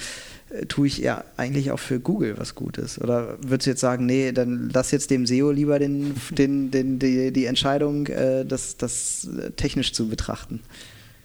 tue 0.67 0.87
ich 0.87 0.97
ja 0.99 1.23
eigentlich 1.37 1.71
auch 1.71 1.79
für 1.79 1.99
Google 1.99 2.35
was 2.37 2.55
Gutes. 2.55 2.99
Oder 3.01 3.37
würdest 3.41 3.67
du 3.67 3.71
jetzt 3.71 3.81
sagen, 3.81 4.05
nee, 4.05 4.31
dann 4.31 4.69
lass 4.73 4.91
jetzt 4.91 5.11
dem 5.11 5.25
SEO 5.25 5.51
lieber 5.51 5.79
den, 5.79 6.15
den, 6.31 6.71
den, 6.71 6.99
die, 6.99 7.31
die 7.31 7.45
Entscheidung, 7.45 8.07
äh, 8.07 8.45
das, 8.45 8.77
das 8.77 9.27
technisch 9.55 9.93
zu 9.93 10.07
betrachten? 10.07 10.61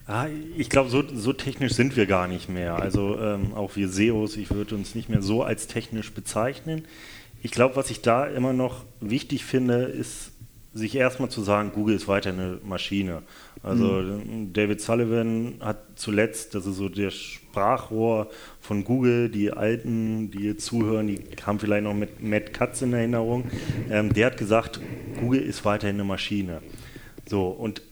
Ah, 0.07 0.26
ich 0.57 0.70
glaube, 0.70 0.89
so, 0.89 1.05
so, 1.14 1.35
technisch 1.35 1.74
sind 1.74 1.95
wir 1.95 2.07
gar 2.07 2.29
nicht 2.29 2.49
mehr. 2.49 2.76
Also 2.76 3.18
ähm, 3.18 3.53
auch 3.53 3.76
wir 3.76 3.91
SEOs, 3.91 4.39
ich 4.39 4.51
würde 4.51 4.74
uns 4.74 4.95
nicht 4.95 5.11
mehr 5.11 5.20
so 5.20 5.43
als 5.43 5.66
technisch 5.66 6.12
bezeichnen 6.12 6.85
ich 7.43 7.51
glaube, 7.51 7.76
was 7.76 7.91
ich 7.91 8.03
da 8.03 8.26
immer 8.26 8.53
noch 8.53 8.85
wichtig 9.01 9.45
finde, 9.45 9.85
ist, 9.85 10.33
sich 10.74 10.95
erstmal 10.95 11.31
zu 11.31 11.43
sagen, 11.43 11.72
Google 11.74 11.97
ist 11.97 12.09
weiter 12.09 12.31
eine 12.31 12.59
Maschine. 12.64 13.22
Also 13.62 13.85
mhm. 13.85 14.53
David 14.53 14.81
Sullivan 14.81 15.55
hat 15.61 15.79
zuletzt, 15.97 16.55
das 16.55 16.66
ist 16.66 16.76
so 16.76 16.89
der 16.89 17.11
Sprachrohr 17.59 18.29
von 18.61 18.85
Google, 18.85 19.29
die 19.29 19.51
Alten, 19.51 20.31
die 20.31 20.39
hier 20.39 20.59
zuhören, 20.59 21.09
die 21.09 21.21
haben 21.45 21.59
vielleicht 21.59 21.83
noch 21.83 21.95
mit 21.95 22.23
Matt 22.23 22.53
Katz 22.53 22.83
in 22.83 22.93
Erinnerung, 22.93 23.45
ähm, 23.91 24.13
der 24.13 24.27
hat 24.27 24.37
gesagt, 24.37 24.81
Google 25.19 25.43
ist 25.43 25.65
weiterhin 25.65 25.97
eine 25.97 26.05
Maschine. 26.05 26.63
So, 27.27 27.49
und 27.49 27.83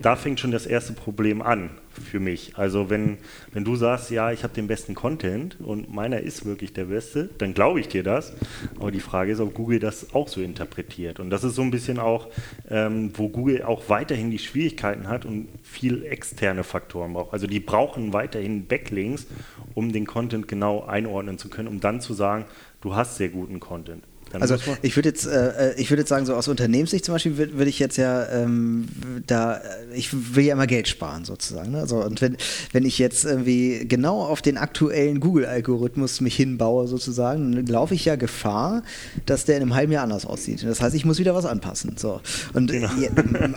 da 0.00 0.16
fängt 0.16 0.40
schon 0.40 0.50
das 0.50 0.66
erste 0.66 0.92
Problem 0.92 1.42
an 1.42 1.70
für 2.00 2.20
mich. 2.20 2.56
Also 2.56 2.90
wenn, 2.90 3.18
wenn 3.52 3.64
du 3.64 3.76
sagst, 3.76 4.10
ja, 4.10 4.32
ich 4.32 4.44
habe 4.44 4.54
den 4.54 4.66
besten 4.66 4.94
Content 4.94 5.58
und 5.60 5.92
meiner 5.92 6.20
ist 6.20 6.44
wirklich 6.44 6.72
der 6.72 6.86
beste, 6.86 7.28
dann 7.38 7.54
glaube 7.54 7.80
ich 7.80 7.88
dir 7.88 8.02
das. 8.02 8.32
Aber 8.78 8.90
die 8.90 9.00
Frage 9.00 9.32
ist, 9.32 9.40
ob 9.40 9.54
Google 9.54 9.78
das 9.78 10.14
auch 10.14 10.28
so 10.28 10.40
interpretiert. 10.40 11.20
Und 11.20 11.30
das 11.30 11.44
ist 11.44 11.54
so 11.54 11.62
ein 11.62 11.70
bisschen 11.70 11.98
auch, 11.98 12.28
ähm, 12.70 13.10
wo 13.14 13.28
Google 13.28 13.62
auch 13.62 13.88
weiterhin 13.88 14.30
die 14.30 14.38
Schwierigkeiten 14.38 15.08
hat 15.08 15.24
und 15.24 15.48
viel 15.62 16.04
externe 16.04 16.64
Faktoren 16.64 17.12
braucht. 17.12 17.32
Also 17.32 17.46
die 17.46 17.60
brauchen 17.60 18.12
weiterhin 18.12 18.66
Backlinks, 18.66 19.26
um 19.74 19.92
den 19.92 20.06
Content 20.06 20.48
genau 20.48 20.84
einordnen 20.84 21.38
zu 21.38 21.48
können, 21.48 21.68
um 21.68 21.80
dann 21.80 22.00
zu 22.00 22.14
sagen, 22.14 22.46
du 22.80 22.94
hast 22.94 23.16
sehr 23.16 23.28
guten 23.28 23.60
Content. 23.60 24.04
Dann 24.32 24.42
also 24.42 24.56
ich 24.82 24.96
würde 24.96 25.10
jetzt, 25.10 25.26
äh, 25.26 25.74
ich 25.76 25.90
würde 25.90 26.02
jetzt 26.02 26.08
sagen, 26.08 26.26
so 26.26 26.34
aus 26.34 26.48
Unternehmenssicht 26.48 27.04
zum 27.04 27.14
Beispiel 27.14 27.36
würde 27.36 27.58
würd 27.58 27.68
ich 27.68 27.78
jetzt 27.78 27.96
ja 27.96 28.28
ähm, 28.28 28.88
da, 29.26 29.60
ich 29.94 30.34
will 30.34 30.44
ja 30.44 30.54
immer 30.54 30.66
Geld 30.66 30.88
sparen 30.88 31.24
sozusagen. 31.24 31.72
Ne? 31.72 31.80
Also, 31.80 32.02
und 32.02 32.20
wenn, 32.20 32.36
wenn 32.72 32.84
ich 32.84 32.98
jetzt 32.98 33.24
irgendwie 33.24 33.86
genau 33.86 34.22
auf 34.22 34.42
den 34.42 34.56
aktuellen 34.56 35.20
Google-Algorithmus 35.20 36.20
mich 36.20 36.36
hinbaue 36.36 36.88
sozusagen, 36.88 37.52
dann 37.52 37.66
laufe 37.66 37.94
ich 37.94 38.04
ja 38.04 38.16
Gefahr, 38.16 38.82
dass 39.26 39.44
der 39.44 39.56
in 39.56 39.62
einem 39.62 39.74
halben 39.74 39.92
Jahr 39.92 40.04
anders 40.04 40.26
aussieht. 40.26 40.64
Das 40.64 40.80
heißt, 40.80 40.94
ich 40.94 41.04
muss 41.04 41.18
wieder 41.18 41.34
was 41.34 41.44
anpassen. 41.44 41.96
So. 41.96 42.20
Und 42.54 42.70
genau. 42.70 42.90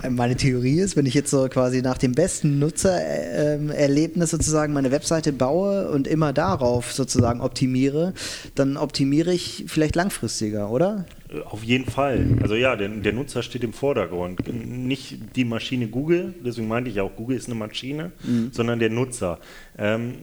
meine 0.10 0.36
Theorie 0.36 0.80
ist, 0.80 0.96
wenn 0.96 1.06
ich 1.06 1.14
jetzt 1.14 1.32
so 1.32 1.48
quasi 1.48 1.82
nach 1.82 1.98
dem 1.98 2.14
besten 2.14 2.60
Nutzererlebnis 2.60 4.32
sozusagen 4.32 4.74
meine 4.74 4.92
Webseite 4.92 5.32
baue 5.32 5.90
und 5.90 6.08
immer 6.08 6.34
darauf 6.34 6.92
sozusagen 6.92 7.42
optimiere, 7.42 8.14
dann 8.56 8.78
optimiere 8.78 9.34
ich 9.34 9.66
vielleicht 9.68 9.96
langfristiger 9.96 10.65
oder? 10.70 11.06
Auf 11.46 11.64
jeden 11.64 11.86
Fall. 11.86 12.38
Also 12.42 12.56
ja, 12.56 12.76
der, 12.76 12.90
der, 12.90 13.14
Nutzer 13.14 13.44
steht 13.44 13.64
im 13.64 13.74
Vordergrund. 13.74 14.42
Nicht 14.54 15.36
die 15.36 15.46
Maschine 15.46 15.88
Google, 15.88 16.34
deswegen 16.44 16.68
meinte 16.68 16.90
ich 16.90 17.02
auch, 17.02 17.16
Google 17.16 17.38
ist 17.38 17.48
eine 17.48 17.56
Maschine, 17.56 18.12
mhm. 18.24 18.50
sondern 18.52 18.80
der 18.80 18.90
Nutzer. 18.90 19.40
Ähm, 19.78 20.16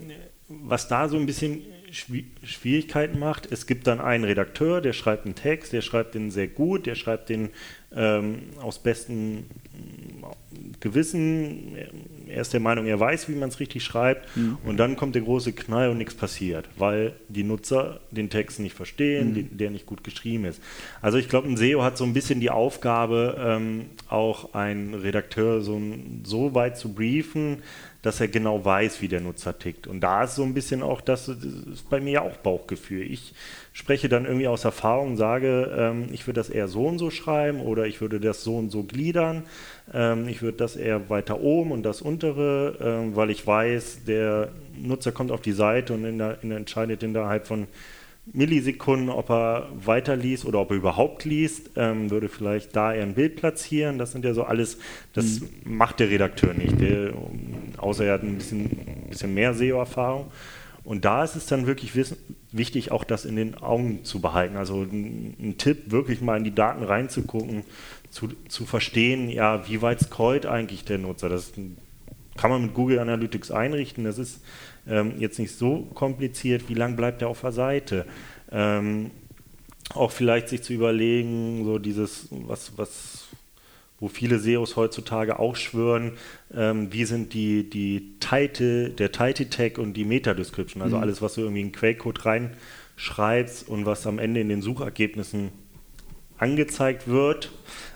was 0.48 0.88
da 0.88 1.08
so 1.08 1.16
ein 1.16 1.26
bisschen 1.26 1.62
Schwierigkeiten 1.92 3.18
macht, 3.18 3.52
es 3.52 3.66
gibt 3.66 3.86
dann 3.86 4.00
einen 4.00 4.24
Redakteur, 4.24 4.80
der 4.80 4.94
schreibt 4.94 5.26
einen 5.26 5.34
Text, 5.34 5.72
der 5.72 5.82
schreibt 5.82 6.14
den 6.14 6.30
sehr 6.30 6.48
gut, 6.48 6.86
der 6.86 6.94
schreibt 6.94 7.28
den 7.28 7.50
ähm, 7.94 8.38
aus 8.60 8.78
bestem 8.78 9.44
Gewissen, 10.80 11.76
er 12.28 12.40
ist 12.40 12.52
der 12.52 12.60
Meinung, 12.60 12.86
er 12.86 12.98
weiß, 12.98 13.28
wie 13.28 13.34
man 13.34 13.50
es 13.50 13.60
richtig 13.60 13.84
schreibt. 13.84 14.34
Mhm. 14.36 14.58
Und 14.64 14.78
dann 14.78 14.96
kommt 14.96 15.14
der 15.14 15.22
große 15.22 15.52
Knall 15.52 15.90
und 15.90 15.98
nichts 15.98 16.14
passiert, 16.14 16.68
weil 16.76 17.12
die 17.28 17.44
Nutzer 17.44 18.00
den 18.10 18.30
Text 18.30 18.58
nicht 18.58 18.74
verstehen, 18.74 19.30
mhm. 19.30 19.34
den, 19.34 19.56
der 19.58 19.70
nicht 19.70 19.86
gut 19.86 20.02
geschrieben 20.02 20.44
ist. 20.46 20.60
Also 21.00 21.18
ich 21.18 21.28
glaube, 21.28 21.48
ein 21.48 21.56
SEO 21.56 21.82
hat 21.82 21.98
so 21.98 22.04
ein 22.04 22.14
bisschen 22.14 22.40
die 22.40 22.50
Aufgabe, 22.50 23.36
ähm, 23.38 23.86
auch 24.08 24.54
einen 24.54 24.94
Redakteur 24.94 25.60
so, 25.60 25.80
so 26.24 26.54
weit 26.54 26.78
zu 26.78 26.92
briefen, 26.92 27.58
dass 28.02 28.20
er 28.20 28.26
genau 28.26 28.64
weiß, 28.64 29.00
wie 29.00 29.08
der 29.08 29.20
Nutzer 29.20 29.56
tickt. 29.56 29.86
Und 29.86 30.00
da 30.00 30.24
ist 30.24 30.34
so 30.34 30.42
ein 30.42 30.54
bisschen 30.54 30.82
auch 30.82 31.00
das, 31.00 31.26
das 31.26 31.36
ist 31.44 31.88
bei 31.88 32.00
mir 32.00 32.22
auch 32.22 32.36
Bauchgefühl. 32.36 33.02
Ich 33.02 33.32
spreche 33.72 34.08
dann 34.08 34.26
irgendwie 34.26 34.48
aus 34.48 34.64
Erfahrung, 34.64 35.16
sage, 35.16 35.72
ähm, 35.76 36.08
ich 36.12 36.26
würde 36.26 36.40
das 36.40 36.50
eher 36.50 36.66
so 36.66 36.86
und 36.86 36.98
so 36.98 37.10
schreiben 37.10 37.60
oder 37.60 37.86
ich 37.86 38.00
würde 38.00 38.18
das 38.18 38.42
so 38.42 38.56
und 38.56 38.70
so 38.70 38.82
gliedern. 38.82 39.44
Ähm, 39.94 40.26
ich 40.26 40.42
würde 40.42 40.58
das 40.58 40.74
eher 40.74 41.08
weiter 41.10 41.40
oben 41.40 41.70
und 41.70 41.84
das 41.84 42.02
untere, 42.02 42.76
ähm, 42.80 43.14
weil 43.14 43.30
ich 43.30 43.46
weiß, 43.46 44.04
der 44.04 44.48
Nutzer 44.76 45.12
kommt 45.12 45.30
auf 45.30 45.40
die 45.40 45.52
Seite 45.52 45.92
und 45.94 46.04
in 46.04 46.18
der, 46.18 46.42
in 46.42 46.48
der 46.48 46.58
entscheidet 46.58 47.04
innerhalb 47.04 47.46
von 47.46 47.68
Millisekunden, 48.24 49.08
ob 49.08 49.30
er 49.30 49.68
weiterliest 49.74 50.44
oder 50.44 50.60
ob 50.60 50.70
er 50.70 50.76
überhaupt 50.76 51.24
liest, 51.24 51.70
ähm, 51.76 52.10
würde 52.10 52.28
vielleicht 52.28 52.76
da 52.76 52.94
eher 52.94 53.02
ein 53.02 53.14
Bild 53.14 53.36
platzieren. 53.36 53.98
Das 53.98 54.12
sind 54.12 54.24
ja 54.24 54.32
so 54.32 54.44
alles, 54.44 54.78
das 55.12 55.40
mhm. 55.40 55.48
macht 55.64 55.98
der 55.98 56.08
Redakteur 56.08 56.54
nicht, 56.54 56.80
der, 56.80 57.12
außer 57.78 58.04
er 58.04 58.14
hat 58.14 58.22
ein 58.22 58.36
bisschen, 58.36 58.70
bisschen 59.10 59.34
mehr 59.34 59.54
SEO-Erfahrung. 59.54 60.30
Und 60.84 61.04
da 61.04 61.22
ist 61.22 61.36
es 61.36 61.46
dann 61.46 61.66
wirklich 61.66 61.94
wissen, 61.94 62.16
wichtig, 62.50 62.90
auch 62.90 63.04
das 63.04 63.24
in 63.24 63.36
den 63.36 63.56
Augen 63.56 64.04
zu 64.04 64.20
behalten. 64.20 64.56
Also 64.56 64.82
ein, 64.82 65.34
ein 65.40 65.58
Tipp, 65.58 65.90
wirklich 65.90 66.20
mal 66.20 66.36
in 66.36 66.44
die 66.44 66.54
Daten 66.54 66.84
reinzugucken, 66.84 67.64
zu, 68.10 68.28
zu 68.48 68.66
verstehen, 68.66 69.28
ja, 69.28 69.68
wie 69.68 69.82
weit 69.82 70.00
scrollt 70.00 70.46
eigentlich 70.46 70.84
der 70.84 70.98
Nutzer. 70.98 71.28
Das 71.28 71.52
kann 72.36 72.50
man 72.50 72.62
mit 72.62 72.74
Google 72.74 72.98
Analytics 72.98 73.50
einrichten. 73.50 74.04
Das 74.04 74.18
ist 74.18 74.40
ähm, 74.86 75.14
jetzt 75.18 75.38
nicht 75.38 75.56
so 75.56 75.88
kompliziert. 75.94 76.68
Wie 76.68 76.74
lange 76.74 76.96
bleibt 76.96 77.22
er 77.22 77.28
auf 77.28 77.40
der 77.40 77.52
Seite? 77.52 78.06
Ähm, 78.50 79.10
auch 79.94 80.10
vielleicht 80.10 80.48
sich 80.48 80.62
zu 80.62 80.72
überlegen, 80.72 81.64
so 81.64 81.78
dieses, 81.78 82.28
was, 82.30 82.76
was, 82.76 83.28
wo 84.00 84.08
viele 84.08 84.38
SEOs 84.38 84.76
heutzutage 84.76 85.38
auch 85.38 85.56
schwören, 85.56 86.12
ähm, 86.54 86.92
wie 86.92 87.04
sind 87.04 87.34
die, 87.34 87.68
die 87.68 88.14
Title, 88.20 88.90
der 88.90 89.12
Title 89.12 89.48
Tag 89.50 89.78
und 89.78 89.94
die 89.94 90.04
Meta-Description, 90.04 90.82
also 90.82 90.96
mhm. 90.96 91.02
alles, 91.02 91.22
was 91.22 91.34
du 91.34 91.42
irgendwie 91.42 91.60
in 91.60 91.72
Quellcode 91.72 92.24
reinschreibst 92.24 93.68
und 93.68 93.86
was 93.86 94.06
am 94.06 94.18
Ende 94.18 94.40
in 94.40 94.48
den 94.48 94.62
Suchergebnissen 94.62 95.50
angezeigt 96.42 97.06
wird. 97.06 97.52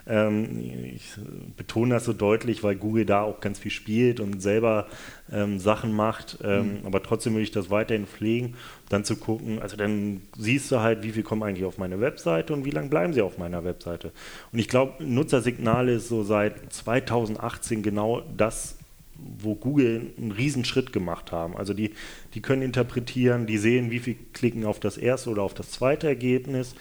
Ähm, 0.07 0.61
ich 0.95 1.15
betone 1.57 1.95
das 1.95 2.05
so 2.05 2.13
deutlich, 2.13 2.63
weil 2.63 2.77
Google 2.77 3.05
da 3.05 3.23
auch 3.23 3.41
ganz 3.41 3.59
viel 3.59 3.73
spielt 3.73 4.21
und 4.21 4.41
selber 4.41 4.87
ähm, 5.33 5.59
Sachen 5.59 5.93
macht. 5.93 6.39
Ähm, 6.45 6.81
mhm. 6.81 6.87
Aber 6.87 7.03
trotzdem 7.03 7.33
würde 7.35 7.43
ich 7.43 7.51
das 7.51 7.71
weiterhin 7.71 8.07
pflegen, 8.07 8.55
dann 8.89 9.05
zu 9.05 9.17
gucken. 9.17 9.61
Also 9.61 9.77
dann 9.77 10.23
siehst 10.39 10.71
du 10.71 10.81
halt, 10.81 11.03
wie 11.03 11.11
viel 11.11 11.25
kommen 11.25 11.43
eigentlich 11.43 11.65
auf 11.65 11.77
meine 11.77 12.01
Webseite 12.01 12.53
und 12.53 12.65
wie 12.65 12.71
lange 12.71 12.89
bleiben 12.89 13.13
sie 13.13 13.21
auf 13.21 13.37
meiner 13.37 13.65
Webseite. 13.65 14.13
Und 14.53 14.61
ich 14.61 14.69
glaube, 14.69 15.05
Nutzersignale 15.05 15.95
ist 15.95 16.09
so 16.09 16.23
seit 16.23 16.73
2018 16.73 17.83
genau 17.83 18.23
das, 18.37 18.79
wo 19.19 19.57
Google 19.57 20.13
einen 20.19 20.31
Riesenschritt 20.31 20.93
gemacht 20.93 21.33
haben. 21.33 21.57
Also 21.57 21.75
die, 21.75 21.91
die 22.35 22.43
können 22.43 22.63
interpretieren, 22.63 23.47
die 23.47 23.59
sehen, 23.59 23.91
wie 23.91 23.99
viel 23.99 24.17
klicken 24.35 24.65
auf 24.67 24.79
das 24.79 24.99
erste 24.99 25.31
oder 25.31 25.43
auf 25.43 25.55
das 25.55 25.71
zweite 25.73 26.07
Ergebnis 26.07 26.75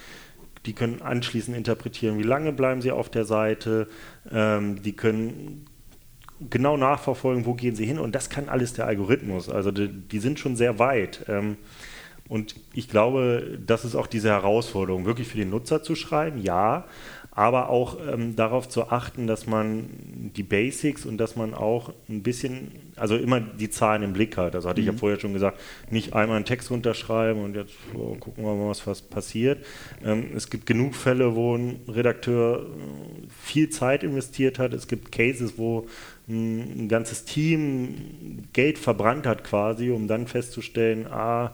die 0.65 0.73
können 0.73 1.01
anschließend 1.01 1.55
interpretieren, 1.55 2.17
wie 2.17 2.23
lange 2.23 2.51
bleiben 2.51 2.81
sie 2.81 2.91
auf 2.91 3.09
der 3.09 3.25
Seite, 3.25 3.87
ähm, 4.31 4.81
die 4.81 4.93
können 4.93 5.65
genau 6.49 6.77
nachverfolgen, 6.77 7.45
wo 7.45 7.53
gehen 7.53 7.75
sie 7.75 7.85
hin 7.85 7.99
und 7.99 8.13
das 8.13 8.29
kann 8.29 8.49
alles 8.49 8.73
der 8.73 8.87
Algorithmus. 8.87 9.49
Also 9.49 9.71
die, 9.71 9.87
die 9.87 10.19
sind 10.19 10.39
schon 10.39 10.55
sehr 10.55 10.79
weit. 10.79 11.25
Ähm, 11.27 11.57
und 12.27 12.55
ich 12.73 12.89
glaube, 12.89 13.59
das 13.65 13.85
ist 13.85 13.95
auch 13.95 14.07
diese 14.07 14.29
Herausforderung, 14.29 15.05
wirklich 15.05 15.27
für 15.27 15.37
den 15.37 15.51
Nutzer 15.51 15.83
zu 15.83 15.95
schreiben, 15.95 16.41
ja, 16.41 16.85
aber 17.35 17.69
auch 17.69 17.97
ähm, 17.99 18.37
darauf 18.37 18.69
zu 18.69 18.89
achten, 18.89 19.27
dass 19.27 19.45
man 19.45 19.89
die 20.37 20.41
Basics 20.41 21.05
und 21.05 21.17
dass 21.17 21.35
man 21.35 21.53
auch 21.53 21.93
ein 22.07 22.23
bisschen, 22.23 22.71
also 22.95 23.17
immer 23.17 23.41
die 23.41 23.69
Zahlen 23.69 24.03
im 24.03 24.13
Blick 24.13 24.37
hat. 24.37 24.55
Also 24.55 24.69
hatte 24.69 24.79
mhm. 24.79 24.83
ich 24.83 24.87
ja 24.87 24.93
mhm. 24.93 24.97
vorher 24.99 25.19
schon 25.19 25.33
gesagt, 25.33 25.59
nicht 25.91 26.13
einmal 26.13 26.37
einen 26.37 26.45
Text 26.45 26.71
runterschreiben 26.71 27.43
und 27.43 27.55
jetzt 27.55 27.73
oh, 27.93 28.15
gucken 28.15 28.45
wir 28.45 28.55
mal, 28.55 28.69
was, 28.69 28.87
was 28.87 29.01
passiert. 29.01 29.65
Ähm, 30.01 30.27
es 30.33 30.49
gibt 30.49 30.65
genug 30.65 30.95
Fälle, 30.95 31.35
wo 31.35 31.57
ein 31.57 31.81
Redakteur 31.89 32.67
äh, 32.67 33.27
viel 33.43 33.69
Zeit 33.69 34.03
investiert 34.03 34.57
hat. 34.57 34.73
Es 34.73 34.87
gibt 34.87 35.11
Cases, 35.11 35.57
wo 35.57 35.87
ein, 36.29 36.85
ein 36.85 36.89
ganzes 36.89 37.25
Team 37.25 38.45
Geld 38.53 38.77
verbrannt 38.77 39.27
hat 39.27 39.43
quasi, 39.43 39.91
um 39.91 40.07
dann 40.07 40.27
festzustellen, 40.27 41.05
ah, 41.07 41.53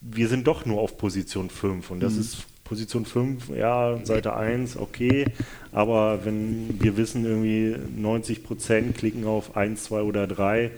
wir 0.00 0.28
sind 0.28 0.46
doch 0.46 0.64
nur 0.64 0.80
auf 0.80 0.96
Position 0.96 1.50
5 1.50 1.90
und 1.90 2.00
das 2.00 2.14
mhm. 2.14 2.20
ist 2.20 2.46
Position 2.64 3.04
5, 3.04 3.50
ja, 3.50 3.98
Seite 4.04 4.34
1, 4.34 4.78
okay, 4.78 5.26
aber 5.72 6.24
wenn 6.24 6.80
wir 6.80 6.96
wissen, 6.96 7.24
irgendwie 7.24 7.76
90 7.96 8.42
Prozent 8.42 8.96
klicken 8.96 9.26
auf 9.26 9.56
1, 9.56 9.84
2 9.84 10.02
oder 10.02 10.26
3, 10.26 10.70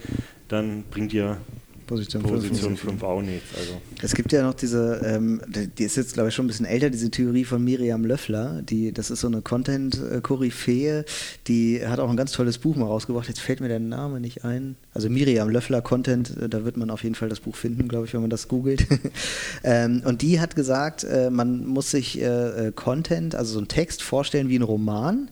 dann 0.49 0.84
bringt 0.91 1.12
ihr 1.14 1.39
Position 1.87 2.76
5 2.76 3.03
auch 3.03 3.22
nichts. 3.22 3.49
Also. 3.57 3.80
Es 4.03 4.14
gibt 4.14 4.32
ja 4.32 4.43
noch 4.43 4.55
diese, 4.55 5.01
ähm, 5.05 5.41
die 5.47 5.84
ist 5.84 5.97
jetzt 5.97 6.14
glaube 6.14 6.28
ich 6.28 6.34
schon 6.34 6.47
ein 6.47 6.49
bisschen 6.49 6.66
älter, 6.66 6.91
diese 6.91 7.11
Theorie 7.11 7.45
von 7.45 7.62
Miriam 7.62 8.05
Löffler, 8.05 8.62
die, 8.62 8.93
das 8.93 9.11
ist 9.11 9.20
so 9.20 9.28
eine 9.28 9.41
Content-Koryphäe, 9.43 11.05
die 11.47 11.87
hat 11.87 12.01
auch 12.01 12.11
ein 12.11 12.16
ganz 12.16 12.32
tolles 12.32 12.59
Buch 12.59 12.76
mal 12.76 12.87
rausgebracht, 12.87 13.28
jetzt 13.28 13.41
fällt 13.41 13.61
mir 13.61 13.68
der 13.68 13.78
Name 13.80 14.20
nicht 14.20 14.45
ein. 14.45 14.76
Also 14.95 15.09
Miriam 15.09 15.49
Löffler 15.49 15.80
Content, 15.80 16.37
äh, 16.37 16.49
da 16.49 16.64
wird 16.64 16.76
man 16.76 16.91
auf 16.91 17.05
jeden 17.05 17.14
Fall 17.14 17.28
das 17.28 17.41
Buch 17.41 17.57
finden, 17.57 17.89
glaube 17.89 18.07
ich, 18.07 18.14
wenn 18.14 18.20
man 18.20 18.30
das 18.30 18.49
googelt. 18.49 18.87
ähm, 19.64 20.03
und 20.05 20.22
die 20.22 20.41
hat 20.41 20.57
gesagt, 20.57 21.05
äh, 21.05 21.30
man 21.30 21.66
muss 21.66 21.91
sich 21.93 22.20
äh, 22.20 22.68
äh, 22.68 22.72
Content, 22.72 23.34
also 23.34 23.53
so 23.53 23.59
einen 23.59 23.68
Text 23.68 24.03
vorstellen 24.03 24.49
wie 24.49 24.59
ein 24.59 24.62
Roman, 24.62 25.30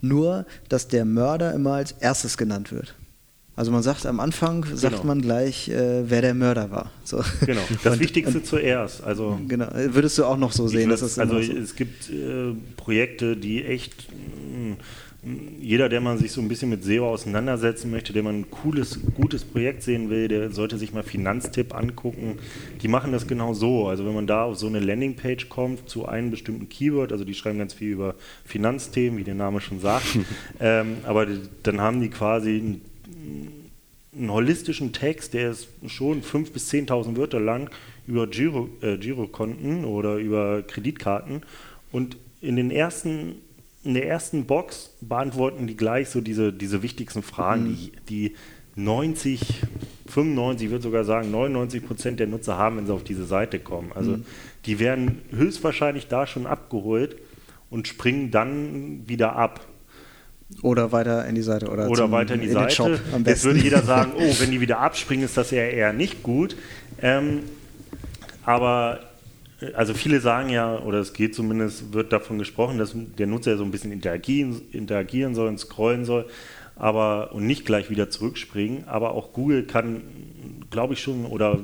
nur 0.00 0.46
dass 0.68 0.88
der 0.88 1.04
Mörder 1.04 1.52
immer 1.52 1.74
als 1.74 1.92
erstes 1.92 2.36
genannt 2.36 2.72
wird. 2.72 2.94
Also 3.54 3.70
man 3.70 3.82
sagt 3.82 4.06
am 4.06 4.18
Anfang, 4.18 4.64
sagt 4.74 4.94
genau. 4.94 5.06
man 5.06 5.20
gleich, 5.20 5.68
äh, 5.68 6.08
wer 6.08 6.22
der 6.22 6.32
Mörder 6.32 6.70
war. 6.70 6.90
So. 7.04 7.22
Genau, 7.44 7.60
das 7.84 7.94
und, 7.94 8.00
Wichtigste 8.00 8.38
und, 8.38 8.46
zuerst. 8.46 9.04
Also, 9.04 9.38
genau. 9.46 9.66
Würdest 9.72 10.16
du 10.16 10.24
auch 10.24 10.38
noch 10.38 10.52
so 10.52 10.68
sehen? 10.68 10.88
Würd, 10.88 11.02
also 11.02 11.18
so 11.18 11.52
es 11.52 11.76
gibt 11.76 12.08
äh, 12.08 12.54
Projekte, 12.76 13.36
die 13.36 13.64
echt 13.64 14.10
mh, 14.10 14.68
hm, 14.68 14.76
jeder, 15.60 15.88
der 15.88 16.00
mal 16.00 16.18
sich 16.18 16.32
so 16.32 16.40
ein 16.40 16.48
bisschen 16.48 16.68
mit 16.68 16.82
SEO 16.82 17.08
auseinandersetzen 17.08 17.92
möchte, 17.92 18.12
der 18.12 18.24
mal 18.24 18.32
ein 18.32 18.50
cooles, 18.50 18.98
gutes 19.14 19.44
Projekt 19.44 19.84
sehen 19.84 20.10
will, 20.10 20.26
der 20.26 20.50
sollte 20.50 20.78
sich 20.78 20.92
mal 20.92 21.04
Finanztipp 21.04 21.76
angucken. 21.76 22.38
Die 22.82 22.88
machen 22.88 23.12
das 23.12 23.28
genau 23.28 23.54
so. 23.54 23.86
Also 23.86 24.04
wenn 24.04 24.14
man 24.14 24.26
da 24.26 24.44
auf 24.44 24.58
so 24.58 24.66
eine 24.66 24.80
Landingpage 24.80 25.48
kommt 25.48 25.88
zu 25.88 26.06
einem 26.06 26.32
bestimmten 26.32 26.68
Keyword, 26.68 27.12
also 27.12 27.24
die 27.24 27.34
schreiben 27.34 27.58
ganz 27.58 27.72
viel 27.72 27.92
über 27.92 28.16
Finanzthemen, 28.44 29.16
wie 29.16 29.24
der 29.24 29.36
Name 29.36 29.60
schon 29.60 29.78
sagt, 29.78 30.06
ähm, 30.60 30.96
aber 31.04 31.28
dann 31.62 31.80
haben 31.80 32.00
die 32.00 32.10
quasi 32.10 32.56
einen, 32.56 32.80
einen 34.14 34.30
holistischen 34.30 34.92
Text, 34.92 35.34
der 35.34 35.52
ist 35.52 35.68
schon 35.86 36.22
5.000 36.22 36.52
bis 36.52 36.70
10.000 36.70 37.16
Wörter 37.16 37.40
lang 37.40 37.70
über 38.06 38.26
Giro, 38.26 38.68
äh, 38.82 38.98
Girokonten 38.98 39.84
oder 39.84 40.16
über 40.16 40.62
Kreditkarten 40.62 41.42
und 41.92 42.16
in 42.40 42.56
den 42.56 42.70
ersten 42.70 43.36
in 43.84 43.94
der 43.94 44.06
ersten 44.06 44.44
Box 44.46 44.90
beantworten 45.00 45.66
die 45.66 45.76
gleich 45.76 46.08
so 46.08 46.20
diese, 46.20 46.52
diese 46.52 46.82
wichtigsten 46.82 47.22
Fragen, 47.22 47.70
mhm. 47.70 47.76
die, 47.76 47.92
die 48.08 48.36
90, 48.76 49.40
95, 50.06 50.66
ich 50.66 50.70
würde 50.70 50.82
sogar 50.82 51.04
sagen 51.04 51.30
99 51.30 51.86
Prozent 51.86 52.20
der 52.20 52.26
Nutzer 52.26 52.56
haben, 52.56 52.76
wenn 52.76 52.86
sie 52.86 52.92
auf 52.92 53.04
diese 53.04 53.24
Seite 53.24 53.58
kommen. 53.58 53.92
Also 53.92 54.12
mhm. 54.12 54.24
die 54.66 54.78
werden 54.78 55.22
höchstwahrscheinlich 55.30 56.06
da 56.06 56.26
schon 56.26 56.46
abgeholt 56.46 57.16
und 57.70 57.88
springen 57.88 58.30
dann 58.30 59.08
wieder 59.08 59.36
ab. 59.36 59.66
Oder 60.60 60.92
weiter 60.92 61.26
in 61.26 61.34
die 61.34 61.42
Seite. 61.42 61.68
Oder, 61.68 61.88
oder 61.88 62.10
weiter 62.10 62.34
in 62.34 62.40
die 62.40 62.46
in 62.46 62.52
Seite. 62.52 62.74
Shop 62.74 62.90
Jetzt 63.24 63.44
würde 63.44 63.60
jeder 63.60 63.82
sagen, 63.82 64.12
oh, 64.16 64.34
wenn 64.38 64.50
die 64.50 64.60
wieder 64.60 64.78
abspringen, 64.80 65.24
ist 65.24 65.36
das 65.36 65.50
ja 65.50 65.62
eher 65.62 65.92
nicht 65.92 66.22
gut. 66.22 66.56
Ähm, 67.00 67.40
aber 68.44 69.00
also 69.74 69.94
viele 69.94 70.20
sagen 70.20 70.50
ja, 70.50 70.78
oder 70.78 70.98
es 70.98 71.12
geht 71.12 71.34
zumindest, 71.34 71.92
wird 71.92 72.12
davon 72.12 72.38
gesprochen, 72.38 72.78
dass 72.78 72.94
der 72.94 73.26
Nutzer 73.26 73.56
so 73.56 73.64
ein 73.64 73.70
bisschen 73.70 73.92
interagieren, 73.92 74.60
interagieren 74.72 75.34
soll 75.34 75.48
und 75.48 75.58
scrollen 75.58 76.04
soll, 76.04 76.26
aber 76.76 77.32
und 77.32 77.46
nicht 77.46 77.64
gleich 77.64 77.90
wieder 77.90 78.10
zurückspringen. 78.10 78.88
Aber 78.88 79.14
auch 79.14 79.32
Google 79.32 79.64
kann, 79.64 80.02
glaube 80.70 80.94
ich 80.94 81.00
schon, 81.00 81.26
oder 81.26 81.58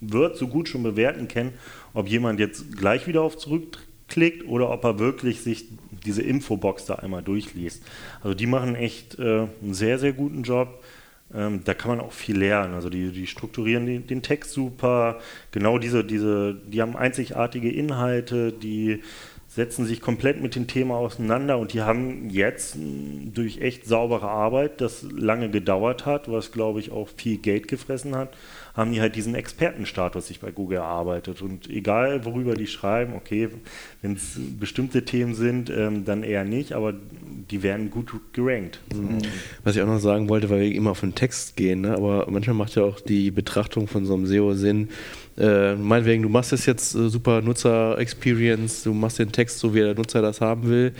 wird 0.00 0.36
so 0.36 0.46
gut 0.46 0.68
schon 0.68 0.82
bewerten 0.82 1.28
können, 1.28 1.52
ob 1.94 2.08
jemand 2.08 2.38
jetzt 2.38 2.76
gleich 2.76 3.06
wieder 3.06 3.22
auf 3.22 3.36
zurückklickt 3.36 4.46
oder 4.46 4.70
ob 4.70 4.84
er 4.84 4.98
wirklich 4.98 5.40
sich 5.40 5.66
diese 6.04 6.22
Infobox 6.22 6.86
da 6.86 6.96
einmal 6.96 7.22
durchliest. 7.22 7.82
Also 8.22 8.34
die 8.34 8.46
machen 8.46 8.74
echt 8.74 9.18
äh, 9.18 9.46
einen 9.62 9.74
sehr, 9.74 9.98
sehr 9.98 10.12
guten 10.12 10.42
Job. 10.42 10.82
Ähm, 11.34 11.62
da 11.64 11.74
kann 11.74 11.90
man 11.96 12.00
auch 12.00 12.12
viel 12.12 12.38
lernen. 12.38 12.74
Also 12.74 12.90
die, 12.90 13.10
die 13.10 13.26
strukturieren 13.26 13.86
den, 13.86 14.06
den, 14.06 14.22
Text 14.22 14.52
super, 14.52 15.18
genau 15.50 15.78
diese, 15.78 16.04
diese, 16.04 16.54
die 16.66 16.82
haben 16.82 16.96
einzigartige 16.96 17.70
Inhalte, 17.70 18.52
die 18.52 19.00
setzen 19.48 19.84
sich 19.84 20.00
komplett 20.00 20.40
mit 20.40 20.54
dem 20.54 20.66
Thema 20.66 20.96
auseinander 20.96 21.58
und 21.58 21.74
die 21.74 21.82
haben 21.82 22.30
jetzt 22.30 22.76
durch 23.34 23.60
echt 23.60 23.84
saubere 23.84 24.28
Arbeit, 24.28 24.80
das 24.80 25.02
lange 25.02 25.50
gedauert 25.50 26.06
hat, 26.06 26.30
was 26.30 26.52
glaube 26.52 26.80
ich 26.80 26.90
auch 26.90 27.08
viel 27.16 27.36
Geld 27.36 27.68
gefressen 27.68 28.16
hat, 28.16 28.34
haben 28.74 28.92
die 28.92 29.00
halt 29.00 29.16
diesen 29.16 29.34
Expertenstatus 29.34 30.28
sich 30.28 30.40
bei 30.40 30.50
Google 30.50 30.78
erarbeitet. 30.78 31.42
Und 31.42 31.68
egal, 31.68 32.24
worüber 32.24 32.54
die 32.54 32.66
schreiben, 32.66 33.14
okay, 33.14 33.48
wenn 34.00 34.14
es 34.14 34.38
bestimmte 34.58 35.04
Themen 35.04 35.34
sind, 35.34 35.70
ähm, 35.70 36.04
dann 36.04 36.22
eher 36.22 36.44
nicht, 36.44 36.72
aber 36.72 36.94
die 37.50 37.62
werden 37.62 37.90
gut 37.90 38.12
gerankt. 38.32 38.80
Mhm. 38.94 39.18
Was 39.64 39.76
ich 39.76 39.82
auch 39.82 39.86
noch 39.86 39.98
sagen 39.98 40.28
wollte, 40.28 40.48
weil 40.48 40.60
wir 40.60 40.74
immer 40.74 40.92
auf 40.92 41.00
den 41.00 41.14
Text 41.14 41.56
gehen, 41.56 41.82
ne? 41.82 41.94
aber 41.94 42.26
manchmal 42.30 42.56
macht 42.56 42.74
ja 42.74 42.82
auch 42.82 43.00
die 43.00 43.30
Betrachtung 43.30 43.88
von 43.88 44.06
so 44.06 44.14
einem 44.14 44.26
SEO 44.26 44.54
Sinn, 44.54 44.88
äh, 45.38 45.74
meinetwegen, 45.76 46.22
du 46.22 46.28
machst 46.28 46.52
es 46.52 46.66
jetzt 46.66 46.94
äh, 46.94 47.08
super 47.08 47.40
Nutzer-Experience, 47.40 48.82
du 48.82 48.92
machst 48.92 49.18
den 49.18 49.32
Text 49.32 49.58
so, 49.58 49.74
wie 49.74 49.80
der 49.80 49.94
Nutzer 49.94 50.20
das 50.20 50.40
haben 50.40 50.68
will, 50.68 50.92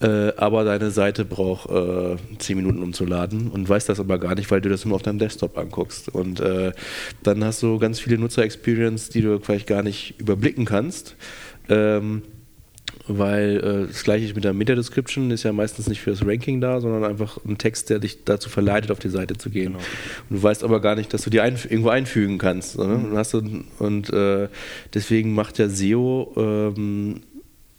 äh, 0.00 0.32
aber 0.36 0.64
deine 0.64 0.90
Seite 0.90 1.24
braucht 1.24 1.68
äh, 1.70 2.16
10 2.38 2.56
Minuten 2.56 2.82
umzuladen 2.82 3.50
und 3.50 3.68
weißt 3.68 3.88
das 3.88 3.98
aber 3.98 4.18
gar 4.18 4.34
nicht, 4.34 4.50
weil 4.50 4.60
du 4.60 4.68
das 4.68 4.84
nur 4.84 4.94
auf 4.94 5.02
deinem 5.02 5.18
Desktop 5.18 5.58
anguckst. 5.58 6.08
Und 6.08 6.40
äh, 6.40 6.72
dann 7.22 7.42
hast 7.44 7.62
du 7.62 7.78
ganz 7.78 7.98
viele 7.98 8.18
Nutzer-Experience, 8.18 9.10
die 9.10 9.22
du 9.22 9.40
vielleicht 9.40 9.66
gar 9.66 9.82
nicht 9.82 10.14
überblicken 10.18 10.64
kannst. 10.64 11.16
Ähm, 11.68 12.22
weil 13.08 13.56
äh, 13.58 13.86
das 13.86 14.04
gleiche 14.04 14.32
mit 14.34 14.44
der 14.44 14.52
Meta-Description 14.52 15.30
ist 15.30 15.42
ja 15.42 15.52
meistens 15.52 15.88
nicht 15.88 16.00
für 16.00 16.10
das 16.10 16.24
Ranking 16.24 16.60
da, 16.60 16.80
sondern 16.80 17.04
einfach 17.04 17.38
ein 17.44 17.58
Text, 17.58 17.90
der 17.90 17.98
dich 17.98 18.24
dazu 18.24 18.50
verleitet, 18.50 18.90
auf 18.90 18.98
die 18.98 19.08
Seite 19.08 19.36
zu 19.36 19.50
gehen. 19.50 19.72
Genau. 19.72 19.84
Und 20.30 20.36
du 20.36 20.42
weißt 20.42 20.62
aber 20.62 20.80
gar 20.80 20.94
nicht, 20.94 21.12
dass 21.14 21.22
du 21.22 21.30
die 21.30 21.40
einf 21.40 21.64
irgendwo 21.64 21.88
einfügen 21.88 22.38
kannst. 22.38 22.78
Ne? 22.78 22.84
Mhm. 22.86 23.16
Und, 23.16 23.32
du, 23.32 23.64
und 23.78 24.12
äh, 24.12 24.48
deswegen 24.94 25.34
macht 25.34 25.58
ja 25.58 25.68
SEO 25.68 26.32
ähm, 26.36 27.20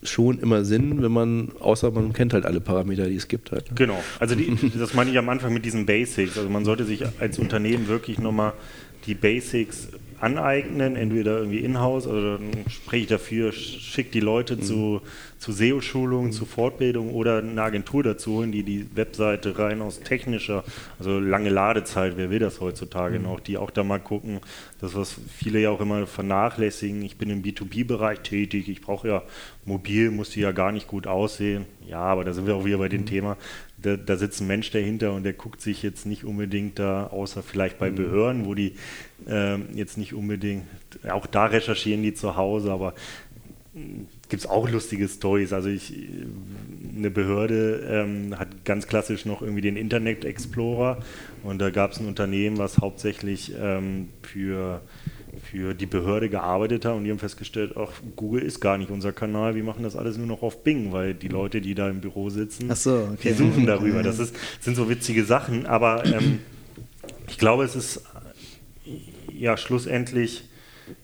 schon 0.04 0.40
immer 0.40 0.64
Sinn, 0.64 1.02
wenn 1.02 1.12
man, 1.12 1.52
außer 1.60 1.92
man 1.92 2.14
kennt 2.14 2.34
halt 2.34 2.46
alle 2.46 2.62
Parameter, 2.62 3.08
die 3.08 3.16
es 3.16 3.28
gibt. 3.28 3.52
Halt. 3.52 3.70
Ne? 3.70 3.76
Genau, 3.76 4.02
also 4.20 4.36
die, 4.36 4.56
das 4.78 4.94
meine 4.94 5.12
ich 5.12 5.18
am 5.18 5.30
Anfang 5.30 5.54
mit 5.54 5.66
diesen 5.66 5.86
Basics. 5.86 6.38
Also 6.38 6.50
man 6.50 6.66
sollte 6.66 6.86
sich 6.86 7.04
als 7.20 7.40
Unternehmen 7.40 7.88
wirklich 7.88 8.20
nochmal 8.20 8.54
die 9.06 9.16
Basics 9.16 9.90
aneignen, 10.20 10.96
entweder 10.96 11.40
irgendwie 11.40 11.60
in-house 11.60 12.08
oder 12.08 12.38
dann 12.38 12.52
spreche 12.70 13.04
ich 13.04 13.10
dafür, 13.10 13.52
schicke 13.52 14.12
die 14.12 14.20
Leute 14.20 14.58
mhm. 14.58 14.62
zu, 14.62 15.02
zu 15.40 15.54
SEO-Schulungen, 15.54 16.28
mhm. 16.28 16.32
zu 16.34 16.46
Fortbildungen 16.46 17.14
oder 17.14 17.40
eine 17.40 17.62
Agentur 17.62 18.04
dazu 18.04 18.34
holen, 18.34 18.52
die 18.52 18.64
die 18.64 18.86
Webseite 18.94 19.58
rein 19.58 19.82
aus 19.82 20.02
technischer, 20.02 20.66
also 21.00 21.18
lange 21.18 21.50
Ladezeit, 21.50 22.18
wer 22.18 22.30
will 22.30 22.40
das 22.40 22.60
heutzutage 22.60 23.18
mhm. 23.18 23.26
noch, 23.26 23.40
die 23.40 23.58
auch 23.58 23.72
da 23.72 23.84
mal 23.84 24.00
gucken, 24.00 24.42
das 24.82 24.96
was 24.96 25.16
viele 25.34 25.60
ja 25.60 25.70
auch 25.70 25.80
immer 25.80 26.06
vernachlässigen, 26.08 27.02
ich 27.04 27.18
bin 27.18 27.30
im 27.30 27.42
B2B-Bereich 27.42 28.20
tätig, 28.20 28.68
ich 28.68 28.82
brauche 28.82 29.08
ja 29.08 29.24
mobil, 29.64 30.12
muss 30.12 30.30
die 30.32 30.42
ja 30.42 30.52
gar 30.52 30.74
nicht 30.74 30.88
gut 30.88 31.08
aussehen, 31.08 31.66
ja, 31.88 32.02
aber 32.02 32.26
da 32.26 32.34
sind 32.34 32.46
wir 32.46 32.56
auch 32.56 32.66
wieder 32.66 32.78
bei 32.78 32.90
dem 32.90 33.02
mhm. 33.02 33.08
Thema, 33.08 33.38
da, 33.82 33.96
da, 33.96 34.18
sitzt 34.18 34.42
ein 34.42 34.48
Mensch 34.48 34.72
dahinter 34.72 35.14
und 35.14 35.24
der 35.24 35.32
guckt 35.32 35.62
sich 35.62 35.84
jetzt 35.84 36.06
nicht 36.06 36.26
unbedingt 36.26 36.80
da, 36.80 37.08
außer 37.08 37.44
vielleicht 37.44 37.80
bei 37.80 37.90
mhm. 37.90 37.96
Behörden, 37.96 38.46
wo 38.46 38.56
die 38.56 38.76
äh, 39.26 39.58
jetzt 39.74 39.98
nicht 39.98 40.14
unbedingt, 40.14 40.66
auch 41.10 41.28
da 41.28 41.46
recherchieren 41.46 42.04
die 42.04 42.14
zu 42.14 42.36
Hause, 42.36 42.74
aber 42.74 42.94
gibt 44.30 44.44
es 44.44 44.50
auch 44.50 44.70
lustige 44.70 45.08
Stories. 45.08 45.54
Also 45.54 45.70
ich, 45.70 45.94
eine 46.96 47.12
Behörde 47.12 47.88
ähm, 47.90 48.38
hat 48.38 48.66
ganz 48.66 48.88
klassisch 48.88 49.26
noch 49.26 49.42
irgendwie 49.42 49.62
den 49.62 49.76
Internet 49.76 50.26
Explorer 50.26 51.00
und 51.44 51.60
da 51.60 51.70
gab 51.70 51.92
es 51.92 52.00
ein 52.00 52.08
Unternehmen, 52.08 52.58
was 52.58 52.78
hauptsächlich 52.78 53.54
ähm, 53.60 54.10
für 54.22 54.82
für 55.52 55.74
die 55.74 55.86
Behörde 55.86 56.30
gearbeitet 56.30 56.86
haben 56.86 56.98
und 56.98 57.04
die 57.04 57.12
haben 57.12 57.20
festgestellt, 57.20 57.74
ach, 57.78 57.92
Google 58.16 58.42
ist 58.42 58.60
gar 58.60 58.78
nicht 58.78 58.90
unser 58.90 59.12
Kanal, 59.12 59.56
wir 59.56 59.64
machen 59.64 59.84
das 59.84 59.96
alles 59.96 60.18
nur 60.18 60.28
noch 60.28 60.42
auf 60.42 60.64
Bing, 60.64 60.92
weil 60.92 61.14
die 61.14 61.28
Leute, 61.28 61.62
die 61.62 61.76
da 61.76 61.90
im 61.90 62.02
Büro 62.02 62.30
sitzen, 62.30 62.74
so, 62.76 63.10
okay. 63.14 63.30
die 63.30 63.34
suchen 63.34 63.66
darüber. 63.66 64.04
Das 64.04 64.20
ist, 64.20 64.36
sind 64.60 64.76
so 64.76 64.90
witzige 64.90 65.26
Sachen, 65.26 65.66
aber 65.66 66.06
ähm, 66.06 66.40
ich 67.28 67.38
glaube, 67.38 67.64
es 67.64 67.76
ist 67.76 68.04
ja 69.34 69.56
schlussendlich 69.56 70.49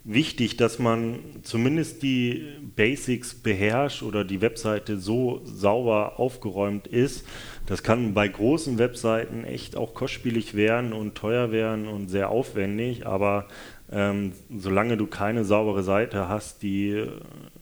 wichtig, 0.04 0.58
dass 0.58 0.80
man 0.80 1.20
zumindest 1.44 2.04
die 2.04 2.46
Basics 2.76 3.34
beherrscht 3.36 4.04
oder 4.04 4.24
die 4.24 4.42
Webseite 4.42 4.98
so 4.98 5.42
sauber 5.44 6.20
aufgeräumt 6.20 6.88
ist. 6.88 7.26
Das 7.66 7.84
kann 7.84 8.14
bei 8.14 8.28
großen 8.28 8.78
Webseiten 8.78 9.44
echt 9.44 9.76
auch 9.76 9.94
kostspielig 9.94 10.54
werden 10.56 10.94
und 10.94 11.16
teuer 11.16 11.52
werden 11.52 11.88
und 11.88 12.10
sehr 12.10 12.30
aufwendig, 12.30 13.08
aber 13.08 13.48
ähm, 13.92 14.34
solange 14.50 14.98
du 14.98 15.08
keine 15.08 15.46
saubere 15.46 15.84
Seite 15.84 16.28
hast, 16.28 16.64
die 16.64 17.06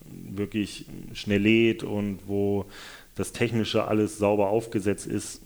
wirklich 0.10 0.86
schnell 1.14 1.42
lädt 1.42 1.84
und 1.84 2.20
wo 2.28 2.66
das 3.16 3.32
Technische 3.32 3.86
alles 3.86 4.18
sauber 4.18 4.50
aufgesetzt 4.50 5.08
ist, 5.08 5.42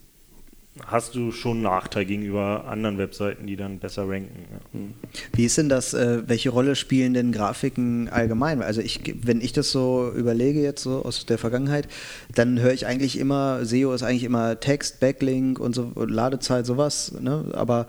hast 0.85 1.15
du 1.15 1.31
schon 1.31 1.53
einen 1.53 1.63
Nachteil 1.63 2.05
gegenüber 2.05 2.65
anderen 2.67 2.97
Webseiten, 2.97 3.47
die 3.47 3.55
dann 3.55 3.79
besser 3.79 4.07
ranken. 4.07 4.45
Ja. 4.51 4.59
Hm. 4.79 4.93
Wie 5.33 5.45
ist 5.45 5.57
denn 5.57 5.69
das, 5.69 5.93
äh, 5.93 6.23
welche 6.27 6.49
Rolle 6.49 6.75
spielen 6.75 7.13
denn 7.13 7.31
Grafiken 7.31 8.09
allgemein? 8.09 8.61
Also 8.61 8.81
ich, 8.81 9.01
wenn 9.21 9.41
ich 9.41 9.53
das 9.53 9.71
so 9.71 10.11
überlege 10.15 10.61
jetzt 10.61 10.83
so 10.83 11.03
aus 11.03 11.25
der 11.25 11.37
Vergangenheit, 11.37 11.87
dann 12.33 12.59
höre 12.59 12.73
ich 12.73 12.85
eigentlich 12.85 13.17
immer, 13.17 13.65
SEO 13.65 13.93
ist 13.93 14.03
eigentlich 14.03 14.23
immer 14.23 14.59
Text, 14.59 14.99
Backlink 14.99 15.59
und 15.59 15.73
so 15.73 15.91
Ladezeit, 15.95 16.65
sowas, 16.65 17.13
ne? 17.19 17.45
aber 17.53 17.87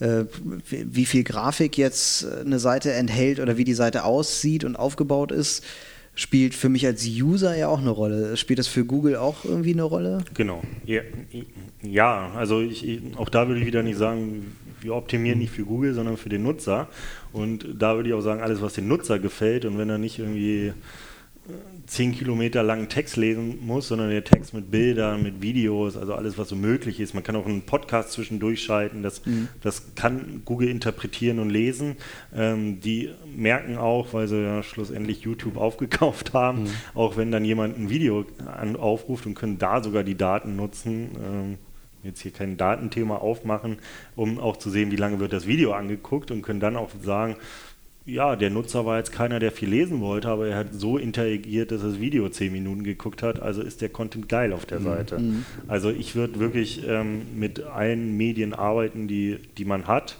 äh, 0.00 0.24
wie 0.68 1.06
viel 1.06 1.24
Grafik 1.24 1.76
jetzt 1.76 2.26
eine 2.26 2.58
Seite 2.58 2.92
enthält 2.92 3.38
oder 3.40 3.56
wie 3.56 3.64
die 3.64 3.74
Seite 3.74 4.04
aussieht 4.04 4.64
und 4.64 4.76
aufgebaut 4.76 5.30
ist, 5.30 5.64
spielt 6.14 6.54
für 6.54 6.68
mich 6.68 6.86
als 6.86 7.06
User 7.06 7.56
ja 7.56 7.68
auch 7.68 7.80
eine 7.80 7.90
Rolle. 7.90 8.36
Spielt 8.36 8.58
das 8.58 8.68
für 8.68 8.84
Google 8.84 9.16
auch 9.16 9.44
irgendwie 9.44 9.72
eine 9.72 9.84
Rolle? 9.84 10.24
Genau. 10.34 10.62
Ja, 11.82 12.30
also 12.36 12.60
ich, 12.60 13.00
auch 13.16 13.28
da 13.28 13.48
würde 13.48 13.60
ich 13.60 13.66
wieder 13.66 13.82
nicht 13.82 13.98
sagen, 13.98 14.56
wir 14.80 14.94
optimieren 14.94 15.38
nicht 15.38 15.52
für 15.52 15.64
Google, 15.64 15.94
sondern 15.94 16.16
für 16.16 16.28
den 16.28 16.42
Nutzer. 16.42 16.88
Und 17.32 17.66
da 17.78 17.96
würde 17.96 18.08
ich 18.08 18.14
auch 18.14 18.20
sagen, 18.20 18.40
alles, 18.40 18.60
was 18.60 18.74
dem 18.74 18.88
Nutzer 18.88 19.18
gefällt 19.18 19.64
und 19.64 19.78
wenn 19.78 19.90
er 19.90 19.98
nicht 19.98 20.18
irgendwie 20.18 20.72
zehn 21.86 22.12
Kilometer 22.12 22.62
langen 22.62 22.88
Text 22.88 23.16
lesen 23.16 23.58
muss, 23.66 23.88
sondern 23.88 24.10
der 24.10 24.22
Text 24.22 24.54
mit 24.54 24.70
Bildern, 24.70 25.22
mit 25.24 25.42
Videos, 25.42 25.96
also 25.96 26.14
alles, 26.14 26.38
was 26.38 26.48
so 26.48 26.54
möglich 26.54 27.00
ist. 27.00 27.14
Man 27.14 27.24
kann 27.24 27.34
auch 27.34 27.46
einen 27.46 27.62
Podcast 27.62 28.12
zwischendurch 28.12 28.62
schalten, 28.62 29.02
das, 29.02 29.26
mhm. 29.26 29.48
das 29.60 29.94
kann 29.96 30.42
Google 30.44 30.68
interpretieren 30.68 31.40
und 31.40 31.50
lesen. 31.50 31.96
Ähm, 32.34 32.80
die 32.80 33.10
merken 33.36 33.76
auch, 33.76 34.12
weil 34.12 34.28
sie 34.28 34.40
ja 34.40 34.62
schlussendlich 34.62 35.22
YouTube 35.22 35.56
aufgekauft 35.58 36.32
haben, 36.32 36.62
mhm. 36.62 36.70
auch 36.94 37.16
wenn 37.16 37.32
dann 37.32 37.44
jemand 37.44 37.76
ein 37.76 37.90
Video 37.90 38.24
an, 38.46 38.76
aufruft 38.76 39.26
und 39.26 39.34
können 39.34 39.58
da 39.58 39.82
sogar 39.82 40.04
die 40.04 40.16
Daten 40.16 40.54
nutzen. 40.54 41.10
Ähm, 41.24 41.58
jetzt 42.02 42.20
hier 42.20 42.30
kein 42.30 42.56
Datenthema 42.56 43.16
aufmachen, 43.16 43.78
um 44.16 44.38
auch 44.38 44.56
zu 44.56 44.70
sehen, 44.70 44.90
wie 44.90 44.96
lange 44.96 45.18
wird 45.20 45.32
das 45.32 45.46
Video 45.46 45.72
angeguckt 45.72 46.30
und 46.30 46.42
können 46.42 46.60
dann 46.60 46.76
auch 46.76 46.90
sagen, 47.02 47.36
ja, 48.10 48.36
der 48.36 48.50
Nutzer 48.50 48.84
war 48.86 48.98
jetzt 48.98 49.12
keiner, 49.12 49.38
der 49.38 49.52
viel 49.52 49.68
lesen 49.68 50.00
wollte, 50.00 50.28
aber 50.28 50.48
er 50.48 50.56
hat 50.56 50.68
so 50.72 50.98
interagiert, 50.98 51.70
dass 51.70 51.82
das 51.82 52.00
Video 52.00 52.28
zehn 52.28 52.52
Minuten 52.52 52.82
geguckt 52.82 53.22
hat. 53.22 53.40
Also 53.40 53.62
ist 53.62 53.80
der 53.80 53.88
Content 53.88 54.28
geil 54.28 54.52
auf 54.52 54.66
der 54.66 54.80
mhm. 54.80 54.84
Seite. 54.84 55.18
Mhm. 55.18 55.44
Also 55.68 55.90
ich 55.90 56.14
würde 56.16 56.40
wirklich 56.40 56.86
ähm, 56.86 57.22
mit 57.36 57.62
allen 57.62 58.16
Medien 58.16 58.54
arbeiten, 58.54 59.08
die, 59.08 59.38
die 59.58 59.64
man 59.64 59.86
hat. 59.86 60.18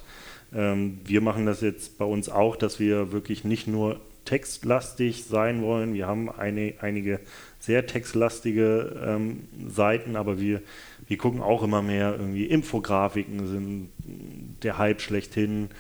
Ähm, 0.55 1.01
wir 1.05 1.21
machen 1.21 1.47
das 1.47 1.61
jetzt 1.61 1.99
bei 1.99 2.05
uns 2.05 2.29
auch, 2.29 2.57
dass 2.57 2.79
wir 2.79 3.13
wirklich 3.13 3.45
nicht 3.45 3.67
nur 3.67 4.01
textlastig 4.25 5.25
sein 5.25 5.63
wollen. 5.63 5.95
Wir 5.95 6.07
haben 6.07 6.31
eine, 6.31 6.75
einige 6.81 7.21
sehr 7.59 7.87
textlastige 7.87 9.01
ähm, 9.05 9.49
Seiten, 9.69 10.15
aber 10.17 10.41
wir, 10.41 10.63
wir 11.09 11.19
gucken 11.19 11.41
auch 11.41 11.63
immer 11.63 11.83
mehr 11.83 12.17
irgendwie 12.19 12.45
Infografiken 12.45 13.47
sind 13.49 13.89
der 14.63 14.79
Hype 14.79 15.01
schlechthin. 15.01 15.71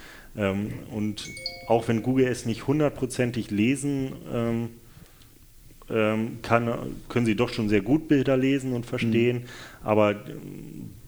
Ähm, 0.41 0.73
und 0.91 1.29
auch 1.69 1.87
wenn 1.87 2.03
Google 2.03 2.27
es 2.27 2.47
nicht 2.47 2.67
hundertprozentig 2.67 3.51
lesen 3.51 4.13
ähm, 4.33 4.69
ähm, 5.91 6.39
kann, 6.43 6.97
können 7.09 7.27
sie 7.27 7.37
doch 7.37 7.51
schon 7.51 7.69
sehr 7.69 7.83
gut 7.83 8.09
Bilder 8.09 8.37
lesen 8.37 8.73
und 8.73 8.87
verstehen. 8.87 9.39
Mhm. 9.39 9.87
Aber 9.87 10.15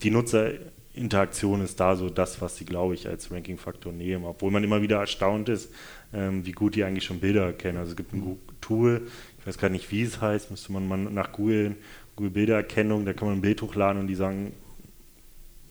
die 0.02 0.10
Nutzerinteraktion 0.10 1.62
ist 1.62 1.80
da 1.80 1.96
so 1.96 2.10
das, 2.10 2.40
was 2.40 2.56
sie, 2.56 2.64
glaube 2.64 2.94
ich, 2.94 3.08
als 3.08 3.30
Ranking-Faktor 3.30 3.92
nehmen. 3.92 4.24
Obwohl 4.24 4.50
man 4.50 4.62
immer 4.64 4.82
wieder 4.82 4.98
erstaunt 4.98 5.48
ist, 5.48 5.72
ähm, 6.12 6.44
wie 6.44 6.52
gut 6.52 6.74
die 6.74 6.84
eigentlich 6.84 7.04
schon 7.04 7.20
Bilder 7.20 7.46
erkennen. 7.46 7.78
Also 7.78 7.92
es 7.92 7.96
gibt 7.96 8.12
ein 8.12 8.38
Tool, 8.60 9.08
ich 9.40 9.46
weiß 9.46 9.58
gar 9.58 9.70
nicht, 9.70 9.90
wie 9.90 10.02
es 10.02 10.20
heißt, 10.20 10.50
müsste 10.50 10.72
man 10.72 10.86
mal 10.86 10.98
nach 10.98 11.32
Google, 11.32 11.76
Google 12.16 12.30
Bildererkennung, 12.30 13.04
da 13.04 13.12
kann 13.12 13.28
man 13.28 13.38
ein 13.38 13.40
Bild 13.40 13.62
hochladen 13.62 14.00
und 14.00 14.06
die 14.06 14.14
sagen, 14.14 14.52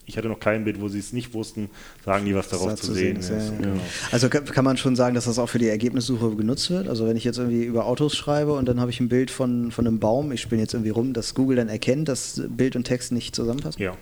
ich 0.05 0.17
hatte 0.17 0.27
noch 0.27 0.39
kein 0.39 0.63
Bild, 0.63 0.81
wo 0.81 0.87
sie 0.87 0.99
es 0.99 1.13
nicht 1.13 1.33
wussten, 1.33 1.69
sagen 2.05 2.25
die, 2.25 2.35
was 2.35 2.49
darauf 2.49 2.75
zu 2.75 2.93
sehen 2.93 3.17
ist. 3.17 3.29
ist. 3.29 3.51
Ja, 3.51 3.57
genau. 3.57 3.81
Also 4.11 4.29
kann 4.29 4.65
man 4.65 4.77
schon 4.77 4.95
sagen, 4.95 5.15
dass 5.15 5.25
das 5.25 5.39
auch 5.39 5.47
für 5.47 5.59
die 5.59 5.67
Ergebnissuche 5.67 6.35
genutzt 6.35 6.69
wird? 6.69 6.87
Also 6.87 7.07
wenn 7.07 7.17
ich 7.17 7.23
jetzt 7.23 7.37
irgendwie 7.37 7.63
über 7.63 7.85
Autos 7.85 8.15
schreibe 8.15 8.53
und 8.53 8.67
dann 8.67 8.79
habe 8.79 8.91
ich 8.91 8.99
ein 8.99 9.09
Bild 9.09 9.31
von, 9.31 9.71
von 9.71 9.87
einem 9.87 9.99
Baum, 9.99 10.31
ich 10.31 10.41
spinne 10.41 10.61
jetzt 10.61 10.73
irgendwie 10.73 10.91
rum, 10.91 11.13
dass 11.13 11.33
Google 11.33 11.57
dann 11.57 11.69
erkennt, 11.69 12.07
dass 12.07 12.41
Bild 12.49 12.75
und 12.75 12.83
Text 12.83 13.11
nicht 13.11 13.35
zusammenpassen? 13.35 13.81
Ja, 13.81 13.95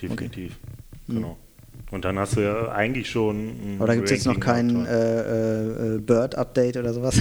definitiv. 0.00 0.52
Okay. 0.62 1.14
Genau. 1.14 1.36
Und 1.92 2.06
dann 2.06 2.18
hast 2.18 2.36
du 2.36 2.40
ja 2.40 2.72
eigentlich 2.72 3.10
schon. 3.10 3.76
Aber 3.78 3.88
da 3.88 3.94
gibt 3.94 4.06
es 4.06 4.12
jetzt 4.12 4.26
noch 4.26 4.40
kein 4.40 4.86
äh, 4.86 5.96
äh, 5.96 5.98
Bird-Update 5.98 6.78
oder 6.78 6.94
sowas, 6.94 7.20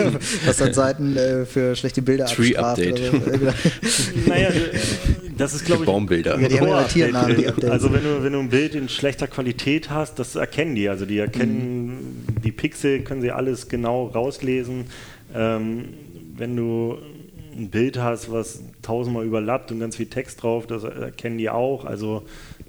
was 0.46 0.58
dann 0.58 0.72
Seiten 0.72 1.16
äh, 1.16 1.44
für 1.44 1.74
schlechte 1.74 2.02
Bilder 2.02 2.26
Tree 2.26 2.54
Update. 2.54 2.98
So. 2.98 3.16
naja, 4.28 4.50
das 5.42 5.54
ist, 5.54 5.64
glaube 5.64 5.82
ich. 5.82 5.86
Baumbilder. 5.86 6.38
Ja, 6.40 6.48
die 6.48 6.60
haben 6.60 6.68
ja 6.68 6.84
Tiernamen, 6.84 7.36
die 7.36 7.46
Updates. 7.48 7.70
Also, 7.70 7.92
wenn 7.92 8.02
du, 8.02 8.22
wenn 8.22 8.32
du 8.32 8.38
ein 8.38 8.48
Bild 8.48 8.74
in 8.74 8.88
schlechter 8.88 9.26
Qualität 9.26 9.90
hast, 9.90 10.18
das 10.18 10.36
erkennen 10.36 10.74
die. 10.74 10.88
Also, 10.88 11.04
die 11.04 11.18
erkennen 11.18 11.86
mhm. 11.86 12.42
die 12.42 12.52
Pixel, 12.52 13.02
können 13.02 13.22
sie 13.22 13.32
alles 13.32 13.68
genau 13.68 14.06
rauslesen. 14.06 14.84
Ähm, 15.34 15.88
wenn 16.36 16.56
du 16.56 16.98
ein 17.56 17.68
Bild 17.68 17.98
hast, 17.98 18.30
was 18.30 18.62
tausendmal 18.80 19.26
überlappt 19.26 19.70
und 19.72 19.80
ganz 19.80 19.96
viel 19.96 20.06
Text 20.06 20.42
drauf, 20.42 20.66
das 20.66 20.84
erkennen 20.84 21.38
die 21.38 21.50
auch. 21.50 21.84
Also, 21.84 22.22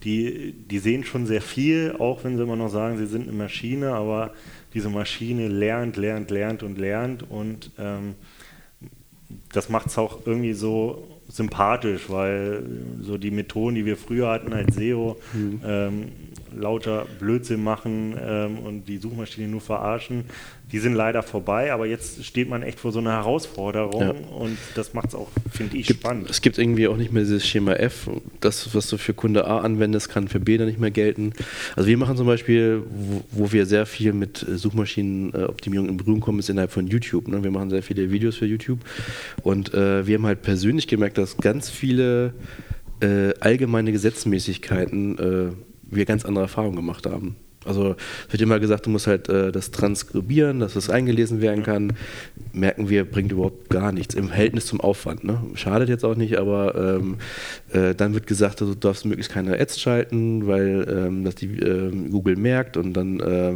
die, 0.03 0.53
die 0.53 0.79
sehen 0.79 1.03
schon 1.03 1.25
sehr 1.25 1.41
viel, 1.41 1.95
auch 1.97 2.23
wenn 2.23 2.35
sie 2.35 2.43
immer 2.43 2.55
noch 2.55 2.69
sagen, 2.69 2.97
sie 2.97 3.05
sind 3.05 3.27
eine 3.27 3.37
Maschine, 3.37 3.93
aber 3.93 4.31
diese 4.73 4.89
Maschine 4.89 5.47
lernt, 5.47 5.97
lernt, 5.97 6.31
lernt 6.31 6.63
und 6.63 6.77
lernt 6.77 7.29
und 7.29 7.71
ähm, 7.77 8.15
das 9.51 9.69
macht 9.69 9.87
es 9.87 9.97
auch 9.97 10.25
irgendwie 10.25 10.53
so 10.53 11.12
sympathisch, 11.33 12.09
weil 12.09 12.63
so 13.01 13.17
die 13.17 13.31
Methoden, 13.31 13.73
die 13.73 13.85
wir 13.85 13.97
früher 13.97 14.29
hatten 14.29 14.53
als 14.53 14.75
SEO, 14.75 15.17
mhm. 15.33 15.61
ähm, 15.65 16.05
lauter 16.57 17.05
Blödsinn 17.19 17.63
machen 17.63 18.15
ähm, 18.19 18.59
und 18.59 18.85
die 18.85 18.97
Suchmaschine 18.97 19.47
nur 19.47 19.61
verarschen, 19.61 20.25
die 20.71 20.79
sind 20.79 20.95
leider 20.95 21.21
vorbei, 21.21 21.71
aber 21.71 21.85
jetzt 21.85 22.25
steht 22.25 22.49
man 22.49 22.63
echt 22.63 22.79
vor 22.79 22.91
so 22.91 22.97
einer 22.97 23.11
Herausforderung 23.11 24.01
ja. 24.01 24.09
und 24.09 24.57
das 24.73 24.95
macht 24.95 25.09
es 25.09 25.15
auch, 25.15 25.29
finde 25.51 25.77
ich, 25.77 25.85
gibt, 25.85 25.99
spannend. 25.99 26.29
Es 26.31 26.41
gibt 26.41 26.57
irgendwie 26.57 26.87
auch 26.87 26.97
nicht 26.97 27.11
mehr 27.11 27.21
dieses 27.21 27.47
Schema 27.47 27.73
F, 27.73 28.09
das, 28.39 28.73
was 28.73 28.87
du 28.87 28.97
für 28.97 29.13
Kunde 29.13 29.45
A 29.45 29.59
anwendest, 29.59 30.09
kann 30.09 30.27
für 30.27 30.39
B 30.39 30.57
dann 30.57 30.67
nicht 30.67 30.79
mehr 30.79 30.89
gelten. 30.89 31.33
Also 31.75 31.87
wir 31.89 31.97
machen 31.97 32.17
zum 32.17 32.25
Beispiel, 32.25 32.81
wo, 32.89 33.23
wo 33.31 33.51
wir 33.51 33.67
sehr 33.67 33.85
viel 33.85 34.13
mit 34.13 34.37
Suchmaschinenoptimierung 34.37 35.89
in 35.89 35.97
Berührung 35.97 36.21
kommen, 36.21 36.39
ist 36.39 36.49
innerhalb 36.49 36.71
von 36.71 36.87
YouTube. 36.87 37.27
Ne? 37.27 37.43
Wir 37.43 37.51
machen 37.51 37.69
sehr 37.69 37.83
viele 37.83 38.11
Videos 38.11 38.37
für 38.37 38.47
YouTube 38.47 38.79
und 39.43 39.75
äh, 39.75 40.07
wir 40.07 40.15
haben 40.15 40.25
halt 40.25 40.41
persönlich 40.41 40.87
gemerkt, 40.87 41.19
dass 41.19 41.37
ganz 41.37 41.69
viele 41.69 42.33
äh, 42.99 43.33
allgemeine 43.39 43.91
Gesetzmäßigkeiten 43.91 45.19
äh, 45.19 45.72
wir 45.95 46.05
ganz 46.05 46.25
andere 46.25 46.45
Erfahrungen 46.45 46.75
gemacht 46.75 47.05
haben. 47.05 47.35
Also 47.65 47.95
es 48.27 48.33
wird 48.33 48.41
immer 48.41 48.59
gesagt, 48.59 48.85
du 48.85 48.89
musst 48.89 49.07
halt 49.07 49.29
äh, 49.29 49.51
das 49.51 49.71
transkribieren, 49.71 50.59
dass 50.59 50.75
es 50.75 50.89
eingelesen 50.89 51.41
werden 51.41 51.63
kann. 51.63 51.93
Merken 52.51 52.89
wir, 52.89 53.05
bringt 53.05 53.31
überhaupt 53.31 53.69
gar 53.69 53.91
nichts 53.91 54.15
im 54.15 54.27
Verhältnis 54.27 54.65
zum 54.65 54.81
Aufwand. 54.81 55.23
Ne? 55.23 55.41
Schadet 55.55 55.89
jetzt 55.89 56.05
auch 56.05 56.15
nicht, 56.15 56.37
aber 56.37 56.99
ähm, 56.99 57.17
äh, 57.71 57.95
dann 57.95 58.13
wird 58.13 58.27
gesagt, 58.27 58.61
also, 58.61 58.73
du 58.73 58.79
darfst 58.79 59.05
möglichst 59.05 59.31
keine 59.31 59.59
Ads 59.59 59.79
schalten, 59.79 60.47
weil 60.47 60.87
ähm, 60.89 61.23
das 61.23 61.35
die 61.35 61.57
ähm, 61.59 62.11
Google 62.11 62.35
merkt 62.35 62.77
und 62.77 62.93
dann 62.93 63.19
äh, 63.19 63.53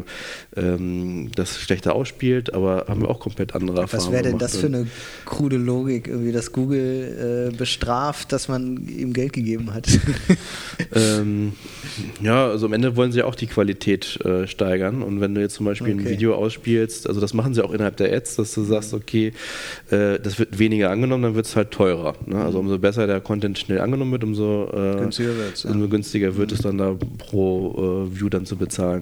ähm, 0.55 1.29
das 1.35 1.59
schlechter 1.59 1.95
ausspielt. 1.95 2.53
Aber 2.53 2.85
haben 2.87 3.01
wir 3.01 3.09
auch 3.09 3.19
komplett 3.19 3.55
andere 3.55 3.81
Erfahrungen. 3.81 4.07
Was 4.07 4.13
wäre 4.13 4.23
denn 4.23 4.39
das 4.39 4.57
für 4.57 4.67
eine 4.67 4.87
krude 5.25 5.57
Logik, 5.57 6.07
irgendwie, 6.07 6.31
dass 6.31 6.51
Google 6.51 7.51
äh, 7.51 7.55
bestraft, 7.55 8.31
dass 8.31 8.47
man 8.47 8.87
ihm 8.87 9.13
Geld 9.13 9.33
gegeben 9.33 9.73
hat? 9.73 9.87
Ähm, 10.93 11.53
ja, 12.21 12.47
also 12.47 12.65
am 12.65 12.73
Ende 12.73 12.95
wollen 12.95 13.11
sie 13.11 13.19
ja 13.19 13.25
auch 13.25 13.35
die 13.35 13.47
Qualität 13.47 13.96
Qualität 13.97 14.25
äh, 14.25 14.47
steigern. 14.47 15.01
Und 15.01 15.21
wenn 15.21 15.35
du 15.35 15.41
jetzt 15.41 15.55
zum 15.55 15.65
Beispiel 15.65 15.93
okay. 15.93 16.03
ein 16.03 16.09
Video 16.09 16.35
ausspielst, 16.35 17.07
also 17.07 17.19
das 17.19 17.33
machen 17.33 17.53
sie 17.53 17.63
auch 17.63 17.71
innerhalb 17.71 17.97
der 17.97 18.13
Ads, 18.13 18.37
dass 18.37 18.53
du 18.53 18.63
sagst, 18.63 18.93
okay, 18.93 19.33
äh, 19.89 20.19
das 20.19 20.39
wird 20.39 20.59
weniger 20.59 20.89
angenommen, 20.89 21.23
dann 21.23 21.35
wird 21.35 21.45
es 21.45 21.55
halt 21.55 21.71
teurer. 21.71 22.15
Ne? 22.25 22.43
Also 22.43 22.59
umso 22.59 22.77
besser 22.77 23.07
der 23.07 23.21
Content 23.21 23.57
schnell 23.57 23.81
angenommen 23.81 24.11
wird, 24.11 24.23
umso 24.23 24.69
äh, 24.73 24.97
günstiger, 24.99 25.31
ja. 25.31 25.69
umso 25.71 25.87
günstiger 25.87 26.37
wird 26.37 26.51
es 26.51 26.59
dann 26.59 26.77
da 26.77 26.95
pro 27.17 28.07
äh, 28.07 28.19
View 28.19 28.29
dann 28.29 28.45
zu 28.45 28.55
bezahlen. 28.55 29.01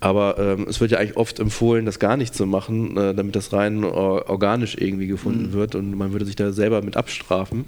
Aber 0.00 0.38
ähm, 0.38 0.66
es 0.68 0.80
wird 0.80 0.90
ja 0.90 0.98
eigentlich 0.98 1.16
oft 1.16 1.40
empfohlen, 1.40 1.86
das 1.86 1.98
gar 1.98 2.16
nicht 2.16 2.34
zu 2.34 2.46
machen, 2.46 2.96
äh, 2.96 3.14
damit 3.14 3.36
das 3.36 3.52
rein 3.52 3.84
organisch 3.84 4.76
irgendwie 4.78 5.06
gefunden 5.06 5.48
mhm. 5.48 5.52
wird 5.52 5.74
und 5.74 5.96
man 5.96 6.12
würde 6.12 6.24
sich 6.24 6.36
da 6.36 6.52
selber 6.52 6.82
mit 6.82 6.96
abstrafen 6.96 7.66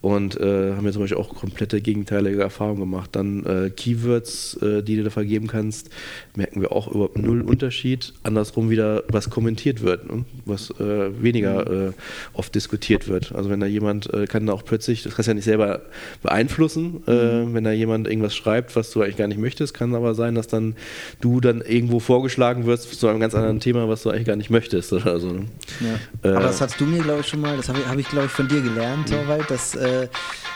und 0.00 0.40
äh, 0.40 0.74
haben 0.74 0.84
wir 0.84 0.92
zum 0.92 1.02
Beispiel 1.02 1.18
auch 1.18 1.34
komplette 1.34 1.80
gegenteilige 1.80 2.40
Erfahrungen 2.40 2.78
gemacht. 2.78 3.10
Dann 3.12 3.44
äh, 3.44 3.70
Keywords, 3.70 4.56
äh, 4.62 4.82
die 4.82 4.96
du 4.96 5.02
da 5.02 5.10
vergeben 5.10 5.48
kannst, 5.48 5.90
merken 6.36 6.60
wir 6.60 6.70
auch 6.70 6.86
überhaupt 6.88 7.18
null 7.18 7.40
Unterschied. 7.40 8.12
Andersrum 8.22 8.70
wieder, 8.70 9.02
was 9.08 9.28
kommentiert 9.28 9.82
wird, 9.82 10.08
ne? 10.08 10.24
was 10.44 10.70
äh, 10.78 11.10
weniger 11.20 11.68
mhm. 11.68 11.88
äh, 11.88 11.92
oft 12.32 12.54
diskutiert 12.54 13.08
wird. 13.08 13.32
Also 13.32 13.50
wenn 13.50 13.58
da 13.58 13.66
jemand 13.66 14.12
äh, 14.14 14.26
kann 14.26 14.46
da 14.46 14.52
auch 14.52 14.64
plötzlich, 14.64 15.02
das 15.02 15.16
kannst 15.16 15.26
du 15.26 15.30
ja 15.30 15.34
nicht 15.34 15.44
selber 15.44 15.82
beeinflussen, 16.22 17.02
mhm. 17.06 17.54
wenn 17.54 17.64
da 17.64 17.72
jemand 17.72 18.06
irgendwas 18.06 18.36
schreibt, 18.36 18.76
was 18.76 18.92
du 18.92 19.02
eigentlich 19.02 19.16
gar 19.16 19.26
nicht 19.26 19.40
möchtest, 19.40 19.74
kann 19.74 19.94
aber 19.96 20.14
sein, 20.14 20.36
dass 20.36 20.46
dann 20.46 20.76
du 21.20 21.40
dann 21.40 21.60
irgendwo 21.60 21.98
vorgeschlagen 21.98 22.66
wirst 22.66 22.92
zu 22.98 23.08
einem 23.08 23.18
ganz 23.18 23.34
anderen 23.34 23.58
Thema, 23.58 23.88
was 23.88 24.04
du 24.04 24.10
eigentlich 24.10 24.26
gar 24.26 24.36
nicht 24.36 24.50
möchtest 24.50 24.92
oder 24.92 25.18
so. 25.18 25.32
Ne? 25.32 25.46
Ja. 25.80 26.36
aber 26.36 26.42
das 26.42 26.60
hast 26.60 26.80
du 26.80 26.86
mir, 26.86 27.02
glaube 27.02 27.20
ich, 27.20 27.26
schon 27.26 27.40
mal, 27.40 27.56
das 27.56 27.68
habe 27.68 27.80
ich, 27.80 27.88
hab 27.88 27.98
ich 27.98 28.08
glaube 28.08 28.26
ich, 28.26 28.32
von 28.32 28.46
dir 28.46 28.60
gelernt, 28.60 29.10
mhm. 29.10 29.14
Torwald, 29.14 29.50
dass 29.50 29.74
äh, 30.04 30.08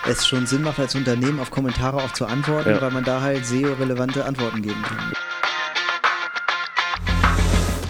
es 0.09 0.27
schon 0.27 0.47
Sinn 0.47 0.63
macht, 0.63 0.79
als 0.79 0.95
Unternehmen 0.95 1.41
auf 1.41 1.51
Kommentare 1.51 1.99
auch 1.99 2.13
zu 2.13 2.27
antworten, 2.27 2.71
ja. 2.71 2.81
weil 2.81 2.91
man 2.91 3.05
da 3.05 3.21
halt 3.21 3.47
SEO-relevante 3.47 4.25
Antworten 4.25 4.63
geben 4.63 4.83
kann. 4.83 5.13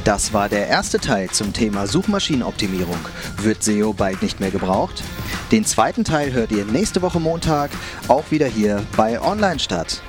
Das 0.05 0.33
war 0.33 0.49
der 0.49 0.67
erste 0.67 0.99
Teil 0.99 1.31
zum 1.31 1.53
Thema 1.53 1.87
Suchmaschinenoptimierung. 1.87 2.99
Wird 3.37 3.63
SEO 3.63 3.93
bald 3.93 4.21
nicht 4.21 4.41
mehr 4.41 4.51
gebraucht? 4.51 5.03
Den 5.53 5.65
zweiten 5.65 6.03
Teil 6.03 6.33
hört 6.33 6.51
ihr 6.51 6.65
nächste 6.65 7.03
Woche 7.03 7.21
Montag 7.21 7.71
auch 8.09 8.31
wieder 8.31 8.47
hier 8.47 8.83
bei 8.97 9.21
Online 9.21 9.61
statt. 9.61 10.03